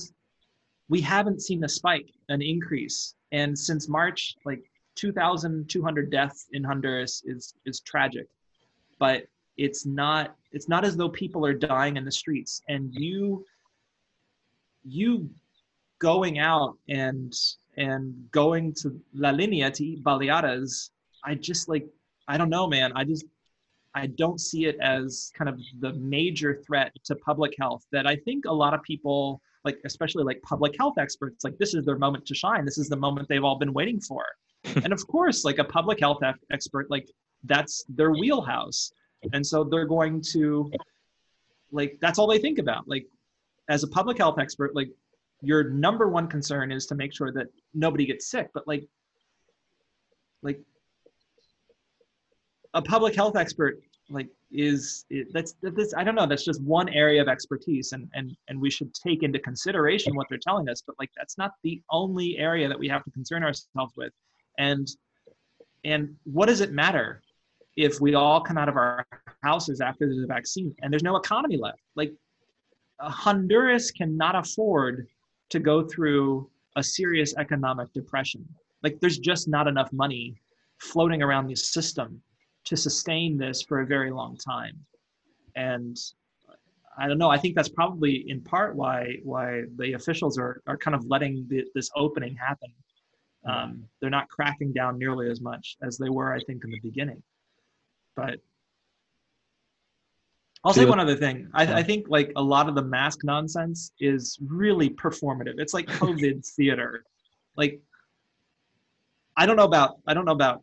we 0.88 1.00
haven't 1.00 1.40
seen 1.40 1.64
a 1.64 1.68
spike, 1.68 2.10
an 2.28 2.42
increase 2.42 3.14
and 3.32 3.58
since 3.58 3.88
March, 3.88 4.34
like 4.44 4.62
2,200 4.96 6.10
deaths 6.10 6.46
in 6.52 6.64
Honduras 6.64 7.22
is 7.24 7.54
is 7.64 7.80
tragic, 7.80 8.26
but 8.98 9.24
it's 9.56 9.86
not 9.86 10.36
it's 10.52 10.68
not 10.68 10.84
as 10.84 10.96
though 10.96 11.08
people 11.08 11.44
are 11.44 11.54
dying 11.54 11.96
in 11.96 12.04
the 12.04 12.12
streets. 12.12 12.62
And 12.68 12.92
you 12.94 13.44
you 14.84 15.30
going 15.98 16.38
out 16.38 16.76
and 16.88 17.34
and 17.76 18.30
going 18.32 18.74
to 18.74 19.00
La 19.14 19.30
Linea 19.30 19.70
to 19.70 19.84
eat 19.84 20.02
baleadas, 20.02 20.90
I 21.24 21.34
just 21.34 21.68
like 21.68 21.86
I 22.28 22.36
don't 22.36 22.50
know, 22.50 22.66
man. 22.66 22.92
I 22.94 23.04
just 23.04 23.24
I 23.94 24.06
don't 24.06 24.40
see 24.40 24.66
it 24.66 24.76
as 24.80 25.32
kind 25.36 25.48
of 25.48 25.60
the 25.80 25.92
major 25.94 26.62
threat 26.66 26.92
to 27.04 27.16
public 27.16 27.54
health 27.58 27.84
that 27.92 28.06
I 28.06 28.16
think 28.16 28.44
a 28.46 28.52
lot 28.52 28.74
of 28.74 28.82
people 28.82 29.40
like 29.64 29.78
especially 29.84 30.24
like 30.24 30.40
public 30.42 30.74
health 30.78 30.94
experts 30.98 31.44
like 31.44 31.58
this 31.58 31.74
is 31.74 31.84
their 31.84 31.98
moment 31.98 32.24
to 32.26 32.34
shine 32.34 32.64
this 32.64 32.78
is 32.78 32.88
the 32.88 32.96
moment 32.96 33.28
they've 33.28 33.44
all 33.44 33.58
been 33.58 33.74
waiting 33.74 34.00
for 34.00 34.24
and 34.84 34.92
of 34.92 35.06
course 35.06 35.44
like 35.44 35.58
a 35.58 35.64
public 35.64 36.00
health 36.00 36.20
expert 36.52 36.90
like 36.90 37.08
that's 37.44 37.84
their 37.88 38.12
wheelhouse. 38.12 38.92
And 39.32 39.46
so 39.46 39.64
they're 39.64 39.86
going 39.86 40.22
to 40.32 40.70
like 41.72 41.98
that's 42.00 42.18
all 42.18 42.26
they 42.26 42.38
think 42.38 42.58
about. 42.58 42.88
Like 42.88 43.06
as 43.70 43.84
a 43.84 43.88
public 43.88 44.18
health 44.18 44.38
expert 44.38 44.74
like 44.74 44.90
your 45.42 45.70
number 45.70 46.08
one 46.08 46.26
concern 46.28 46.70
is 46.70 46.84
to 46.86 46.94
make 46.94 47.14
sure 47.14 47.32
that 47.32 47.46
nobody 47.72 48.04
gets 48.04 48.28
sick 48.28 48.50
but 48.52 48.66
like 48.68 48.84
like 50.42 50.60
a 52.74 52.82
public 52.82 53.14
health 53.14 53.36
expert 53.36 53.80
like 54.10 54.28
is 54.50 55.06
that's 55.32 55.54
this 55.62 55.94
i 55.96 56.02
don't 56.02 56.16
know 56.16 56.26
that's 56.26 56.44
just 56.44 56.60
one 56.62 56.88
area 56.90 57.22
of 57.22 57.28
expertise 57.28 57.92
and 57.92 58.10
and 58.14 58.36
and 58.48 58.60
we 58.60 58.68
should 58.68 58.92
take 58.92 59.22
into 59.22 59.38
consideration 59.38 60.14
what 60.16 60.26
they're 60.28 60.38
telling 60.38 60.68
us 60.68 60.82
but 60.84 60.96
like 60.98 61.10
that's 61.16 61.38
not 61.38 61.52
the 61.62 61.80
only 61.90 62.36
area 62.38 62.68
that 62.68 62.78
we 62.78 62.88
have 62.88 63.04
to 63.04 63.10
concern 63.12 63.44
ourselves 63.44 63.94
with 63.96 64.12
and 64.66 64.86
and 65.84 66.02
what 66.24 66.46
does 66.46 66.60
it 66.60 66.72
matter 66.72 67.08
if 67.76 68.00
we 68.00 68.14
all 68.14 68.40
come 68.40 68.58
out 68.58 68.68
of 68.68 68.76
our 68.76 69.06
houses 69.42 69.80
after 69.80 70.06
there's 70.06 70.22
a 70.22 70.26
vaccine 70.26 70.74
and 70.82 70.92
there's 70.92 71.02
no 71.10 71.16
economy 71.16 71.56
left 71.56 71.80
like 71.96 72.12
honduras 73.00 73.90
cannot 73.90 74.36
afford 74.36 75.06
to 75.48 75.58
go 75.58 75.76
through 75.92 76.48
a 76.76 76.82
serious 76.82 77.34
economic 77.38 77.92
depression 77.92 78.42
like 78.82 78.98
there's 79.00 79.18
just 79.18 79.48
not 79.48 79.66
enough 79.66 79.92
money 79.92 80.34
floating 80.80 81.22
around 81.22 81.46
the 81.46 81.56
system 81.56 82.20
to 82.64 82.76
sustain 82.76 83.36
this 83.36 83.62
for 83.62 83.80
a 83.80 83.86
very 83.86 84.10
long 84.10 84.36
time. 84.36 84.78
And 85.56 85.96
I 86.98 87.08
don't 87.08 87.18
know. 87.18 87.30
I 87.30 87.38
think 87.38 87.54
that's 87.54 87.68
probably 87.68 88.24
in 88.28 88.40
part 88.42 88.76
why 88.76 89.16
why 89.22 89.62
the 89.76 89.94
officials 89.94 90.38
are 90.38 90.62
are 90.66 90.76
kind 90.76 90.94
of 90.94 91.04
letting 91.06 91.46
the, 91.48 91.64
this 91.74 91.90
opening 91.96 92.36
happen. 92.36 92.70
Um, 93.44 93.84
they're 94.00 94.10
not 94.10 94.28
cracking 94.28 94.72
down 94.72 94.98
nearly 94.98 95.30
as 95.30 95.40
much 95.40 95.76
as 95.82 95.96
they 95.96 96.10
were, 96.10 96.34
I 96.34 96.40
think, 96.40 96.64
in 96.64 96.70
the 96.70 96.80
beginning. 96.80 97.22
But 98.16 98.40
I'll 100.62 100.74
say 100.74 100.84
one 100.84 101.00
other 101.00 101.16
thing. 101.16 101.48
I, 101.54 101.74
I, 101.78 101.82
think 101.82 102.06
like 102.08 102.32
a 102.36 102.42
lot 102.42 102.68
of 102.68 102.74
the 102.74 102.82
mask 102.82 103.24
nonsense 103.24 103.92
is 103.98 104.38
really 104.46 104.90
performative. 104.90 105.54
It's 105.56 105.72
like 105.72 105.86
COVID 105.86 106.46
theater. 106.56 107.04
Like 107.56 107.80
I 109.36 109.46
don't 109.46 109.56
know 109.56 109.64
about 109.64 109.96
I 110.06 110.12
don't 110.12 110.26
know 110.26 110.32
about 110.32 110.62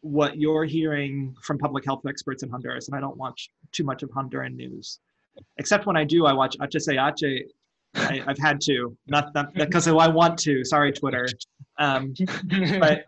what 0.00 0.36
you're 0.36 0.64
hearing 0.64 1.36
from 1.42 1.58
public 1.58 1.84
health 1.84 2.02
experts 2.08 2.42
in 2.42 2.50
Honduras, 2.50 2.88
and 2.88 2.96
I 2.96 3.00
don't 3.00 3.16
watch 3.16 3.50
too 3.70 3.84
much 3.84 4.02
of 4.02 4.10
Honduran 4.10 4.56
news, 4.56 4.98
except 5.58 5.86
when 5.86 5.96
I 5.96 6.02
do. 6.02 6.26
I 6.26 6.32
watch 6.32 6.56
HCH. 6.58 7.22
I, 7.94 8.22
have 8.26 8.38
had 8.38 8.60
to, 8.62 8.96
not 9.08 9.32
because 9.54 9.88
I 9.88 10.08
want 10.08 10.38
to. 10.40 10.64
Sorry, 10.64 10.92
Twitter. 10.92 11.26
Um, 11.78 12.14
but 12.78 13.04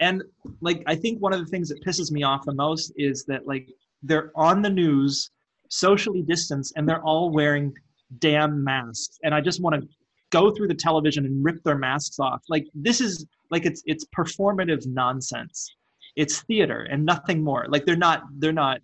and 0.00 0.22
like 0.60 0.82
I 0.86 0.94
think 0.94 1.20
one 1.20 1.32
of 1.32 1.40
the 1.40 1.46
things 1.46 1.68
that 1.68 1.82
pisses 1.84 2.10
me 2.10 2.22
off 2.22 2.44
the 2.44 2.54
most 2.54 2.92
is 2.96 3.24
that 3.26 3.46
like 3.46 3.68
they're 4.02 4.30
on 4.36 4.62
the 4.62 4.70
news, 4.70 5.30
socially 5.68 6.22
distanced, 6.22 6.74
and 6.76 6.88
they're 6.88 7.02
all 7.02 7.30
wearing 7.30 7.72
damn 8.18 8.62
masks, 8.62 9.18
and 9.24 9.34
I 9.34 9.40
just 9.40 9.60
want 9.62 9.80
to 9.80 9.88
go 10.30 10.50
through 10.50 10.68
the 10.68 10.74
television 10.74 11.24
and 11.24 11.44
rip 11.44 11.62
their 11.62 11.78
masks 11.78 12.18
off. 12.18 12.42
Like 12.48 12.66
this 12.74 13.00
is 13.00 13.26
like 13.50 13.64
it's 13.66 13.82
it's 13.86 14.04
performative 14.16 14.86
nonsense. 14.86 15.74
It's 16.16 16.42
theater 16.42 16.86
and 16.90 17.04
nothing 17.04 17.42
more. 17.42 17.66
Like 17.68 17.84
they're 17.84 17.96
not 17.96 18.22
they're 18.38 18.52
not 18.52 18.80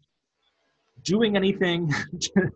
doing 1.02 1.36
anything 1.36 1.92
to, 2.20 2.50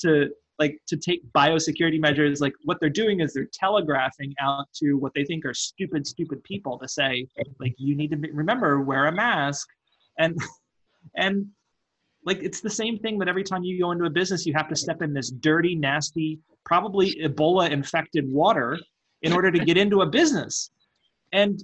to 0.00 0.30
like 0.58 0.78
to 0.86 0.96
take 0.96 1.20
biosecurity 1.32 2.00
measures 2.00 2.40
like 2.40 2.52
what 2.64 2.78
they're 2.80 2.90
doing 2.90 3.20
is 3.20 3.32
they're 3.32 3.48
telegraphing 3.52 4.34
out 4.40 4.66
to 4.74 4.94
what 4.94 5.12
they 5.14 5.24
think 5.24 5.44
are 5.44 5.54
stupid 5.54 6.06
stupid 6.06 6.42
people 6.44 6.78
to 6.78 6.88
say 6.88 7.26
like 7.60 7.74
you 7.78 7.94
need 7.94 8.10
to 8.10 8.16
be, 8.16 8.30
remember 8.30 8.80
wear 8.80 9.06
a 9.06 9.12
mask 9.12 9.68
and 10.18 10.36
and 11.16 11.46
like 12.24 12.42
it's 12.42 12.60
the 12.60 12.70
same 12.70 12.98
thing 12.98 13.18
that 13.18 13.28
every 13.28 13.44
time 13.44 13.62
you 13.62 13.78
go 13.80 13.92
into 13.92 14.04
a 14.04 14.10
business 14.10 14.46
you 14.46 14.52
have 14.54 14.68
to 14.68 14.76
step 14.76 15.02
in 15.02 15.12
this 15.12 15.30
dirty 15.30 15.74
nasty 15.74 16.38
probably 16.64 17.14
ebola 17.22 17.70
infected 17.70 18.30
water 18.30 18.78
in 19.22 19.32
order 19.32 19.50
to 19.50 19.64
get 19.64 19.76
into 19.76 20.02
a 20.02 20.06
business 20.06 20.70
and 21.32 21.62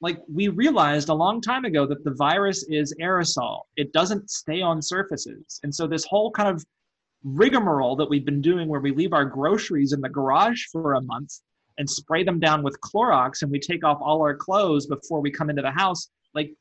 like 0.00 0.18
we 0.32 0.48
realized 0.48 1.08
a 1.08 1.14
long 1.14 1.40
time 1.40 1.64
ago 1.64 1.86
that 1.86 2.04
the 2.04 2.12
virus 2.12 2.62
is 2.68 2.94
aerosol. 3.00 3.62
It 3.76 3.90
doesn't 3.94 4.28
stay 4.28 4.60
on 4.60 4.82
surfaces. 4.82 5.60
And 5.62 5.74
so 5.74 5.86
this 5.86 6.04
whole 6.04 6.30
kind 6.30 6.50
of 6.50 6.62
rigmarole 7.24 7.96
that 7.96 8.08
we've 8.08 8.24
been 8.24 8.42
doing 8.42 8.68
where 8.68 8.80
we 8.80 8.92
leave 8.92 9.12
our 9.12 9.24
groceries 9.24 9.92
in 9.92 10.00
the 10.00 10.08
garage 10.08 10.64
for 10.70 10.94
a 10.94 11.02
month 11.02 11.40
and 11.78 11.88
spray 11.88 12.22
them 12.22 12.38
down 12.38 12.62
with 12.62 12.80
Clorox 12.80 13.42
and 13.42 13.50
we 13.50 13.58
take 13.58 13.84
off 13.84 13.98
all 14.00 14.20
our 14.20 14.36
clothes 14.36 14.86
before 14.86 15.20
we 15.20 15.30
come 15.30 15.50
into 15.50 15.62
the 15.62 15.70
house, 15.70 16.10
like 16.34 16.52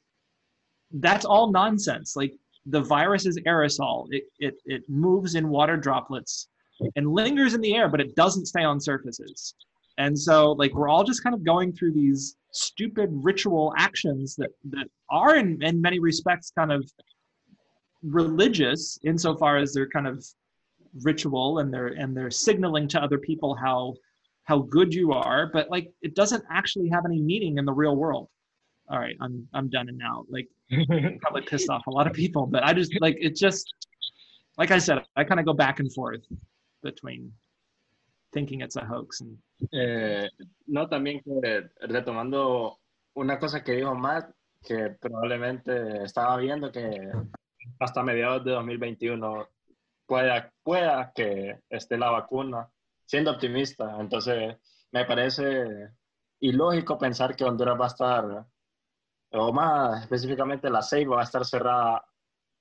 that's 0.93 1.25
all 1.25 1.51
nonsense. 1.51 2.15
Like 2.15 2.33
the 2.65 2.81
virus 2.81 3.25
is 3.25 3.37
aerosol. 3.45 4.07
It, 4.09 4.23
it, 4.39 4.55
it 4.65 4.89
moves 4.89 5.35
in 5.35 5.49
water 5.49 5.77
droplets 5.77 6.47
and 6.95 7.11
lingers 7.11 7.53
in 7.53 7.61
the 7.61 7.75
air, 7.75 7.89
but 7.89 8.01
it 8.01 8.15
doesn't 8.15 8.47
stay 8.47 8.63
on 8.63 8.79
surfaces. 8.79 9.53
And 9.97 10.17
so 10.17 10.53
like 10.53 10.73
we're 10.73 10.89
all 10.89 11.03
just 11.03 11.23
kind 11.23 11.35
of 11.35 11.43
going 11.43 11.73
through 11.73 11.93
these 11.93 12.37
stupid 12.51 13.09
ritual 13.11 13.73
actions 13.77 14.35
that 14.37 14.49
that 14.69 14.87
are 15.09 15.35
in, 15.35 15.61
in 15.61 15.81
many 15.81 15.99
respects 15.99 16.51
kind 16.57 16.71
of 16.71 16.89
religious 18.01 18.97
insofar 19.03 19.57
as 19.57 19.73
they're 19.73 19.89
kind 19.89 20.07
of 20.07 20.25
ritual 21.01 21.59
and 21.59 21.73
they're 21.73 21.87
and 21.87 22.15
they're 22.15 22.31
signaling 22.31 22.87
to 22.89 23.01
other 23.01 23.17
people 23.17 23.55
how 23.55 23.95
how 24.45 24.59
good 24.59 24.93
you 24.93 25.13
are, 25.13 25.49
but 25.53 25.69
like 25.69 25.91
it 26.01 26.15
doesn't 26.15 26.43
actually 26.51 26.89
have 26.89 27.05
any 27.05 27.21
meaning 27.21 27.57
in 27.57 27.65
the 27.65 27.73
real 27.73 27.95
world. 27.95 28.29
All 28.89 28.99
right, 28.99 29.15
I'm 29.21 29.47
I'm 29.53 29.69
done 29.69 29.89
and 29.89 29.97
now. 29.97 30.25
Like 30.29 30.47
probably 31.21 31.41
pissed 31.41 31.69
off 31.69 31.87
a 31.87 31.91
lot 31.91 32.07
of 32.07 32.13
people, 32.13 32.45
but 32.45 32.63
I 32.63 32.73
just 32.73 32.93
like 33.01 33.17
it 33.19 33.35
just 33.35 33.73
like 34.57 34.71
I 34.71 34.77
said, 34.77 34.99
I 35.15 35.23
kind 35.23 35.39
of 35.39 35.45
go 35.45 35.53
back 35.53 35.79
and 35.79 35.91
forth 35.93 36.21
between 36.83 37.31
thinking 38.33 38.61
it's 38.61 38.75
a 38.75 38.85
hoax. 38.85 39.21
And... 39.21 39.37
Eh, 39.71 40.27
no, 40.67 40.87
también 40.87 41.23
que 41.23 41.69
retomando 41.87 42.79
una 43.15 43.39
cosa 43.39 43.63
que 43.63 43.73
dijo 43.73 43.95
Matt, 43.95 44.29
que 44.63 44.89
probablemente 44.99 46.03
estaba 46.03 46.37
viendo 46.37 46.71
que 46.71 47.11
hasta 47.79 48.03
mediados 48.03 48.43
de 48.43 48.51
2021 48.51 49.47
pueda, 50.13 50.53
pueda 50.61 51.11
que 51.15 51.59
esté 51.67 51.97
la 51.97 52.11
vacuna, 52.11 52.69
siendo 53.03 53.31
optimista. 53.31 53.97
Entonces, 53.99 54.55
me 54.91 55.05
parece 55.05 55.89
ilógico 56.39 56.99
pensar 56.99 57.35
que 57.35 57.43
Honduras 57.43 57.79
va 57.79 57.85
a 57.85 57.87
estar, 57.87 58.45
o 59.31 59.51
más 59.51 60.03
específicamente 60.03 60.69
la 60.69 60.83
Ceiba 60.83 61.15
va 61.15 61.21
a 61.21 61.25
estar 61.25 61.43
cerrada 61.43 62.05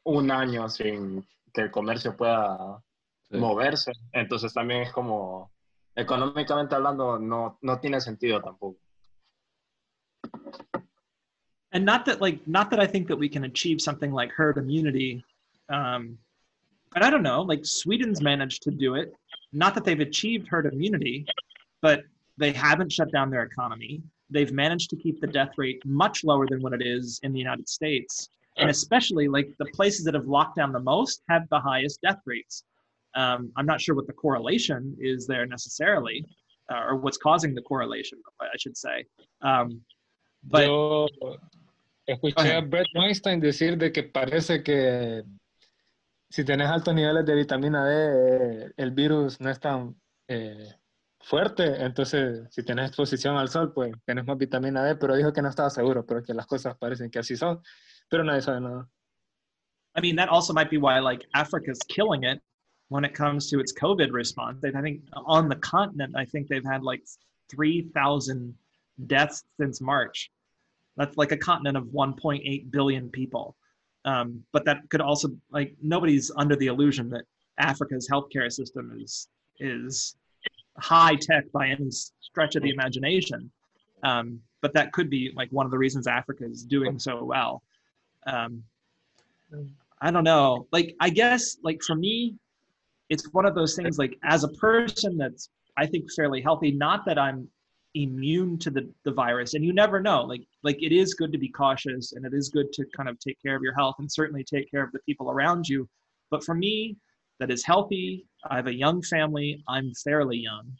un 0.04 0.30
año 0.30 0.66
sin 0.70 1.28
que 1.52 1.60
el 1.60 1.70
comercio 1.70 2.16
pueda 2.16 2.82
moverse. 3.28 3.92
Entonces 4.12 4.54
también 4.54 4.82
es 4.82 4.92
como 4.92 5.52
económicamente 5.94 6.74
hablando, 6.74 7.18
no, 7.18 7.58
no 7.60 7.80
tiene 7.80 8.00
sentido 8.00 8.40
tampoco. 8.40 8.78
And 11.74 11.84
not 11.84 12.06
that 12.06 12.20
like 12.20 12.40
not 12.46 12.70
that 12.70 12.80
I 12.80 12.86
think 12.86 13.08
that 13.08 13.18
we 13.18 13.28
can 13.28 13.44
achieve 13.44 13.80
something 13.80 14.10
like 14.12 14.32
herd 14.34 14.56
immunity. 14.56 15.22
Um, 15.68 16.18
but 16.92 17.02
I 17.02 17.10
don't 17.10 17.22
know, 17.22 17.42
like 17.42 17.64
Sweden's 17.64 18.22
managed 18.22 18.62
to 18.62 18.70
do 18.70 18.94
it. 18.94 19.12
Not 19.52 19.74
that 19.74 19.84
they've 19.84 20.00
achieved 20.00 20.48
herd 20.48 20.66
immunity, 20.66 21.26
but 21.80 22.02
they 22.38 22.52
haven't 22.52 22.92
shut 22.92 23.12
down 23.12 23.30
their 23.30 23.42
economy. 23.42 24.02
They've 24.30 24.52
managed 24.52 24.90
to 24.90 24.96
keep 24.96 25.20
the 25.20 25.26
death 25.26 25.52
rate 25.56 25.82
much 25.84 26.24
lower 26.24 26.46
than 26.46 26.62
what 26.62 26.72
it 26.72 26.82
is 26.82 27.20
in 27.22 27.32
the 27.32 27.38
United 27.38 27.68
States. 27.68 28.30
And 28.56 28.70
especially 28.70 29.28
like 29.28 29.50
the 29.58 29.66
places 29.66 30.04
that 30.04 30.14
have 30.14 30.26
locked 30.26 30.56
down 30.56 30.72
the 30.72 30.80
most 30.80 31.22
have 31.28 31.48
the 31.50 31.60
highest 31.60 32.00
death 32.02 32.20
rates. 32.26 32.64
Um, 33.14 33.50
I'm 33.56 33.66
not 33.66 33.80
sure 33.80 33.94
what 33.94 34.06
the 34.06 34.12
correlation 34.12 34.96
is 34.98 35.26
there 35.26 35.46
necessarily, 35.46 36.24
uh, 36.72 36.82
or 36.86 36.96
what's 36.96 37.18
causing 37.18 37.54
the 37.54 37.62
correlation, 37.62 38.18
I 38.40 38.56
should 38.58 38.76
say. 38.76 39.04
Um, 39.42 39.80
but, 40.44 40.66
Yo 40.66 41.08
escuché 42.08 42.56
a 42.56 42.62
Brett 42.62 42.86
Weinstein 42.94 43.40
decir 43.40 43.78
de 43.78 43.90
que 43.90 44.02
parece 44.02 44.62
que 44.62 45.22
si 46.32 46.50
altos 46.50 46.94
niveles 46.94 47.26
de 47.26 47.34
vitamina 47.34 47.84
D, 47.84 48.72
el 48.78 48.90
virus 48.92 49.38
no 49.38 49.50
es 49.50 49.60
tan 49.60 49.94
eh, 50.28 50.74
fuerte, 51.20 51.84
entonces 51.84 52.48
si 52.50 52.62
exposición 52.62 53.36
al 53.36 53.50
sol, 53.50 53.72
pues 53.74 53.92
más 54.24 54.38
vitamina 54.38 54.82
D, 54.82 54.96
pero 54.96 55.14
dijo 55.14 55.30
que 55.30 55.42
no 55.42 55.50
estaba 55.50 55.68
seguro, 55.68 56.06
pero 56.06 56.22
que 56.22 56.32
las 56.32 56.46
cosas 56.46 56.74
parecen 56.78 57.10
que 57.10 57.18
así 57.18 57.36
son, 57.36 57.60
pero 58.08 58.24
nadie 58.24 58.40
sabe 58.40 58.62
nada. 58.62 58.88
I 59.94 60.00
mean, 60.00 60.16
that 60.16 60.30
also 60.30 60.54
might 60.54 60.70
be 60.70 60.78
why 60.78 60.98
like 61.00 61.22
Africa's 61.34 61.80
killing 61.86 62.24
it 62.24 62.40
when 62.88 63.04
it 63.04 63.14
comes 63.14 63.50
to 63.50 63.60
its 63.60 63.74
COVID 63.74 64.10
response. 64.10 64.64
I 64.64 64.80
think 64.80 65.02
on 65.26 65.50
the 65.50 65.56
continent, 65.56 66.14
I 66.16 66.24
think 66.24 66.48
they've 66.48 66.64
had 66.64 66.82
like 66.82 67.02
3,000 67.50 68.54
deaths 69.06 69.44
since 69.60 69.82
March. 69.82 70.30
That's 70.96 71.18
like 71.18 71.32
a 71.32 71.36
continent 71.36 71.76
of 71.76 71.84
1.8 71.88 72.70
billion 72.70 73.10
people. 73.10 73.54
Um, 74.04 74.42
but 74.52 74.64
that 74.64 74.78
could 74.90 75.00
also 75.00 75.28
like 75.50 75.74
nobody's 75.80 76.30
under 76.36 76.56
the 76.56 76.66
illusion 76.66 77.08
that 77.10 77.24
Africa's 77.58 78.08
healthcare 78.10 78.50
system 78.50 78.98
is 79.00 79.28
is 79.60 80.16
high 80.78 81.14
tech 81.14 81.44
by 81.52 81.68
any 81.68 81.90
stretch 81.90 82.56
of 82.56 82.62
the 82.62 82.70
imagination. 82.70 83.50
Um, 84.02 84.40
but 84.60 84.72
that 84.74 84.92
could 84.92 85.08
be 85.10 85.32
like 85.34 85.50
one 85.50 85.66
of 85.66 85.70
the 85.70 85.78
reasons 85.78 86.06
Africa 86.06 86.44
is 86.44 86.64
doing 86.64 86.98
so 86.98 87.24
well. 87.24 87.62
Um, 88.26 88.64
I 90.00 90.10
don't 90.10 90.24
know. 90.24 90.66
Like 90.72 90.96
I 91.00 91.10
guess 91.10 91.58
like 91.62 91.82
for 91.82 91.94
me, 91.94 92.34
it's 93.08 93.32
one 93.32 93.46
of 93.46 93.54
those 93.54 93.76
things 93.76 93.98
like 93.98 94.18
as 94.24 94.44
a 94.44 94.48
person 94.48 95.16
that's 95.16 95.48
I 95.76 95.86
think 95.86 96.10
fairly 96.12 96.40
healthy. 96.40 96.72
Not 96.72 97.04
that 97.06 97.18
I'm 97.18 97.48
immune 97.94 98.58
to 98.58 98.70
the, 98.70 98.88
the 99.04 99.12
virus 99.12 99.52
and 99.54 99.62
you 99.62 99.72
never 99.72 100.00
know 100.00 100.22
like 100.22 100.40
like 100.62 100.82
it 100.82 100.92
is 100.92 101.14
good 101.14 101.32
to 101.32 101.38
be 101.38 101.48
cautious 101.48 102.12
and 102.12 102.24
it 102.24 102.32
is 102.34 102.48
good 102.48 102.72
to 102.72 102.84
kind 102.96 103.08
of 103.08 103.18
take 103.18 103.40
care 103.42 103.56
of 103.56 103.62
your 103.62 103.74
health 103.74 103.96
and 103.98 104.10
certainly 104.10 104.44
take 104.44 104.70
care 104.70 104.82
of 104.82 104.92
the 104.92 105.00
people 105.00 105.30
around 105.30 105.68
you. 105.68 105.88
But 106.30 106.44
for 106.44 106.54
me 106.54 106.96
that 107.42 107.50
is 107.50 107.64
healthy 107.64 108.24
i 108.50 108.54
have 108.54 108.68
a 108.68 108.74
young 108.74 109.02
family 109.02 109.62
i'm 109.66 109.92
fairly 110.04 110.38
young 110.38 110.70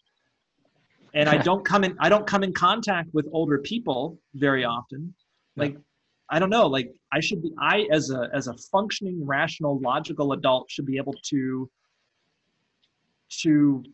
and 1.13 1.29
i 1.29 1.37
don't 1.49 1.65
come 1.65 1.83
in 1.83 1.97
i 1.99 2.09
don't 2.09 2.27
come 2.27 2.45
in 2.45 2.53
contact 2.53 3.09
with 3.13 3.27
older 3.33 3.59
people 3.59 4.17
very 4.35 4.65
often. 4.65 5.13
Like 5.57 5.77
i 6.31 6.39
don't 6.39 6.51
know 6.51 6.67
like 6.67 6.91
i 7.13 7.21
should 7.21 7.43
be 7.43 7.53
i 7.59 7.87
as 7.91 8.11
a 8.11 8.31
as 8.33 8.47
a 8.47 8.55
functioning 8.75 9.27
rational 9.27 9.79
logical 9.81 10.33
adult 10.33 10.71
should 10.71 10.87
be 10.87 10.97
able 10.97 11.15
to 11.31 11.69
to 13.29 13.85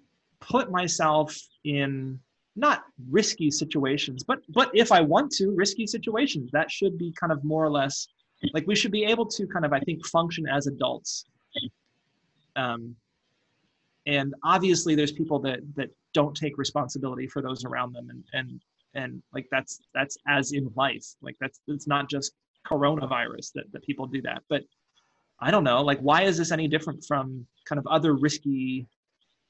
put 0.41 0.71
myself 0.71 1.37
in 1.65 2.21
not 2.59 2.85
risky 3.11 3.51
situations 3.51 4.25
but 4.25 4.39
but 4.49 4.71
if 4.75 4.91
i 4.93 5.01
want 5.01 5.31
to 5.31 5.51
risky 5.55 5.87
situations 5.87 6.51
that 6.53 6.71
should 6.71 6.99
be 6.99 7.13
kind 7.19 7.33
of 7.33 7.43
more 7.45 7.65
or 7.65 7.71
less 7.71 8.09
like 8.55 8.67
we 8.67 8.75
should 8.75 8.93
be 8.93 9.05
able 9.05 9.27
to 9.27 9.47
kind 9.47 9.65
of 9.65 9.73
i 9.73 9.81
think 9.81 10.05
function 10.07 10.47
as 10.49 10.67
adults. 10.67 11.25
Um, 12.57 12.97
and 14.07 14.35
obviously 14.43 14.95
there's 14.95 15.13
people 15.13 15.39
that 15.41 15.61
that 15.77 15.91
don't 16.15 16.37
take 16.37 16.59
responsibility 16.59 17.27
for 17.29 17.41
those 17.43 17.65
around 17.65 17.93
them 17.93 18.09
and 18.11 18.25
and 18.33 18.61
and 18.95 19.23
like 19.33 19.47
that's 19.51 19.81
that's 19.95 20.17
as 20.27 20.53
in 20.53 20.71
life. 20.75 21.05
Like 21.23 21.37
that's 21.41 21.61
it's 21.69 21.87
not 21.87 22.11
just 22.11 22.33
coronavirus 22.67 23.53
that, 23.55 23.71
that 23.73 23.83
people 23.85 24.07
do 24.07 24.21
that. 24.23 24.43
But 24.49 24.65
i 25.41 25.53
don't 25.53 25.63
know 25.63 25.81
like 25.83 26.01
why 26.01 26.23
is 26.23 26.37
this 26.37 26.51
any 26.51 26.67
different 26.67 27.05
from 27.07 27.47
kind 27.65 27.79
of 27.79 27.87
other 27.87 28.15
risky 28.15 28.89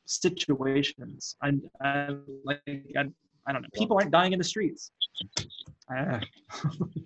situations. 0.08 1.36
I'm, 1.42 1.62
I'm 1.80 2.24
like, 2.44 2.60
I, 2.66 3.04
I 3.46 3.52
don't 3.52 3.62
know. 3.62 3.68
People 3.74 3.98
aren't 3.98 4.10
dying 4.10 4.32
in 4.32 4.38
the 4.38 4.44
streets. 4.44 4.90
Ah. 5.90 6.20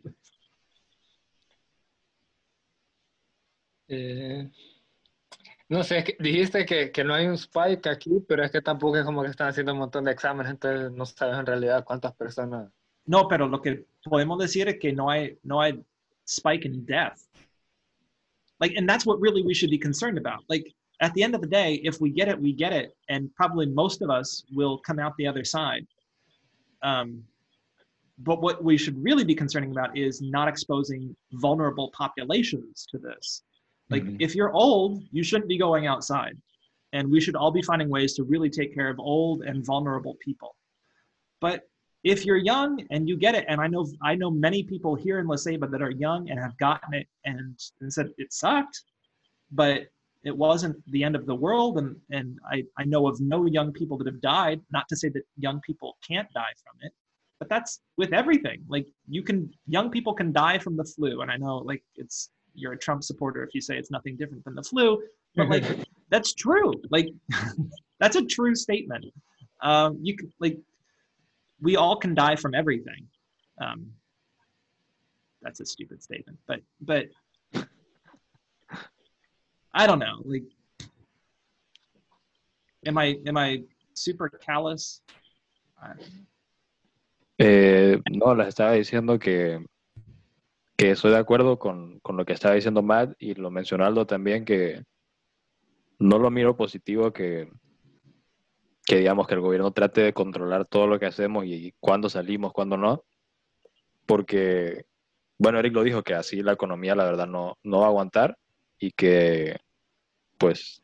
eh, 3.89 4.49
no 5.69 5.85
sé, 5.85 6.03
que 6.03 6.17
dijiste 6.19 6.67
que, 6.67 6.91
que, 6.91 7.05
no 7.05 7.15
hay 7.15 7.29
un 7.29 7.39
spike 7.39 7.87
aquí, 7.89 8.11
pero 8.27 8.43
es 8.43 8.51
que 8.51 8.61
tampoco 8.61 8.97
es 8.97 9.05
como 9.05 9.23
que 9.23 9.29
están 9.29 9.51
haciendo 9.51 9.73
un 9.73 9.79
montón 9.79 10.03
de 10.03 10.11
exámenes, 10.11 10.51
entonces 10.51 10.91
no 10.91 11.07
sabes 11.07 11.39
en 11.39 11.47
realidad 11.47 11.85
cuántas 11.85 12.13
personas. 12.17 12.73
No, 13.05 13.29
pero 13.29 13.47
lo 13.47 13.63
que 13.63 13.87
podemos 14.03 14.37
decir 14.41 14.69
es 14.69 14.81
que 14.81 14.93
no 14.93 15.11
hay, 15.11 15.39
no 15.45 15.61
hay 15.61 15.81
spike 16.27 16.65
in 16.65 16.85
death. 16.85 17.21
Like, 18.59 18.77
and 18.77 18.89
that's 18.89 19.07
what 19.07 19.21
really 19.21 19.45
we 19.45 19.55
should 19.55 19.71
be 19.71 19.79
concerned 19.79 20.19
about. 20.19 20.45
Like, 20.49 20.75
at 21.03 21.13
the 21.15 21.23
end 21.23 21.35
of 21.35 21.41
the 21.41 21.49
day, 21.49 21.81
if 21.83 22.01
we 22.01 22.11
get 22.11 22.29
it, 22.29 22.41
we 22.41 22.53
get 22.53 22.73
it, 22.73 22.97
and 23.09 23.29
probably 23.35 23.67
most 23.67 24.03
of 24.03 24.09
us 24.09 24.45
will 24.55 24.79
come 24.79 25.01
out 25.01 25.17
the 25.17 25.27
other 25.27 25.45
side. 25.45 25.85
Um, 26.83 27.25
but 28.19 28.41
what 28.41 28.63
we 28.63 28.79
should 28.79 29.03
really 29.03 29.25
be 29.25 29.35
concerning 29.35 29.73
about 29.73 29.99
is 29.99 30.23
not 30.23 30.47
exposing 30.47 31.15
vulnerable 31.33 31.91
populations 31.91 32.87
to 32.91 32.99
this. 32.99 33.43
Like, 33.91 34.05
mm-hmm. 34.05 34.17
if 34.21 34.37
you're 34.37 34.53
old, 34.53 35.03
you 35.11 35.25
shouldn't 35.25 35.49
be 35.49 35.59
going 35.59 35.89
outside, 35.89 36.37
and 36.93 37.11
we 37.11 37.21
should 37.21 37.35
all 37.35 37.51
be 37.51 37.63
finding 37.63 37.91
ways 37.91 38.15
to 38.15 38.23
really 38.23 38.49
take 38.49 38.73
care 38.73 38.89
of 38.89 39.01
old 39.01 39.43
and 39.43 39.67
vulnerable 39.67 40.17
people. 40.21 40.55
But 41.41 41.69
if 42.05 42.25
you're 42.25 42.37
young 42.37 42.87
and 42.93 43.09
you 43.09 43.17
get 43.17 43.35
it, 43.35 43.45
and 43.49 43.61
I 43.61 43.67
know 43.67 43.89
I 44.03 44.15
know 44.15 44.31
many 44.31 44.63
people 44.63 44.95
here 44.95 45.19
in 45.19 45.27
La 45.27 45.35
Ceiba 45.35 45.69
that 45.69 45.83
are 45.83 45.91
young 45.91 46.31
and 46.31 46.39
have 46.39 46.57
gotten 46.59 46.95
it 46.95 47.09
and, 47.25 47.59
and 47.81 47.93
said 47.93 48.11
it 48.19 48.33
sucked, 48.33 48.83
but 49.51 49.89
it 50.25 50.37
wasn't 50.37 50.77
the 50.91 51.03
end 51.03 51.17
of 51.17 51.27
the 51.27 51.35
world 51.35 51.79
and 51.79 51.97
and 52.11 52.39
I, 52.51 52.65
I 52.79 52.85
know 52.85 53.09
of 53.09 53.21
no 53.21 53.47
young 53.47 53.73
people 53.73 53.97
that 53.99 54.07
have 54.07 54.21
died 54.21 54.61
not 54.71 54.89
to 54.89 54.97
say 54.97 55.09
that 55.11 55.23
young 55.37 55.61
people 55.61 55.97
can't 56.07 56.29
die 56.33 56.55
from 56.65 56.77
it 56.81 56.93
but 57.43 57.49
that's 57.49 57.81
with 57.97 58.13
everything. 58.13 58.63
Like 58.69 58.87
you 59.09 59.25
can 59.25 59.51
young 59.67 59.91
people 59.91 60.15
can 60.15 60.31
die 60.31 60.59
from 60.59 60.77
the 60.77 60.85
flu 60.85 61.23
and 61.23 61.31
i 61.31 61.37
know 61.37 61.57
like 61.59 61.83
it's 61.97 62.31
you're 62.55 62.75
a 62.75 62.79
trump 62.79 63.03
supporter 63.03 63.43
if 63.43 63.53
you 63.53 63.61
say 63.61 63.77
it's 63.77 63.91
nothing 63.91 64.17
different 64.17 64.45
than 64.45 64.55
the 64.55 64.63
flu 64.63 65.03
but 65.35 65.49
like 65.49 65.65
that's 66.11 66.35
true. 66.35 66.73
Like 66.91 67.09
that's 68.01 68.15
a 68.15 68.25
true 68.25 68.55
statement. 68.55 69.07
Um 69.61 69.99
you 70.01 70.15
can 70.17 70.33
like 70.39 70.57
we 71.61 71.75
all 71.75 71.97
can 71.97 72.15
die 72.15 72.37
from 72.37 72.55
everything. 72.55 73.09
Um 73.61 73.91
that's 75.43 75.59
a 75.59 75.67
stupid 75.67 76.01
statement 76.01 76.39
but 76.47 76.61
but 76.81 77.07
I 79.75 79.87
don't 79.87 79.99
know. 79.99 80.23
Like, 80.25 80.45
am 82.87 82.99
I 82.99 83.19
am 83.27 83.39
I 83.39 83.65
super 83.95 84.29
callous? 84.29 85.03
Eh, 87.39 88.01
no, 88.11 88.35
les 88.35 88.49
estaba 88.49 88.73
diciendo 88.73 89.19
que, 89.19 89.65
que 90.77 90.91
estoy 90.93 91.11
de 91.11 91.19
acuerdo 91.19 91.59
con, 91.59 91.99
con, 92.01 92.17
lo 92.17 92.25
que 92.25 92.35
estaba 92.35 92.55
diciendo 92.55 92.83
Matt 92.83 93.15
y 93.19 93.35
lo 93.35 93.51
mencionó 93.51 93.85
Aldo 93.85 94.07
también, 94.07 94.45
que 94.45 94.85
no 95.99 96.19
lo 96.19 96.31
miro 96.31 96.57
positivo 96.57 97.13
que, 97.13 97.51
que 98.85 98.97
digamos 98.97 99.27
que 99.27 99.35
el 99.35 99.41
gobierno 99.41 99.73
trate 99.73 100.03
de 100.03 100.13
controlar 100.13 100.67
todo 100.67 100.87
lo 100.87 101.01
que 101.01 101.07
hacemos 101.07 101.45
y 101.47 101.75
cuándo 101.81 102.09
salimos, 102.09 102.53
cuándo 102.53 102.77
no, 102.77 103.05
porque, 104.07 104.85
bueno, 105.39 105.59
Eric 105.59 105.75
lo 105.75 105.83
dijo, 105.83 106.03
que 106.03 106.15
así 106.15 106.43
la 106.43 106.53
economía 106.53 106.95
la 106.95 107.05
verdad 107.05 107.27
no, 107.27 107.59
no 107.65 107.81
va 107.81 107.87
a 107.87 107.89
aguantar 107.89 108.37
y 108.83 108.91
que, 108.91 109.61
pues, 110.39 110.83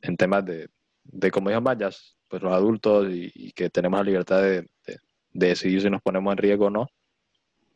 en 0.00 0.16
temas 0.16 0.42
de, 0.46 0.70
de 1.04 1.30
como 1.30 1.50
dijo 1.50 1.60
Mayas, 1.60 2.16
pues 2.28 2.42
los 2.42 2.50
adultos 2.50 3.08
y, 3.10 3.52
que 3.52 3.68
tenemos 3.68 4.00
la 4.00 4.04
libertad 4.04 4.40
de, 4.40 4.62
de, 4.86 4.98
decidir 5.30 5.82
si 5.82 5.90
nos 5.90 6.00
ponemos 6.00 6.32
en 6.32 6.38
riesgo 6.38 6.66
o 6.66 6.70
no, 6.70 6.86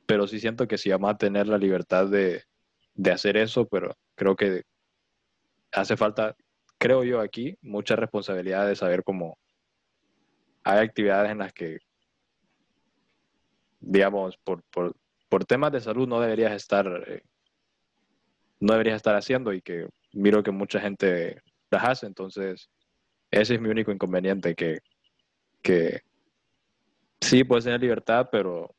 pero 0.06 0.26
sí 0.26 0.40
siento 0.40 0.66
que 0.66 0.78
sí 0.78 0.88
vamos 0.88 1.10
a 1.10 1.18
tener 1.18 1.46
la 1.46 1.58
libertad 1.58 2.06
de, 2.06 2.44
de 2.94 3.12
hacer 3.12 3.36
eso, 3.36 3.66
pero 3.66 3.94
creo 4.14 4.34
que 4.34 4.62
hace 5.72 5.94
falta, 5.98 6.34
creo 6.78 7.04
yo 7.04 7.20
aquí, 7.20 7.58
mucha 7.60 7.96
responsabilidad 7.96 8.66
de 8.66 8.76
saber 8.76 9.04
cómo 9.04 9.36
hay 10.62 10.78
actividades 10.78 11.32
en 11.32 11.38
las 11.38 11.52
que, 11.52 11.80
digamos, 13.78 14.38
por, 14.38 14.62
por, 14.70 14.96
por 15.28 15.44
temas 15.44 15.70
de 15.70 15.82
salud 15.82 16.08
no 16.08 16.18
deberías 16.18 16.52
estar 16.52 16.86
eh, 17.06 17.24
no 18.64 18.72
deberías 18.72 18.96
estar 18.96 19.14
haciendo 19.14 19.52
y 19.52 19.60
que 19.60 19.88
miro 20.14 20.42
que 20.42 20.50
mucha 20.50 20.80
gente 20.80 21.42
las 21.70 21.84
hace. 21.84 22.06
Entonces, 22.06 22.70
ese 23.30 23.54
es 23.54 23.60
mi 23.60 23.68
único 23.68 23.92
inconveniente, 23.92 24.54
que, 24.54 24.78
que 25.60 26.00
sí 27.20 27.44
puedes 27.44 27.64
tener 27.64 27.80
libertad, 27.80 28.28
pero 28.32 28.74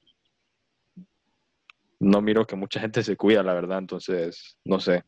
no 1.99 2.19
miro 2.19 2.47
que 2.47 2.55
mucha 2.55 2.79
gente 2.79 3.03
se 3.03 3.15
cuida, 3.15 3.43
la 3.43 3.53
verdad. 3.53 3.77
Entonces, 3.77 4.57
no 4.65 4.79
sé, 4.79 5.03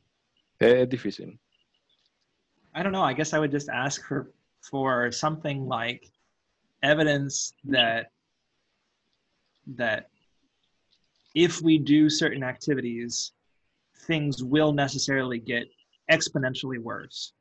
es 0.60 0.88
difícil. 0.88 1.40
I 2.76 2.84
don't 2.84 2.92
know. 2.92 3.04
I 3.04 3.16
guess 3.16 3.34
I 3.34 3.40
would 3.40 3.52
just 3.52 3.70
ask 3.70 4.08
for 4.08 4.32
for 4.62 5.12
something 5.12 5.68
like 5.68 6.12
evidence 6.84 7.56
that 7.64 8.12
that 9.76 10.10
if 11.34 11.62
we 11.64 11.80
do 11.80 12.10
certain 12.10 12.44
activities 12.44 13.34
things 14.02 14.43
will 14.43 14.72
necessarily 14.72 15.39
get 15.39 15.68
exponentially 16.12 16.80
worse. 16.80 17.34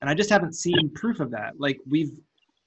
And 0.00 0.08
I 0.08 0.14
just 0.14 0.30
haven't 0.30 0.54
seen 0.54 0.90
proof 0.94 1.20
of 1.20 1.30
that. 1.32 1.58
Like 1.58 1.78
we've 1.88 2.12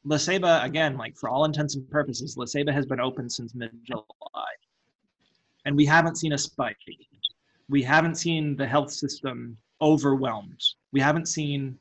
La 0.03 0.17
Ceiba, 0.17 0.63
again, 0.63 0.97
like 0.97 1.15
for 1.15 1.29
all 1.29 1.45
intents 1.45 1.75
and 1.75 1.89
purposes, 1.89 2.35
La 2.35 2.45
Ceiba 2.45 2.73
has 2.73 2.85
been 2.85 2.99
open 2.99 3.29
since 3.29 3.53
mid-July. 3.53 4.03
And 5.65 5.75
we 5.75 5.85
haven't 5.85 6.17
seen 6.17 6.33
a 6.33 6.37
spike. 6.37 6.77
We 7.69 7.83
haven't 7.83 8.15
seen 8.15 8.55
the 8.55 8.65
health 8.65 8.91
system 8.91 9.57
overwhelmed. 9.79 10.61
We 10.91 10.99
haven't 10.99 11.27
seen 11.27 11.77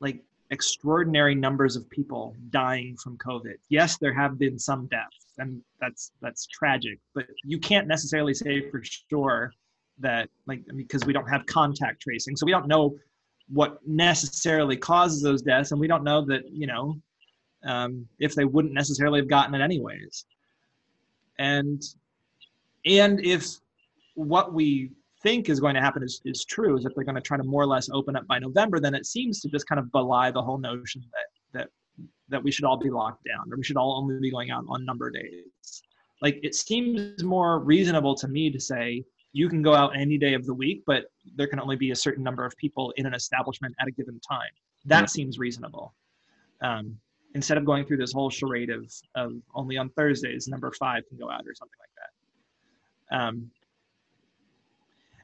like 0.00 0.22
extraordinary 0.50 1.34
numbers 1.34 1.76
of 1.76 1.88
people 1.90 2.34
dying 2.50 2.96
from 2.96 3.18
COVID. 3.18 3.56
Yes, 3.68 3.98
there 3.98 4.14
have 4.14 4.38
been 4.38 4.58
some 4.58 4.86
deaths, 4.86 5.26
and 5.38 5.62
that's 5.80 6.12
that's 6.20 6.46
tragic. 6.46 6.98
But 7.14 7.26
you 7.44 7.58
can't 7.58 7.86
necessarily 7.86 8.34
say 8.34 8.70
for 8.70 8.82
sure 8.82 9.52
that 9.98 10.28
like 10.46 10.62
because 10.76 11.04
we 11.04 11.12
don't 11.12 11.28
have 11.28 11.46
contact 11.46 12.02
tracing 12.02 12.36
so 12.36 12.44
we 12.44 12.52
don't 12.52 12.66
know 12.66 12.96
what 13.48 13.78
necessarily 13.86 14.76
causes 14.76 15.22
those 15.22 15.42
deaths 15.42 15.70
and 15.70 15.80
we 15.80 15.86
don't 15.86 16.02
know 16.02 16.24
that 16.24 16.42
you 16.50 16.66
know 16.66 16.96
um, 17.64 18.06
if 18.18 18.34
they 18.34 18.44
wouldn't 18.44 18.74
necessarily 18.74 19.20
have 19.20 19.28
gotten 19.28 19.54
it 19.54 19.62
anyways. 19.62 20.26
And 21.38 21.82
and 22.86 23.24
if 23.24 23.46
what 24.14 24.52
we 24.52 24.90
think 25.22 25.48
is 25.48 25.58
going 25.58 25.74
to 25.74 25.80
happen 25.80 26.02
is, 26.02 26.20
is 26.24 26.44
true 26.44 26.76
is 26.76 26.84
that 26.84 26.94
they're 26.94 27.04
going 27.04 27.14
to 27.14 27.20
try 27.20 27.36
to 27.36 27.42
more 27.42 27.62
or 27.62 27.66
less 27.66 27.88
open 27.90 28.14
up 28.14 28.26
by 28.26 28.38
november 28.38 28.78
then 28.78 28.94
it 28.94 29.06
seems 29.06 29.40
to 29.40 29.48
just 29.48 29.66
kind 29.66 29.78
of 29.78 29.90
belie 29.90 30.30
the 30.30 30.40
whole 30.40 30.58
notion 30.58 31.02
that 31.12 31.58
that 31.58 31.68
that 32.28 32.44
we 32.44 32.52
should 32.52 32.64
all 32.64 32.76
be 32.76 32.90
locked 32.90 33.24
down 33.24 33.50
or 33.50 33.56
we 33.56 33.64
should 33.64 33.78
all 33.78 33.98
only 33.98 34.20
be 34.20 34.30
going 34.30 34.50
out 34.50 34.64
on 34.68 34.84
number 34.84 35.10
days. 35.10 35.82
Like 36.22 36.38
it 36.42 36.54
seems 36.54 37.24
more 37.24 37.58
reasonable 37.60 38.14
to 38.16 38.28
me 38.28 38.50
to 38.50 38.60
say 38.60 39.02
you 39.34 39.48
can 39.48 39.62
go 39.62 39.74
out 39.74 39.96
any 39.98 40.16
day 40.16 40.34
of 40.34 40.46
the 40.46 40.54
week, 40.54 40.84
but 40.86 41.06
there 41.34 41.48
can 41.48 41.60
only 41.60 41.74
be 41.74 41.90
a 41.90 41.96
certain 41.96 42.22
number 42.22 42.46
of 42.46 42.56
people 42.56 42.94
in 42.96 43.04
an 43.04 43.14
establishment 43.14 43.74
at 43.80 43.88
a 43.88 43.90
given 43.90 44.18
time. 44.20 44.48
That 44.84 45.10
seems 45.10 45.38
reasonable. 45.38 45.92
Um, 46.62 46.96
instead 47.34 47.58
of 47.58 47.64
going 47.64 47.84
through 47.84 47.96
this 47.96 48.12
whole 48.12 48.30
charade 48.30 48.70
of, 48.70 48.88
of 49.16 49.32
only 49.52 49.76
on 49.76 49.90
Thursdays, 49.90 50.46
number 50.46 50.70
five 50.78 51.02
can 51.08 51.18
go 51.18 51.28
out 51.28 51.42
or 51.46 51.54
something 51.54 51.78
like 51.80 51.90
that. 53.10 53.16
Um, 53.18 53.50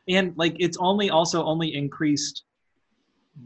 and 0.08 0.36
like 0.36 0.56
it's 0.58 0.76
only 0.80 1.10
also 1.10 1.44
only 1.44 1.72
increased 1.72 2.42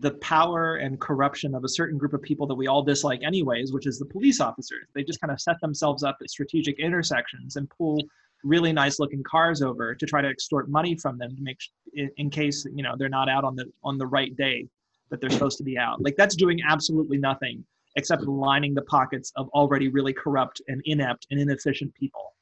the 0.00 0.12
power 0.12 0.76
and 0.76 0.98
corruption 0.98 1.54
of 1.54 1.62
a 1.62 1.68
certain 1.68 1.98
group 1.98 2.14
of 2.14 2.22
people 2.22 2.46
that 2.46 2.54
we 2.54 2.66
all 2.66 2.82
dislike 2.82 3.20
anyways 3.22 3.72
which 3.72 3.86
is 3.86 3.98
the 3.98 4.06
police 4.06 4.40
officers 4.40 4.88
they 4.94 5.04
just 5.04 5.20
kind 5.20 5.30
of 5.30 5.40
set 5.40 5.60
themselves 5.60 6.02
up 6.02 6.16
at 6.22 6.30
strategic 6.30 6.78
intersections 6.80 7.56
and 7.56 7.68
pull 7.70 7.98
really 8.44 8.72
nice 8.72 9.00
looking 9.00 9.22
cars 9.22 9.62
over 9.62 9.94
to 9.94 10.06
try 10.06 10.20
to 10.20 10.28
extort 10.28 10.68
money 10.68 10.94
from 10.96 11.18
them 11.18 11.34
to 11.34 11.42
make 11.42 11.58
in, 11.94 12.10
in 12.18 12.30
case 12.30 12.66
you 12.74 12.82
know 12.82 12.94
they're 12.96 13.08
not 13.08 13.28
out 13.28 13.44
on 13.44 13.56
the 13.56 13.66
on 13.82 13.98
the 13.98 14.06
right 14.06 14.36
day 14.36 14.68
that 15.10 15.20
they're 15.20 15.30
supposed 15.30 15.58
to 15.58 15.64
be 15.64 15.78
out. 15.78 16.00
Like 16.02 16.16
that's 16.16 16.36
doing 16.36 16.60
absolutely 16.66 17.18
nothing 17.18 17.64
except 17.96 18.22
lining 18.24 18.74
the 18.74 18.82
pockets 18.82 19.32
of 19.36 19.48
already 19.50 19.88
really 19.88 20.12
corrupt 20.12 20.60
and 20.68 20.82
inept 20.84 21.26
and 21.30 21.40
inefficient 21.40 21.94
people. 21.94 22.32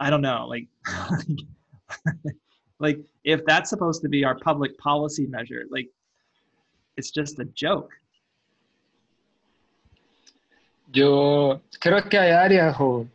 I 0.00 0.10
don't 0.10 0.22
know 0.22 0.46
like 0.48 0.66
like 2.80 2.98
if 3.24 3.44
that's 3.46 3.70
supposed 3.70 4.02
to 4.02 4.08
be 4.08 4.24
our 4.24 4.34
public 4.34 4.76
policy 4.78 5.26
measure 5.26 5.64
like 5.70 5.88
it's 6.96 7.10
just 7.10 7.38
a 7.38 7.44
joke. 7.44 7.90
Yo 10.92 11.60
creo 11.80 12.02
que 12.10 12.18
hay 12.18 12.32
áreas 12.32 12.78
o 12.80 13.06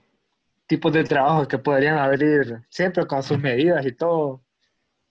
tipos 0.67 0.93
de 0.93 1.03
trabajo 1.03 1.47
que 1.47 1.57
podrían 1.57 1.97
abrir 1.97 2.61
siempre 2.69 3.07
con 3.07 3.23
sus 3.23 3.39
medidas 3.39 3.85
y 3.85 3.93
todo 3.93 4.43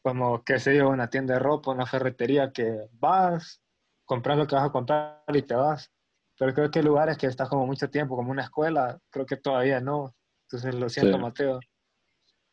como 0.03 0.45
que 0.45 0.61
sé 0.61 0.77
yo 0.77 0.89
una 0.89 1.11
tienda 1.11 1.35
de 1.35 1.41
ropa 1.41 1.73
una 1.73 1.87
ferretería 1.87 2.53
que 2.53 2.89
vas 2.93 3.61
compras 4.07 4.39
lo 4.39 4.47
que 4.47 4.55
vas 4.55 4.65
a 4.65 4.73
comprar 4.73 5.23
y 5.35 5.43
te 5.43 5.55
vas. 5.55 5.93
Pero 6.39 6.55
creo 6.55 6.71
que 6.71 6.83
lugares 6.83 7.19
que 7.19 7.27
estás 7.27 7.49
como 7.49 7.67
mucho 7.67 7.91
tiempo 7.91 8.17
como 8.17 8.31
una 8.31 8.43
escuela 8.43 8.99
creo 9.11 9.27
que 9.27 9.37
todavía 9.37 9.81
no. 9.81 10.15
Entonces 10.45 10.75
lo 10.75 10.89
siento 10.89 11.17
Sí. 11.17 11.23
Mateo. 11.23 11.61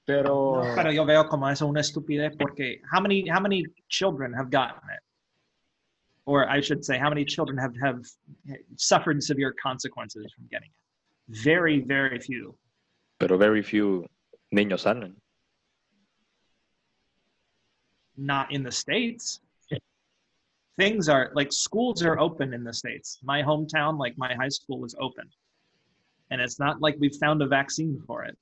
Pero 0.05 0.63
No, 0.63 0.75
pero 0.75 0.91
yo 0.91 1.05
veo 1.05 1.27
como 1.27 1.49
eso 1.49 1.67
una 1.67 1.81
estupidez 1.81 2.33
porque 2.37 2.81
how 2.91 3.01
many 3.01 3.29
how 3.29 3.39
many 3.39 3.63
children 3.87 4.33
have 4.33 4.49
gotten 4.49 4.81
it 4.89 5.03
or 6.25 6.45
i 6.49 6.61
should 6.61 6.83
say 6.83 6.97
how 6.97 7.09
many 7.09 7.23
children 7.23 7.57
have 7.57 7.73
have 7.81 8.01
suffered 8.75 9.21
severe 9.21 9.53
consequences 9.61 10.33
from 10.33 10.45
getting 10.49 10.69
it 10.69 11.41
very 11.45 11.81
very 11.81 12.19
few 12.19 12.57
Pero 13.23 13.37
very 13.37 13.63
few 13.63 14.05
niños 14.51 14.81
salen. 14.81 15.15
not 18.17 18.51
in 18.51 18.63
the 18.63 18.71
states. 18.71 19.39
Things 20.77 21.07
are 21.07 21.31
like 21.33 21.51
schools 21.53 22.03
are 22.03 22.19
open 22.19 22.53
in 22.53 22.63
the 22.63 22.73
states. 22.73 23.19
My 23.23 23.41
hometown 23.41 23.97
like 23.97 24.15
my 24.17 24.33
high 24.35 24.49
school 24.49 24.83
is 24.85 24.93
open. 24.99 25.29
And 26.31 26.41
it's 26.41 26.59
not 26.59 26.81
like 26.81 26.95
we've 26.99 27.15
found 27.15 27.41
a 27.41 27.47
vaccine 27.47 28.01
for 28.05 28.23
it. 28.25 28.37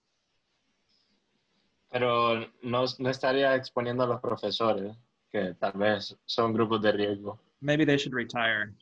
Pero 1.91 2.45
no, 2.63 2.86
no 2.99 3.09
estaría 3.09 3.55
exponiendo 3.55 4.03
a 4.03 4.07
los 4.07 4.21
profesores, 4.21 4.95
que 5.32 5.53
tal 5.59 5.73
vez 5.73 6.15
son 6.25 6.53
grupos 6.53 6.82
de 6.82 6.91
riesgo. 6.91 7.38
maybe 7.61 7.86
they 7.86 7.97
should 7.97 8.13
retire 8.13 8.73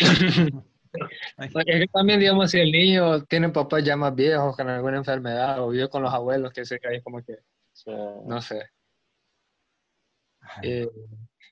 Es 1.38 1.52
que 1.80 1.86
también, 1.92 2.20
digamos, 2.20 2.50
si 2.50 2.60
el 2.60 2.70
niño 2.72 3.24
tiene 3.24 3.48
papás 3.50 3.84
ya 3.84 3.96
más 3.96 4.14
viejos 4.14 4.56
con 4.56 4.68
alguna 4.68 4.98
enfermedad 4.98 5.60
o 5.60 5.68
vive 5.70 5.88
con 5.88 6.02
los 6.02 6.12
abuelos, 6.12 6.52
que 6.52 6.64
sé 6.64 6.78
que 6.78 6.88
ahí 6.88 7.02
como 7.02 7.22
que, 7.22 7.38
sea, 7.72 7.94
no 8.24 8.40
sé. 8.40 8.70
Eh, 10.62 10.88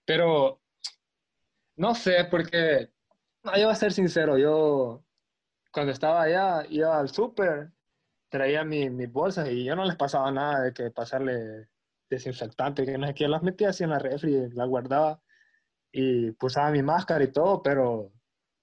pero, 0.05 0.61
no 1.76 1.95
sé, 1.95 2.24
porque, 2.30 2.91
no, 3.45 3.57
yo 3.57 3.64
voy 3.64 3.72
a 3.72 3.74
ser 3.74 3.93
sincero, 3.93 4.39
yo 4.39 5.05
cuando 5.72 5.93
estaba 5.93 6.22
allá 6.22 6.66
iba 6.70 6.99
al 6.99 7.09
súper, 7.11 7.72
traía 8.30 8.64
mi- 8.64 8.91
mis 8.91 9.11
bolsas 9.12 9.49
y 9.51 9.64
yo 9.64 9.76
no 9.76 9.84
les 9.84 9.97
pasaba 9.97 10.30
nada 10.32 10.62
de 10.64 10.72
que 10.74 10.91
pasarle 10.91 11.68
desinfectante, 12.11 12.87
que 12.87 12.99
no 12.99 13.07
sé 13.09 13.14
qué, 13.14 13.28
las 13.28 13.43
metía 13.43 13.70
así 13.70 13.84
en 13.84 13.91
la 13.91 13.99
refri, 13.99 14.51
las 14.53 14.68
guardaba 14.68 15.22
y 15.93 16.30
usaba 16.45 16.70
mi 16.72 16.82
máscara 16.82 17.24
y 17.24 17.32
todo, 17.32 17.62
pero 17.62 18.12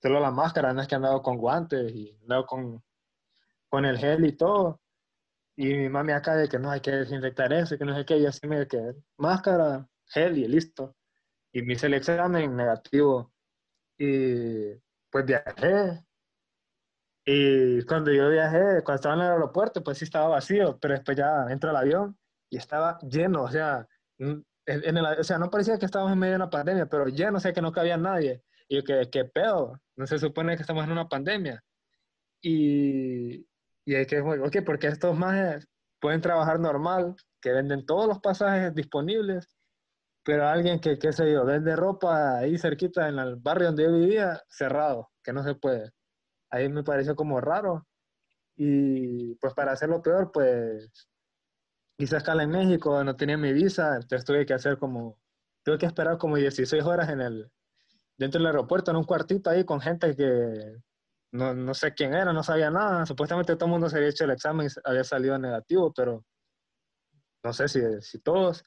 solo 0.04 0.20
la 0.20 0.32
máscara, 0.32 0.74
no 0.74 0.82
es 0.82 0.88
que 0.88 0.95
andaba 0.95 1.22
con 1.24 1.38
guantes 1.38 1.91
y 1.93 2.12
andaba 2.24 2.45
con, 2.45 2.84
con 3.70 3.86
el 3.86 3.97
gel 3.97 4.26
y 4.26 4.34
todo. 4.34 4.82
Y 5.56 5.74
mi 5.76 5.89
mami 5.89 6.12
acá 6.12 6.36
de 6.36 6.49
que 6.49 6.60
no 6.60 6.70
hay 6.72 6.82
que 6.82 6.91
desinfectar 6.91 7.54
eso, 7.54 7.78
que 7.78 7.86
no 7.86 7.95
sé 7.95 8.06
qué, 8.06 8.18
y 8.18 8.26
así 8.26 8.45
me 8.47 8.68
que 8.68 8.95
máscara, 9.18 9.88
gel 10.08 10.38
y 10.38 10.47
listo. 10.47 10.95
Y 11.54 11.62
me 11.62 11.74
hice 11.74 11.88
el 11.88 11.93
examen 11.93 12.56
negativo. 12.56 13.32
Y 13.97 14.74
pues 15.10 15.26
viajé. 15.26 16.04
Y 17.26 17.84
cuando 17.86 18.12
yo 18.12 18.30
viajé, 18.30 18.84
cuando 18.84 18.95
estaba 18.95 19.16
en 19.16 19.22
el 19.22 19.32
aeropuerto, 19.32 19.84
pues 19.84 19.99
sí 19.99 20.04
estaba 20.06 20.28
vacío, 20.28 20.78
pero 20.80 20.95
después 20.95 21.16
ya 21.16 21.45
entro 21.49 21.70
al 21.70 21.78
avión 21.78 22.18
y 22.49 22.58
estaba 22.58 22.99
lleno, 22.99 23.43
o 23.43 23.49
sea, 23.49 23.88
en 24.18 24.97
el, 24.97 25.06
o 25.06 25.24
sea, 25.24 25.38
no 25.38 25.49
parecía 25.49 25.80
que 25.80 25.86
estábamos 25.86 26.12
en 26.14 26.20
medio 26.20 26.34
de 26.34 26.38
una 26.38 26.49
pandemia, 26.49 26.88
pero 26.88 27.08
lleno, 27.08 27.38
o 27.38 27.39
sea, 27.39 27.54
que 27.54 27.62
no 27.62 27.72
cabía 27.72 27.95
nadie. 27.95 28.43
Y 28.68 28.78
yo, 28.78 28.84
¿qué, 28.84 29.09
qué 29.11 29.26
pedo? 29.26 29.80
No 29.95 30.07
se 30.07 30.20
supone 30.20 30.55
que 30.55 30.61
estamos 30.61 30.84
en 30.84 30.91
una 30.91 31.07
pandemia. 31.07 31.64
Y, 32.41 33.47
y 33.86 33.95
hay 33.95 34.05
que, 34.05 34.20
ok, 34.20 34.57
porque 34.66 34.88
estos 34.88 35.18
más 35.18 35.68
pueden 35.99 36.22
trabajar 36.22 36.59
normal, 36.59 37.16
que 37.41 37.51
venden 37.51 37.86
todos 37.86 38.07
los 38.07 38.20
pasajes 38.20 38.74
disponibles, 38.76 39.47
pero 40.24 40.47
alguien 40.47 40.80
que, 40.80 40.97
qué 40.97 41.11
sé 41.14 41.32
yo, 41.32 41.45
vende 41.45 41.76
ropa 41.76 42.38
ahí 42.39 42.57
cerquita 42.57 43.09
en 43.09 43.20
el 43.20 43.36
barrio 43.36 43.68
donde 43.68 43.84
yo 43.84 43.91
vivía, 43.93 44.41
cerrado, 44.49 45.11
que 45.24 45.34
no 45.34 45.43
se 45.43 45.55
puede. 45.55 45.91
Ahí 46.49 46.70
me 46.70 46.84
pareció 46.84 47.16
como 47.16 47.41
raro. 47.41 47.88
Y 48.55 49.36
pues 49.36 49.53
para 49.53 49.74
hacerlo 49.74 50.01
peor, 50.01 50.32
pues 50.32 51.07
hice 51.97 52.18
escala 52.18 52.43
en 52.43 52.51
México, 52.51 53.03
no 53.03 53.16
tenía 53.16 53.38
mi 53.38 53.53
visa, 53.53 53.95
entonces 53.95 54.26
tuve 54.26 54.45
que 54.45 54.53
hacer 54.53 54.78
como, 54.78 55.18
tuve 55.64 55.78
que 55.78 55.86
esperar 55.86 56.18
como 56.18 56.38
16 56.38 56.84
horas 56.84 57.09
en 57.09 57.22
el, 57.22 57.51
dentro 58.18 58.39
del 58.39 58.47
aeropuerto, 58.47 58.91
en 58.91 58.97
un 58.97 59.03
cuartito 59.03 59.49
ahí 59.49 59.66
con 59.66 59.82
gente 59.82 60.16
que 60.16 60.78
no, 61.32 61.53
no 61.53 61.74
sé 61.74 61.93
quién 61.93 62.14
era, 62.14 62.32
no 62.32 62.43
sabía 62.43 62.70
nada. 62.70 63.05
Supuestamente 63.05 63.55
todo 63.55 63.66
el 63.66 63.72
mundo 63.72 63.89
se 63.89 63.97
había 63.97 64.09
hecho 64.09 64.26
el 64.26 64.32
examen 64.32 64.68
y 64.68 64.70
había 64.84 65.03
salido 65.03 65.38
negativo, 65.38 65.91
pero 65.93 66.24
no 67.43 67.53
sé 67.53 67.68
si, 67.68 67.82
si 68.01 68.20
todos. 68.20 68.64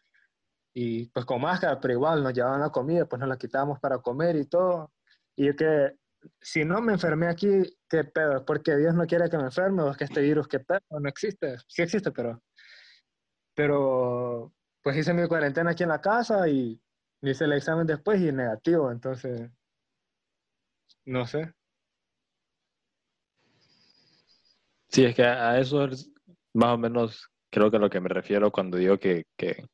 Y 0.74 1.08
pues 1.10 1.24
con 1.24 1.40
máscara, 1.40 1.80
pero 1.80 1.94
igual 1.94 2.22
nos 2.22 2.34
llevaban 2.34 2.60
la 2.60 2.70
comida, 2.70 3.06
pues 3.06 3.20
nos 3.20 3.28
la 3.28 3.38
quitábamos 3.38 3.80
para 3.80 3.98
comer 3.98 4.36
y 4.36 4.46
todo. 4.46 4.92
Y 5.36 5.48
es 5.48 5.56
que 5.56 5.92
si 6.40 6.64
no 6.64 6.80
me 6.80 6.92
enfermé 6.94 7.28
aquí, 7.28 7.62
¿qué 7.88 8.04
pedo? 8.04 8.36
¿Es 8.36 8.42
porque 8.42 8.76
Dios 8.76 8.94
no 8.94 9.06
quiere 9.06 9.30
que 9.30 9.38
me 9.38 9.44
enferme 9.44 9.82
o 9.82 9.90
es 9.90 9.96
que 9.96 10.04
este 10.04 10.20
virus, 10.20 10.48
qué 10.48 10.60
pedo? 10.60 10.80
No 10.90 11.08
existe. 11.08 11.56
Sí 11.68 11.82
existe, 11.82 12.10
pero... 12.10 12.42
Pero 13.54 14.52
pues 14.82 14.96
hice 14.98 15.14
mi 15.14 15.26
cuarentena 15.26 15.70
aquí 15.70 15.82
en 15.82 15.88
la 15.88 16.00
casa 16.00 16.46
y 16.46 16.80
hice 17.30 17.44
el 17.44 17.52
examen 17.52 17.86
después 17.86 18.20
y 18.20 18.32
negativo, 18.32 18.90
entonces... 18.90 19.50
No 21.04 21.26
sé. 21.26 21.52
Sí, 24.88 25.04
es 25.04 25.14
que 25.14 25.24
a 25.24 25.58
eso 25.58 25.84
es 25.84 26.10
más 26.54 26.74
o 26.74 26.78
menos 26.78 27.28
creo 27.50 27.70
que 27.70 27.76
a 27.76 27.80
lo 27.80 27.90
que 27.90 28.00
me 28.00 28.08
refiero 28.08 28.50
cuando 28.50 28.76
digo 28.76 28.98
que, 28.98 29.24
que 29.36 29.66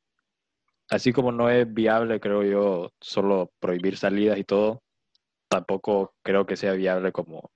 así 0.90 1.12
como 1.12 1.32
no 1.32 1.48
es 1.48 1.72
viable, 1.72 2.20
creo 2.20 2.42
yo, 2.42 2.90
solo 3.00 3.50
prohibir 3.60 3.96
salidas 3.96 4.38
y 4.38 4.44
todo, 4.44 4.82
tampoco 5.48 6.14
creo 6.22 6.46
que 6.46 6.56
sea 6.56 6.72
viable 6.72 7.12
como 7.12 7.50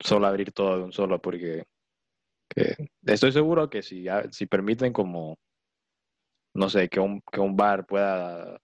solo 0.00 0.26
abrir 0.26 0.52
todo 0.52 0.78
de 0.78 0.84
un 0.84 0.92
solo, 0.92 1.20
porque 1.20 1.64
que 2.48 2.76
estoy 3.06 3.32
seguro 3.32 3.70
que 3.70 3.82
si, 3.82 4.06
si 4.30 4.46
permiten 4.46 4.92
como, 4.92 5.38
no 6.54 6.68
sé, 6.68 6.88
que 6.88 7.00
un, 7.00 7.20
que 7.32 7.40
un 7.40 7.56
bar 7.56 7.86
pueda 7.86 8.60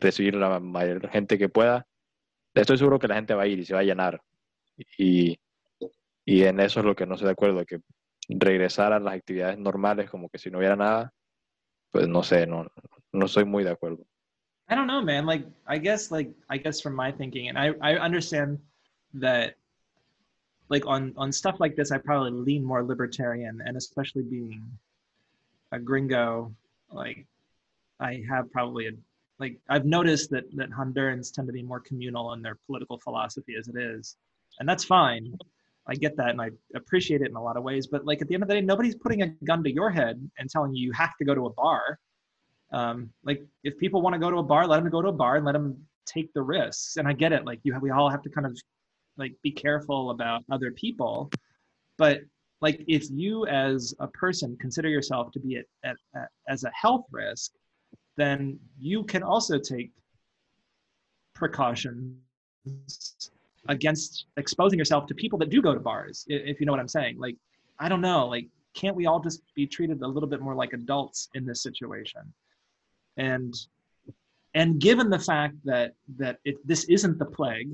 recibir 0.00 0.34
la 0.34 0.58
mayor 0.60 1.08
gente 1.10 1.38
que 1.38 1.48
pueda, 1.48 1.86
estoy 2.54 2.78
seguro 2.78 2.98
que 2.98 3.08
la 3.08 3.16
gente 3.16 3.34
va 3.34 3.42
a 3.42 3.46
ir 3.46 3.58
y 3.58 3.64
se 3.64 3.74
va 3.74 3.80
a 3.80 3.84
llenar. 3.84 4.20
Y, 4.98 5.38
y 6.24 6.42
en 6.44 6.60
eso 6.60 6.80
es 6.80 6.86
lo 6.86 6.96
que 6.96 7.06
no 7.06 7.14
estoy 7.14 7.26
de 7.26 7.32
acuerdo, 7.32 7.64
que 7.64 7.80
regresar 8.28 8.92
a 8.92 9.00
las 9.00 9.14
actividades 9.14 9.58
normales 9.58 10.10
como 10.10 10.28
que 10.28 10.38
si 10.38 10.50
no 10.50 10.58
hubiera 10.58 10.76
nada, 10.76 11.12
pues 11.90 12.08
no 12.08 12.22
sé, 12.22 12.46
no, 12.46 12.66
no 13.12 13.28
soy 13.28 13.44
muy 13.44 13.64
de 13.64 13.70
acuerdo. 13.70 14.04
I 14.68 14.76
don't 14.76 14.86
know, 14.86 15.02
man. 15.02 15.26
Like, 15.26 15.44
I 15.66 15.78
guess, 15.78 16.12
like, 16.12 16.32
I 16.48 16.56
guess 16.56 16.80
from 16.80 16.94
my 16.94 17.10
thinking, 17.10 17.48
and 17.48 17.58
I, 17.58 17.74
I 17.82 17.98
understand 17.98 18.60
that, 19.14 19.56
like, 20.68 20.86
on 20.86 21.12
on 21.16 21.32
stuff 21.32 21.58
like 21.58 21.74
this, 21.74 21.90
I 21.90 21.98
probably 21.98 22.30
lean 22.30 22.62
more 22.62 22.84
libertarian, 22.84 23.60
and 23.66 23.76
especially 23.76 24.22
being 24.22 24.62
a 25.72 25.80
gringo, 25.80 26.54
like, 26.92 27.26
I 27.98 28.22
have 28.28 28.52
probably 28.52 28.86
a, 28.86 28.92
like, 29.40 29.58
I've 29.68 29.86
noticed 29.86 30.30
that 30.30 30.44
that 30.56 30.70
Hondurans 30.70 31.32
tend 31.32 31.48
to 31.48 31.52
be 31.52 31.62
more 31.62 31.80
communal 31.80 32.34
in 32.34 32.42
their 32.42 32.58
political 32.66 32.98
philosophy 32.98 33.54
as 33.58 33.68
it 33.68 33.76
is, 33.76 34.16
and 34.58 34.68
that's 34.68 34.84
fine. 34.84 35.36
I 35.88 35.94
get 35.94 36.16
that, 36.18 36.28
and 36.30 36.40
I 36.40 36.50
appreciate 36.76 37.22
it 37.22 37.30
in 37.30 37.36
a 37.36 37.42
lot 37.42 37.56
of 37.56 37.64
ways. 37.64 37.86
But 37.88 38.04
like, 38.04 38.20
at 38.22 38.28
the 38.28 38.34
end 38.34 38.44
of 38.44 38.48
the 38.48 38.54
day, 38.54 38.60
nobody's 38.60 38.94
putting 38.94 39.22
a 39.22 39.28
gun 39.44 39.64
to 39.64 39.72
your 39.72 39.90
head 39.90 40.20
and 40.38 40.48
telling 40.48 40.74
you 40.74 40.86
you 40.86 40.92
have 40.92 41.16
to 41.16 41.24
go 41.24 41.34
to 41.34 41.46
a 41.46 41.50
bar 41.50 41.98
um, 42.72 43.10
like 43.24 43.42
if 43.64 43.76
people 43.78 44.02
want 44.02 44.14
to 44.14 44.20
go 44.20 44.30
to 44.30 44.38
a 44.38 44.42
bar 44.42 44.66
let 44.66 44.82
them 44.82 44.90
go 44.90 45.02
to 45.02 45.08
a 45.08 45.12
bar 45.12 45.36
and 45.36 45.44
let 45.44 45.52
them 45.52 45.76
take 46.06 46.32
the 46.32 46.42
risks 46.42 46.96
and 46.96 47.06
i 47.06 47.12
get 47.12 47.32
it 47.32 47.44
like 47.44 47.60
you 47.62 47.72
have, 47.72 47.82
we 47.82 47.90
all 47.90 48.08
have 48.08 48.22
to 48.22 48.30
kind 48.30 48.46
of 48.46 48.56
like 49.16 49.32
be 49.42 49.50
careful 49.50 50.10
about 50.10 50.42
other 50.50 50.70
people 50.72 51.30
but 51.98 52.20
like 52.60 52.82
if 52.86 53.08
you 53.10 53.46
as 53.46 53.94
a 54.00 54.08
person 54.08 54.56
consider 54.60 54.88
yourself 54.88 55.30
to 55.32 55.40
be 55.40 55.56
at, 55.56 55.64
at, 55.84 55.96
at, 56.14 56.28
as 56.48 56.64
a 56.64 56.70
health 56.74 57.04
risk 57.10 57.52
then 58.16 58.58
you 58.78 59.04
can 59.04 59.22
also 59.22 59.58
take 59.58 59.90
precautions 61.34 62.16
against 63.68 64.26
exposing 64.36 64.78
yourself 64.78 65.06
to 65.06 65.14
people 65.14 65.38
that 65.38 65.50
do 65.50 65.62
go 65.62 65.74
to 65.74 65.80
bars 65.80 66.24
if 66.28 66.60
you 66.60 66.66
know 66.66 66.72
what 66.72 66.80
i'm 66.80 66.88
saying. 66.88 67.18
Like 67.18 67.36
i 67.78 67.88
don't 67.88 68.00
know 68.00 68.26
like 68.26 68.46
can't 68.74 68.96
we 68.96 69.06
all 69.06 69.20
just 69.20 69.42
be 69.54 69.66
treated 69.66 70.02
a 70.02 70.06
little 70.06 70.28
bit 70.28 70.40
more 70.40 70.54
like 70.54 70.72
adults 70.72 71.28
in 71.34 71.44
this 71.44 71.62
situation? 71.62 72.22
And 73.16 73.54
and 74.54 74.80
given 74.80 75.10
the 75.10 75.18
fact 75.18 75.54
that 75.64 75.94
that 76.16 76.38
it, 76.44 76.56
this 76.66 76.84
isn't 76.84 77.18
the 77.18 77.24
plague 77.24 77.70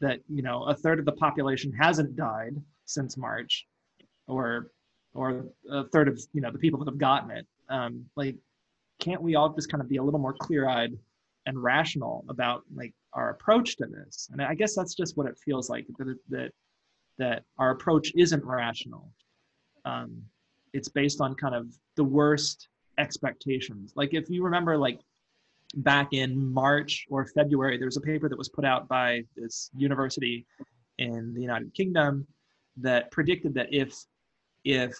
that 0.00 0.20
you 0.28 0.42
know 0.42 0.64
a 0.64 0.74
third 0.74 0.98
of 0.98 1.04
the 1.04 1.12
population 1.12 1.72
hasn't 1.72 2.16
died 2.16 2.56
since 2.84 3.16
march 3.16 3.66
or 4.26 4.70
or 5.14 5.46
a 5.70 5.84
third 5.84 6.08
of 6.08 6.20
you 6.32 6.40
know 6.40 6.50
the 6.50 6.58
people 6.58 6.78
that 6.78 6.90
have 6.90 6.98
gotten 6.98 7.30
it 7.30 7.46
um, 7.68 8.04
like 8.16 8.36
can't 9.00 9.22
we 9.22 9.34
all 9.34 9.48
just 9.50 9.70
kind 9.70 9.80
of 9.82 9.88
be 9.88 9.96
a 9.96 10.02
little 10.02 10.20
more 10.20 10.34
clear-eyed 10.34 10.96
and 11.46 11.62
rational 11.62 12.24
about 12.28 12.62
like 12.74 12.94
our 13.12 13.30
approach 13.30 13.76
to 13.76 13.86
this? 13.86 14.28
And 14.32 14.42
i 14.42 14.54
guess 14.54 14.74
that's 14.74 14.94
just 14.94 15.16
what 15.16 15.26
it 15.26 15.38
feels 15.44 15.68
like 15.68 15.86
that 15.98 16.16
that 16.28 16.52
that 17.18 17.44
our 17.58 17.70
approach 17.70 18.12
isn't 18.16 18.44
rational. 18.44 19.12
Um, 19.84 20.22
it's 20.72 20.88
based 20.88 21.20
on 21.20 21.34
kind 21.34 21.54
of 21.54 21.66
the 21.96 22.04
worst 22.04 22.68
expectations. 22.96 23.92
Like 23.94 24.14
if 24.14 24.30
you 24.30 24.42
remember 24.42 24.78
like 24.78 25.00
back 25.74 26.12
in 26.12 26.52
march 26.52 27.06
or 27.10 27.24
february 27.26 27.78
there 27.78 27.86
was 27.86 27.96
a 27.96 28.00
paper 28.00 28.28
that 28.28 28.36
was 28.36 28.48
put 28.48 28.64
out 28.64 28.88
by 28.88 29.22
this 29.36 29.70
university 29.76 30.44
in 30.98 31.32
the 31.32 31.40
united 31.40 31.72
kingdom 31.74 32.26
that 32.76 33.10
predicted 33.10 33.54
that 33.54 33.72
if 33.72 33.94
if 34.64 34.92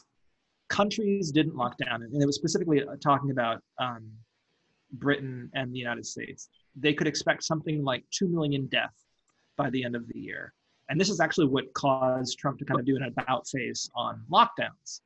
countries 0.71 1.31
didn't 1.31 1.57
lock 1.57 1.77
down, 1.77 2.03
and 2.03 2.23
it 2.23 2.27
was 2.27 2.37
specifically 2.37 2.83
uh, 2.83 2.97
talking 3.03 3.31
about 3.31 3.61
um, 3.79 4.11
Britain 4.93 5.51
and 5.55 5.75
the 5.75 5.79
United 5.79 6.07
States, 6.07 6.49
they 6.75 6.95
could 6.95 7.07
expect 7.07 7.45
something 7.45 7.85
like 7.85 8.05
2 8.13 8.29
million 8.29 8.67
deaths 8.67 9.05
by 9.57 9.69
the 9.71 9.85
end 9.85 9.95
of 9.95 10.07
the 10.09 10.19
year. 10.19 10.55
And 10.89 11.01
this 11.01 11.11
is 11.11 11.21
actually 11.21 11.47
what 11.47 11.73
caused 11.75 12.39
Trump 12.39 12.59
to 12.59 12.65
kind 12.65 12.81
of 12.81 12.87
do 12.87 12.97
an 12.97 13.03
about 13.05 13.47
face 13.47 13.89
on 13.95 14.23
lockdowns. 14.31 15.01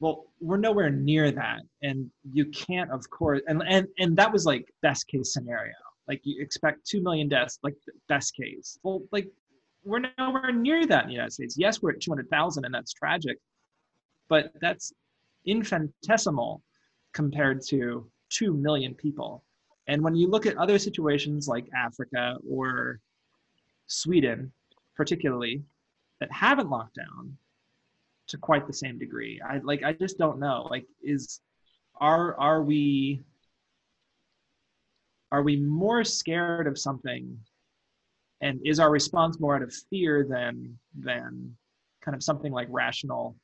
Well, 0.00 0.26
we're 0.40 0.58
nowhere 0.58 0.90
near 0.90 1.30
that. 1.32 1.60
And 1.82 2.10
you 2.32 2.46
can't, 2.46 2.90
of 2.90 3.08
course, 3.10 3.40
and, 3.48 3.62
and, 3.68 3.88
and 3.98 4.16
that 4.16 4.32
was 4.32 4.46
like 4.46 4.72
best 4.80 5.08
case 5.08 5.32
scenario. 5.32 5.74
Like 6.06 6.20
you 6.24 6.40
expect 6.40 6.86
2 6.86 7.02
million 7.02 7.28
deaths, 7.28 7.58
like 7.62 7.74
best 8.08 8.34
case. 8.34 8.78
Well, 8.82 9.02
like 9.12 9.28
we're 9.84 10.02
nowhere 10.18 10.52
near 10.52 10.86
that 10.86 11.02
in 11.02 11.08
the 11.08 11.14
United 11.14 11.32
States. 11.32 11.56
Yes, 11.58 11.82
we're 11.82 11.90
at 11.90 12.00
200,000 12.00 12.64
and 12.64 12.72
that's 12.72 12.92
tragic, 12.92 13.38
but 14.28 14.52
that's 14.60 14.92
infinitesimal 15.46 16.62
compared 17.12 17.62
to 17.68 18.10
2 18.30 18.54
million 18.54 18.94
people. 18.94 19.44
And 19.86 20.02
when 20.02 20.14
you 20.14 20.28
look 20.28 20.46
at 20.46 20.56
other 20.56 20.78
situations 20.78 21.48
like 21.48 21.66
Africa 21.74 22.36
or 22.48 23.00
Sweden, 23.86 24.52
particularly, 24.94 25.62
that 26.20 26.30
haven't 26.30 26.68
locked 26.68 26.96
down 26.96 27.36
to 28.28 28.36
quite 28.36 28.66
the 28.66 28.72
same 28.72 28.98
degree, 28.98 29.40
I 29.40 29.58
like 29.58 29.82
I 29.82 29.94
just 29.94 30.18
don't 30.18 30.38
know. 30.38 30.68
Like, 30.70 30.84
is 31.02 31.40
are 32.00 32.38
are 32.38 32.62
we 32.62 33.22
are 35.32 35.42
we 35.42 35.56
more 35.56 36.04
scared 36.04 36.66
of 36.66 36.78
something 36.78 37.38
and 38.40 38.60
is 38.64 38.78
our 38.78 38.90
response 38.90 39.40
more 39.40 39.56
out 39.56 39.62
of 39.62 39.74
fear 39.90 40.26
than 40.28 40.78
than 40.98 41.56
kind 42.02 42.14
of 42.14 42.22
something 42.22 42.52
like 42.52 42.68
rational 42.70 43.36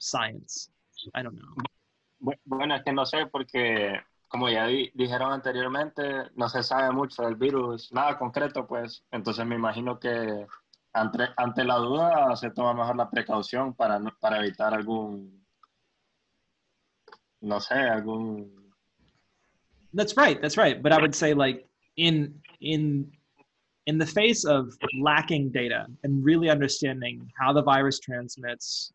science. 0.00 0.70
I 1.14 1.22
don't 1.22 1.38
know. 1.38 2.34
Bueno 2.44 2.74
es 2.74 2.82
que 2.82 2.92
no 2.92 3.06
sé 3.06 3.26
porque 3.26 4.00
como 4.28 4.48
ya 4.48 4.66
di, 4.66 4.90
dijeron 4.94 5.32
anteriormente 5.32 6.30
no 6.36 6.48
se 6.48 6.62
sabe 6.62 6.92
mucho 6.92 7.22
del 7.22 7.36
virus 7.36 7.92
nada 7.92 8.18
concreto 8.18 8.66
pues. 8.66 9.04
Entonces 9.10 9.46
me 9.46 9.54
imagino 9.54 9.98
que 9.98 10.46
ante, 10.92 11.28
ante 11.36 11.64
la 11.64 11.76
duda 11.76 12.36
se 12.36 12.50
toma 12.50 12.74
mejor 12.74 12.96
la 12.96 13.10
precaución 13.10 13.74
para 13.74 14.00
para 14.20 14.38
evitar 14.38 14.74
algún 14.74 15.46
no 17.40 17.60
sé 17.60 17.74
algún 17.74 18.72
that's 19.94 20.14
right 20.16 20.40
that's 20.40 20.56
right. 20.56 20.82
But 20.82 20.92
i 20.92 21.00
would 21.00 21.14
say 21.14 21.32
like 21.32 21.66
in 21.96 22.40
in 22.60 23.10
in 23.86 23.98
the 23.98 24.06
face 24.06 24.44
of 24.44 24.76
lacking 25.00 25.50
data 25.50 25.86
and 26.04 26.24
really 26.24 26.50
understanding 26.50 27.32
how 27.38 27.52
the 27.52 27.62
virus 27.62 27.98
transmits 27.98 28.92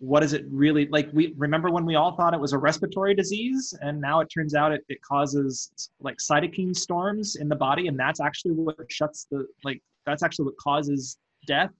what 0.00 0.22
is 0.22 0.32
it 0.32 0.44
really 0.50 0.86
like 0.88 1.08
we 1.12 1.34
remember 1.36 1.70
when 1.70 1.84
we 1.84 1.96
all 1.96 2.14
thought 2.14 2.32
it 2.32 2.40
was 2.40 2.52
a 2.52 2.58
respiratory 2.58 3.14
disease 3.14 3.74
and 3.80 4.00
now 4.00 4.20
it 4.20 4.26
turns 4.26 4.54
out 4.54 4.70
it, 4.70 4.84
it 4.88 5.02
causes 5.02 5.90
like 6.00 6.16
cytokine 6.18 6.74
storms 6.74 7.36
in 7.36 7.48
the 7.48 7.56
body 7.56 7.88
and 7.88 7.98
that's 7.98 8.20
actually 8.20 8.52
what 8.52 8.76
shuts 8.88 9.26
the 9.30 9.46
like 9.64 9.82
that's 10.06 10.22
actually 10.22 10.44
what 10.44 10.56
causes 10.56 11.18
death 11.46 11.72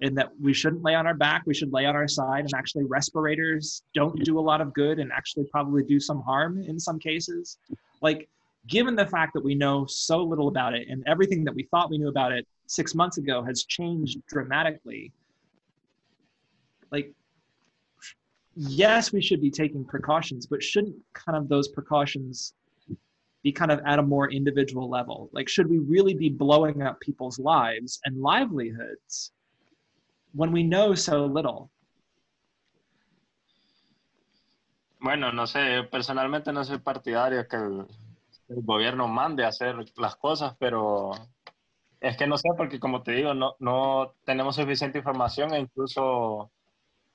and 0.00 0.18
that 0.18 0.30
we 0.40 0.52
shouldn't 0.52 0.82
lay 0.82 0.94
on 0.94 1.06
our 1.06 1.14
back 1.14 1.42
we 1.46 1.54
should 1.54 1.72
lay 1.72 1.86
on 1.86 1.94
our 1.94 2.08
side 2.08 2.44
and 2.44 2.54
actually 2.54 2.84
respirators 2.84 3.82
don't 3.94 4.24
do 4.24 4.38
a 4.38 4.40
lot 4.40 4.60
of 4.60 4.74
good 4.74 4.98
and 4.98 5.12
actually 5.12 5.44
probably 5.44 5.84
do 5.84 6.00
some 6.00 6.20
harm 6.22 6.62
in 6.62 6.78
some 6.78 6.98
cases. 6.98 7.58
Like 8.00 8.28
given 8.66 8.96
the 8.96 9.06
fact 9.06 9.34
that 9.34 9.44
we 9.44 9.54
know 9.54 9.86
so 9.86 10.22
little 10.22 10.48
about 10.48 10.74
it 10.74 10.88
and 10.88 11.02
everything 11.06 11.44
that 11.44 11.54
we 11.54 11.64
thought 11.64 11.90
we 11.90 11.98
knew 11.98 12.08
about 12.08 12.32
it 12.32 12.46
six 12.66 12.94
months 12.94 13.18
ago 13.18 13.42
has 13.42 13.64
changed 13.64 14.18
dramatically, 14.28 15.12
like, 16.90 17.12
yes, 18.56 19.12
we 19.12 19.20
should 19.20 19.40
be 19.40 19.50
taking 19.50 19.84
precautions, 19.84 20.46
but 20.46 20.62
shouldn't 20.62 20.96
kind 21.14 21.36
of 21.36 21.48
those 21.48 21.68
precautions 21.68 22.54
be 23.42 23.52
kind 23.52 23.72
of 23.72 23.80
at 23.86 23.98
a 23.98 24.02
more 24.02 24.30
individual 24.30 24.88
level? 24.88 25.28
Like, 25.32 25.48
should 25.48 25.68
we 25.68 25.78
really 25.78 26.14
be 26.14 26.28
blowing 26.28 26.82
up 26.82 27.00
people's 27.00 27.38
lives 27.38 28.00
and 28.04 28.20
livelihoods 28.20 29.32
when 30.32 30.52
we 30.52 30.62
know 30.62 30.94
so 30.94 31.26
little? 31.26 31.70
Bueno, 35.00 35.32
no 35.32 35.46
sé, 35.46 35.82
personalmente 35.90 36.52
no 36.52 36.62
soy 36.64 36.78
partidario 36.78 37.48
que 37.48 37.56
el 37.56 38.62
gobierno 38.62 39.08
mande 39.08 39.44
a 39.44 39.48
hacer 39.48 39.74
las 39.96 40.14
cosas, 40.14 40.54
pero 40.60 41.10
es 42.00 42.16
que 42.16 42.28
no 42.28 42.38
sé, 42.38 42.48
porque 42.56 42.78
como 42.78 43.02
te 43.02 43.12
digo, 43.12 43.34
no, 43.34 43.56
no 43.58 44.14
tenemos 44.24 44.54
suficiente 44.54 44.98
información 44.98 45.54
e 45.54 45.58
incluso 45.58 46.52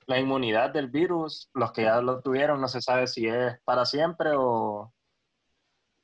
la 0.08 0.18
inmunidad 0.18 0.70
del 0.70 0.88
virus, 0.88 1.50
los 1.52 1.70
que 1.72 1.82
ya 1.82 2.00
lo 2.00 2.20
tuvieron, 2.22 2.60
no 2.60 2.66
se 2.66 2.80
sabe 2.80 3.06
si 3.06 3.26
es 3.26 3.60
para 3.64 3.84
siempre 3.84 4.30
o, 4.34 4.90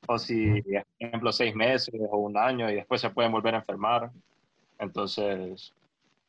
o 0.07 0.19
si, 0.19 0.61
por 0.61 0.85
ejemplo, 0.99 1.31
seis 1.31 1.55
meses 1.55 1.93
o 2.11 2.17
un 2.17 2.37
año 2.37 2.69
y 2.69 2.75
después 2.75 3.01
se 3.01 3.09
pueden 3.09 3.31
volver 3.31 3.55
a 3.55 3.59
enfermar. 3.59 4.11
Entonces, 4.77 5.73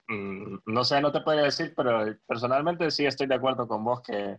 mm, 0.09 0.57
no 0.64 0.85
sé, 0.85 1.03
no 1.03 1.12
te 1.12 1.20
podría 1.20 1.45
decir, 1.45 1.74
pero 1.77 2.16
personalmente 2.27 2.91
sí 2.91 3.05
estoy 3.05 3.27
de 3.27 3.35
acuerdo 3.35 3.68
con 3.68 3.85
vos 3.85 4.01
que 4.01 4.39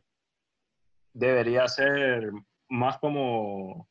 debería 1.13 1.67
ser 1.67 2.31
más 2.69 2.97
como 2.97 3.87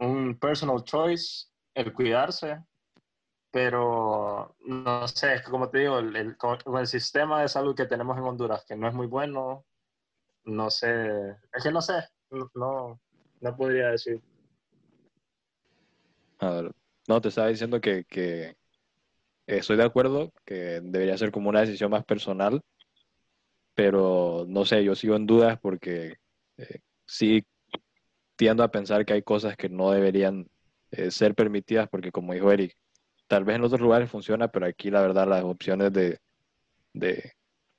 un 0.00 0.38
personal 0.38 0.84
choice 0.84 1.46
el 1.74 1.94
cuidarse, 1.94 2.62
pero 3.56 4.54
no 4.66 5.08
sé, 5.08 5.36
es 5.36 5.42
que 5.42 5.50
como 5.50 5.70
te 5.70 5.78
digo, 5.78 5.98
el, 5.98 6.14
el 6.14 6.86
sistema 6.86 7.40
de 7.40 7.48
salud 7.48 7.74
que 7.74 7.86
tenemos 7.86 8.18
en 8.18 8.24
Honduras, 8.24 8.66
que 8.68 8.76
no 8.76 8.86
es 8.86 8.92
muy 8.92 9.06
bueno, 9.06 9.64
no 10.44 10.68
sé, 10.68 11.30
es 11.54 11.62
que 11.62 11.70
no 11.70 11.80
sé, 11.80 11.94
no, 12.54 13.00
no 13.40 13.56
podría 13.56 13.92
decir. 13.92 14.20
no, 17.08 17.20
te 17.22 17.28
estaba 17.28 17.48
diciendo 17.48 17.80
que, 17.80 18.04
que 18.04 18.58
estoy 19.46 19.78
de 19.78 19.84
acuerdo, 19.84 20.34
que 20.44 20.82
debería 20.82 21.16
ser 21.16 21.32
como 21.32 21.48
una 21.48 21.60
decisión 21.60 21.90
más 21.90 22.04
personal, 22.04 22.60
pero 23.74 24.44
no 24.46 24.66
sé, 24.66 24.84
yo 24.84 24.94
sigo 24.94 25.16
en 25.16 25.24
dudas 25.24 25.58
porque 25.62 26.16
eh, 26.58 26.80
sí 27.06 27.42
tiendo 28.36 28.62
a 28.62 28.70
pensar 28.70 29.06
que 29.06 29.14
hay 29.14 29.22
cosas 29.22 29.56
que 29.56 29.70
no 29.70 29.92
deberían 29.92 30.46
eh, 30.90 31.10
ser 31.10 31.34
permitidas 31.34 31.88
porque 31.88 32.12
como 32.12 32.34
dijo 32.34 32.52
Eric, 32.52 32.76
tal 33.26 33.44
vez 33.44 33.56
en 33.56 33.64
otros 33.64 33.80
lugares 33.80 34.10
funciona, 34.10 34.48
pero 34.48 34.66
aquí 34.66 34.90
la 34.90 35.00
verdad 35.02 35.28
las 35.28 35.44
opciones 35.44 35.92
de, 35.92 36.18
de 36.92 37.32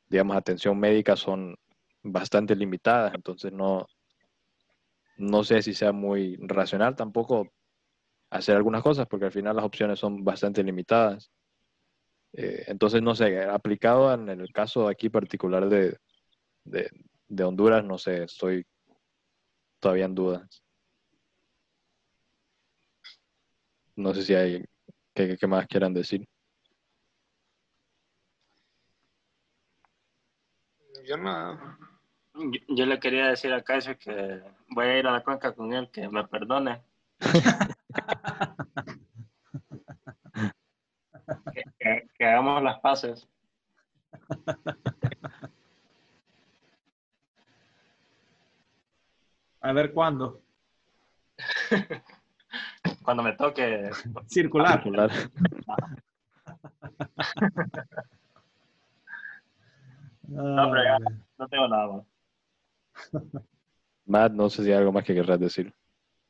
digamos, 0.10 0.38
atención 0.38 0.80
médica 0.80 1.16
son 1.16 1.56
bastante 2.04 2.56
limitadas, 2.56 3.14
entonces 3.14 3.52
no, 3.52 3.88
no 5.18 5.44
sé 5.44 5.62
si 5.62 5.74
sea 5.74 5.92
muy 5.92 6.38
racional 6.42 6.96
tampoco 6.96 7.48
hacer 8.30 8.56
algunas 8.56 8.84
cosas 8.84 9.08
porque 9.08 9.26
al 9.26 9.32
final 9.32 9.56
las 9.56 9.66
opciones 9.66 10.00
son 10.00 10.24
bastante 10.24 10.64
limitadas. 10.64 11.32
Eh, 12.34 12.66
entonces, 12.68 13.02
no 13.02 13.16
sé, 13.16 13.44
aplicado 13.44 14.14
en 14.14 14.30
el 14.30 14.52
caso 14.52 14.88
aquí 14.88 15.10
particular 15.10 15.70
de, 15.70 15.98
de, 16.66 16.90
de 17.28 17.44
Honduras, 17.44 17.84
no 17.84 17.98
sé, 17.98 18.24
estoy 18.24 18.66
todavía 19.80 20.06
en 20.06 20.16
dudas. 20.16 20.64
no 23.98 24.14
sé 24.14 24.24
si 24.24 24.36
hay 24.36 24.64
que, 25.18 25.48
más 25.48 25.66
quieran 25.68 25.94
decir. 25.94 26.28
Yo 31.06 31.18
no. 31.18 31.78
Yo, 32.70 32.86
le 32.86 33.00
quería 33.00 33.30
decir 33.30 33.52
a 33.52 33.64
Kaiser 33.64 33.98
que 33.98 34.44
voy 34.70 34.86
a 34.86 35.00
ir 35.00 35.08
a 35.08 35.12
la 35.12 35.24
cuenca 35.24 35.54
con 35.54 35.74
él, 35.74 35.90
que 35.92 36.08
me 36.08 36.28
perdone. 36.28 36.84
que, 41.80 42.26
hagamos 42.26 42.62
las 42.62 42.80
paces. 42.80 43.28
A 49.62 49.74
ver 49.74 49.94
cuándo. 49.94 50.44
Cuando 53.08 53.24
me 53.24 53.32
toque. 53.32 53.90
Circular. 54.26 54.84
no, 60.28 60.72
pero 60.72 60.84
ya, 60.84 60.98
no 61.38 61.48
tengo 61.48 61.70
nada 61.70 61.88
más. 61.88 62.06
Matt, 64.06 64.34
no 64.34 64.50
sé 64.50 64.66
si 64.66 64.72
hay 64.74 64.80
algo 64.80 64.92
más 64.92 65.06
que 65.06 65.14
querrás 65.14 65.40
decir. 65.40 65.74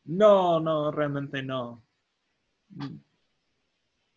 No, 0.05 0.59
no, 0.59 0.91
realmente 0.91 1.41
no. 1.41 1.81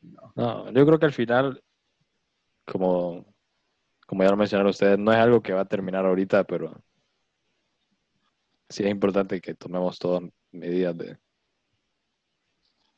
No. 0.03 0.71
yo 0.71 0.85
creo 0.85 0.99
que 0.99 1.07
al 1.07 1.15
final, 1.15 1.65
como, 2.67 3.25
como 4.07 4.23
ya 4.23 4.29
lo 4.29 4.37
mencionaron 4.37 4.69
ustedes, 4.69 4.99
no 4.99 5.13
es 5.15 5.19
algo 5.19 5.41
que 5.41 5.55
va 5.55 5.63
a 5.63 5.65
terminar 5.65 6.05
ahorita, 6.05 6.45
pero 6.45 6.79
sí 8.69 8.83
es 8.83 8.91
importante 8.91 9.41
que 9.41 9.55
tomemos 9.55 9.99
todas 9.99 10.25
medidas 10.53 10.99
de, 10.99 11.17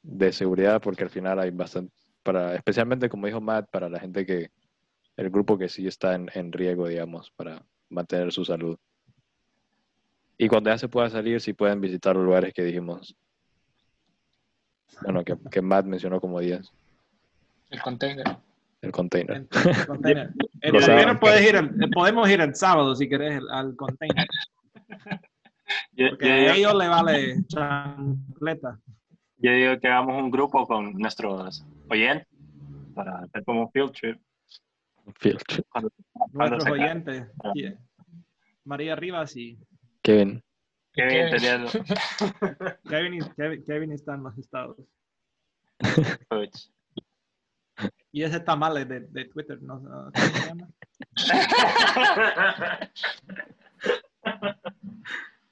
de 0.02 0.32
seguridad, 0.32 0.80
porque 0.80 1.04
al 1.04 1.10
final 1.10 1.38
hay 1.38 1.50
bastante, 1.50 1.92
para, 2.22 2.54
especialmente 2.54 3.08
como 3.08 3.26
dijo 3.26 3.40
Matt, 3.40 3.70
para 3.70 3.88
la 3.88 4.00
gente 4.00 4.26
que, 4.26 4.50
el 5.16 5.30
grupo 5.30 5.58
que 5.58 5.68
sí 5.68 5.86
está 5.86 6.14
en, 6.14 6.30
en 6.34 6.52
riesgo, 6.52 6.88
digamos, 6.88 7.30
para 7.32 7.62
mantener 7.90 8.32
su 8.32 8.44
salud. 8.44 8.78
Y 10.38 10.48
cuando 10.48 10.70
ya 10.70 10.78
se 10.78 10.88
pueda 10.88 11.08
salir, 11.10 11.40
sí 11.40 11.52
pueden 11.52 11.80
visitar 11.80 12.16
los 12.16 12.24
lugares 12.24 12.52
que 12.54 12.64
dijimos. 12.64 13.14
Bueno, 15.02 15.24
que, 15.24 15.36
que 15.50 15.62
Matt 15.62 15.86
mencionó 15.86 16.20
como 16.20 16.40
días. 16.40 16.72
El 17.70 17.80
container. 17.80 18.24
El 18.80 18.90
container. 18.92 19.36
El, 19.36 19.86
container. 19.86 20.30
El 20.60 21.18
puedes 21.18 21.48
ir 21.48 21.90
podemos 21.92 22.28
ir 22.28 22.40
el 22.40 22.54
sábado 22.54 22.94
si 22.96 23.08
querés 23.08 23.40
al 23.50 23.76
container. 23.76 24.26
Porque 25.96 26.30
a 26.30 26.54
ellos 26.54 26.74
le 26.74 26.88
vale 26.88 27.36
chancleta. 27.46 28.78
Yo 29.42 29.52
digo 29.52 29.78
que 29.80 29.88
hagamos 29.88 30.22
un 30.22 30.30
grupo 30.30 30.66
con 30.66 30.92
nuestros 30.94 31.64
oyentes 31.90 32.28
para 32.94 33.18
hacer 33.18 33.44
como 33.44 33.62
un 33.62 33.70
field 33.72 33.92
trip. 33.92 34.20
Field 35.18 35.42
trip. 35.46 35.66
Nuestros 36.32 36.66
oyentes. 36.66 37.26
María 38.64 38.94
Rivas 38.96 39.36
y 39.36 39.58
Kevin. 40.02 40.42
Kevin, 40.94 41.36
Kevin, 41.38 41.66
Kevin, 43.36 43.64
Kevin 43.64 43.92
está 43.92 44.14
en 44.14 44.22
los 44.24 44.36
estados. 44.36 44.76
y 48.12 48.22
ese 48.22 48.36
está 48.36 48.54
mal 48.56 48.74
de, 48.86 49.00
de 49.00 49.24
Twitter, 49.24 49.60
¿no? 49.62 49.80
¿Cómo 49.80 50.10
se 50.12 50.46
llama? 50.46 50.68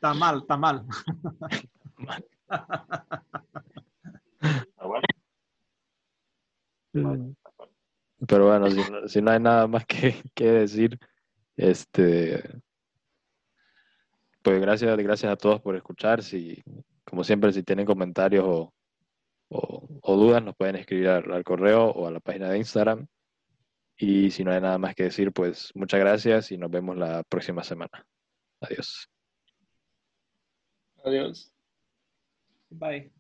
Está 0.01 0.15
mal, 0.15 0.39
está 0.41 0.57
mal. 0.57 0.87
Pero 6.93 8.47
bueno, 8.47 8.71
si, 8.71 8.81
si, 9.07 9.23
no 9.23 9.31
hay 9.31 9.41
nada 9.41 9.67
más 9.67 9.87
que, 9.87 10.15
que 10.35 10.45
decir, 10.45 10.99
este 11.57 12.43
pues 14.43 14.61
gracias, 14.61 14.97
gracias 14.97 15.33
a 15.33 15.37
todos 15.37 15.61
por 15.61 15.77
escuchar. 15.77 16.23
Si, 16.23 16.63
como 17.05 17.25
siempre, 17.25 17.53
si 17.53 17.63
tienen 17.63 17.87
comentarios 17.87 18.45
o, 18.47 18.73
o, 19.49 20.17
dudas, 20.17 20.43
nos 20.43 20.57
pueden 20.57 20.77
escribir 20.77 21.09
al, 21.09 21.45
correo 21.45 21.91
o 21.91 22.07
a 22.07 22.11
la 22.11 22.21
página 22.21 22.49
de 22.51 22.59
Instagram. 22.59 23.07
Y 23.97 24.31
si 24.31 24.45
no 24.45 24.53
hay 24.53 24.61
nada 24.61 24.79
más 24.79 24.95
que 24.95 25.05
decir, 25.05 25.33
pues 25.33 25.71
muchas 25.75 26.01
gracias 26.01 26.53
y 26.53 26.59
nos 26.59 26.71
vemos 26.71 26.97
la 26.97 27.23
próxima 27.25 27.63
semana. 27.63 28.07
Adiós. 28.61 29.09
Adiós. 31.05 31.53
Bye. 32.71 33.13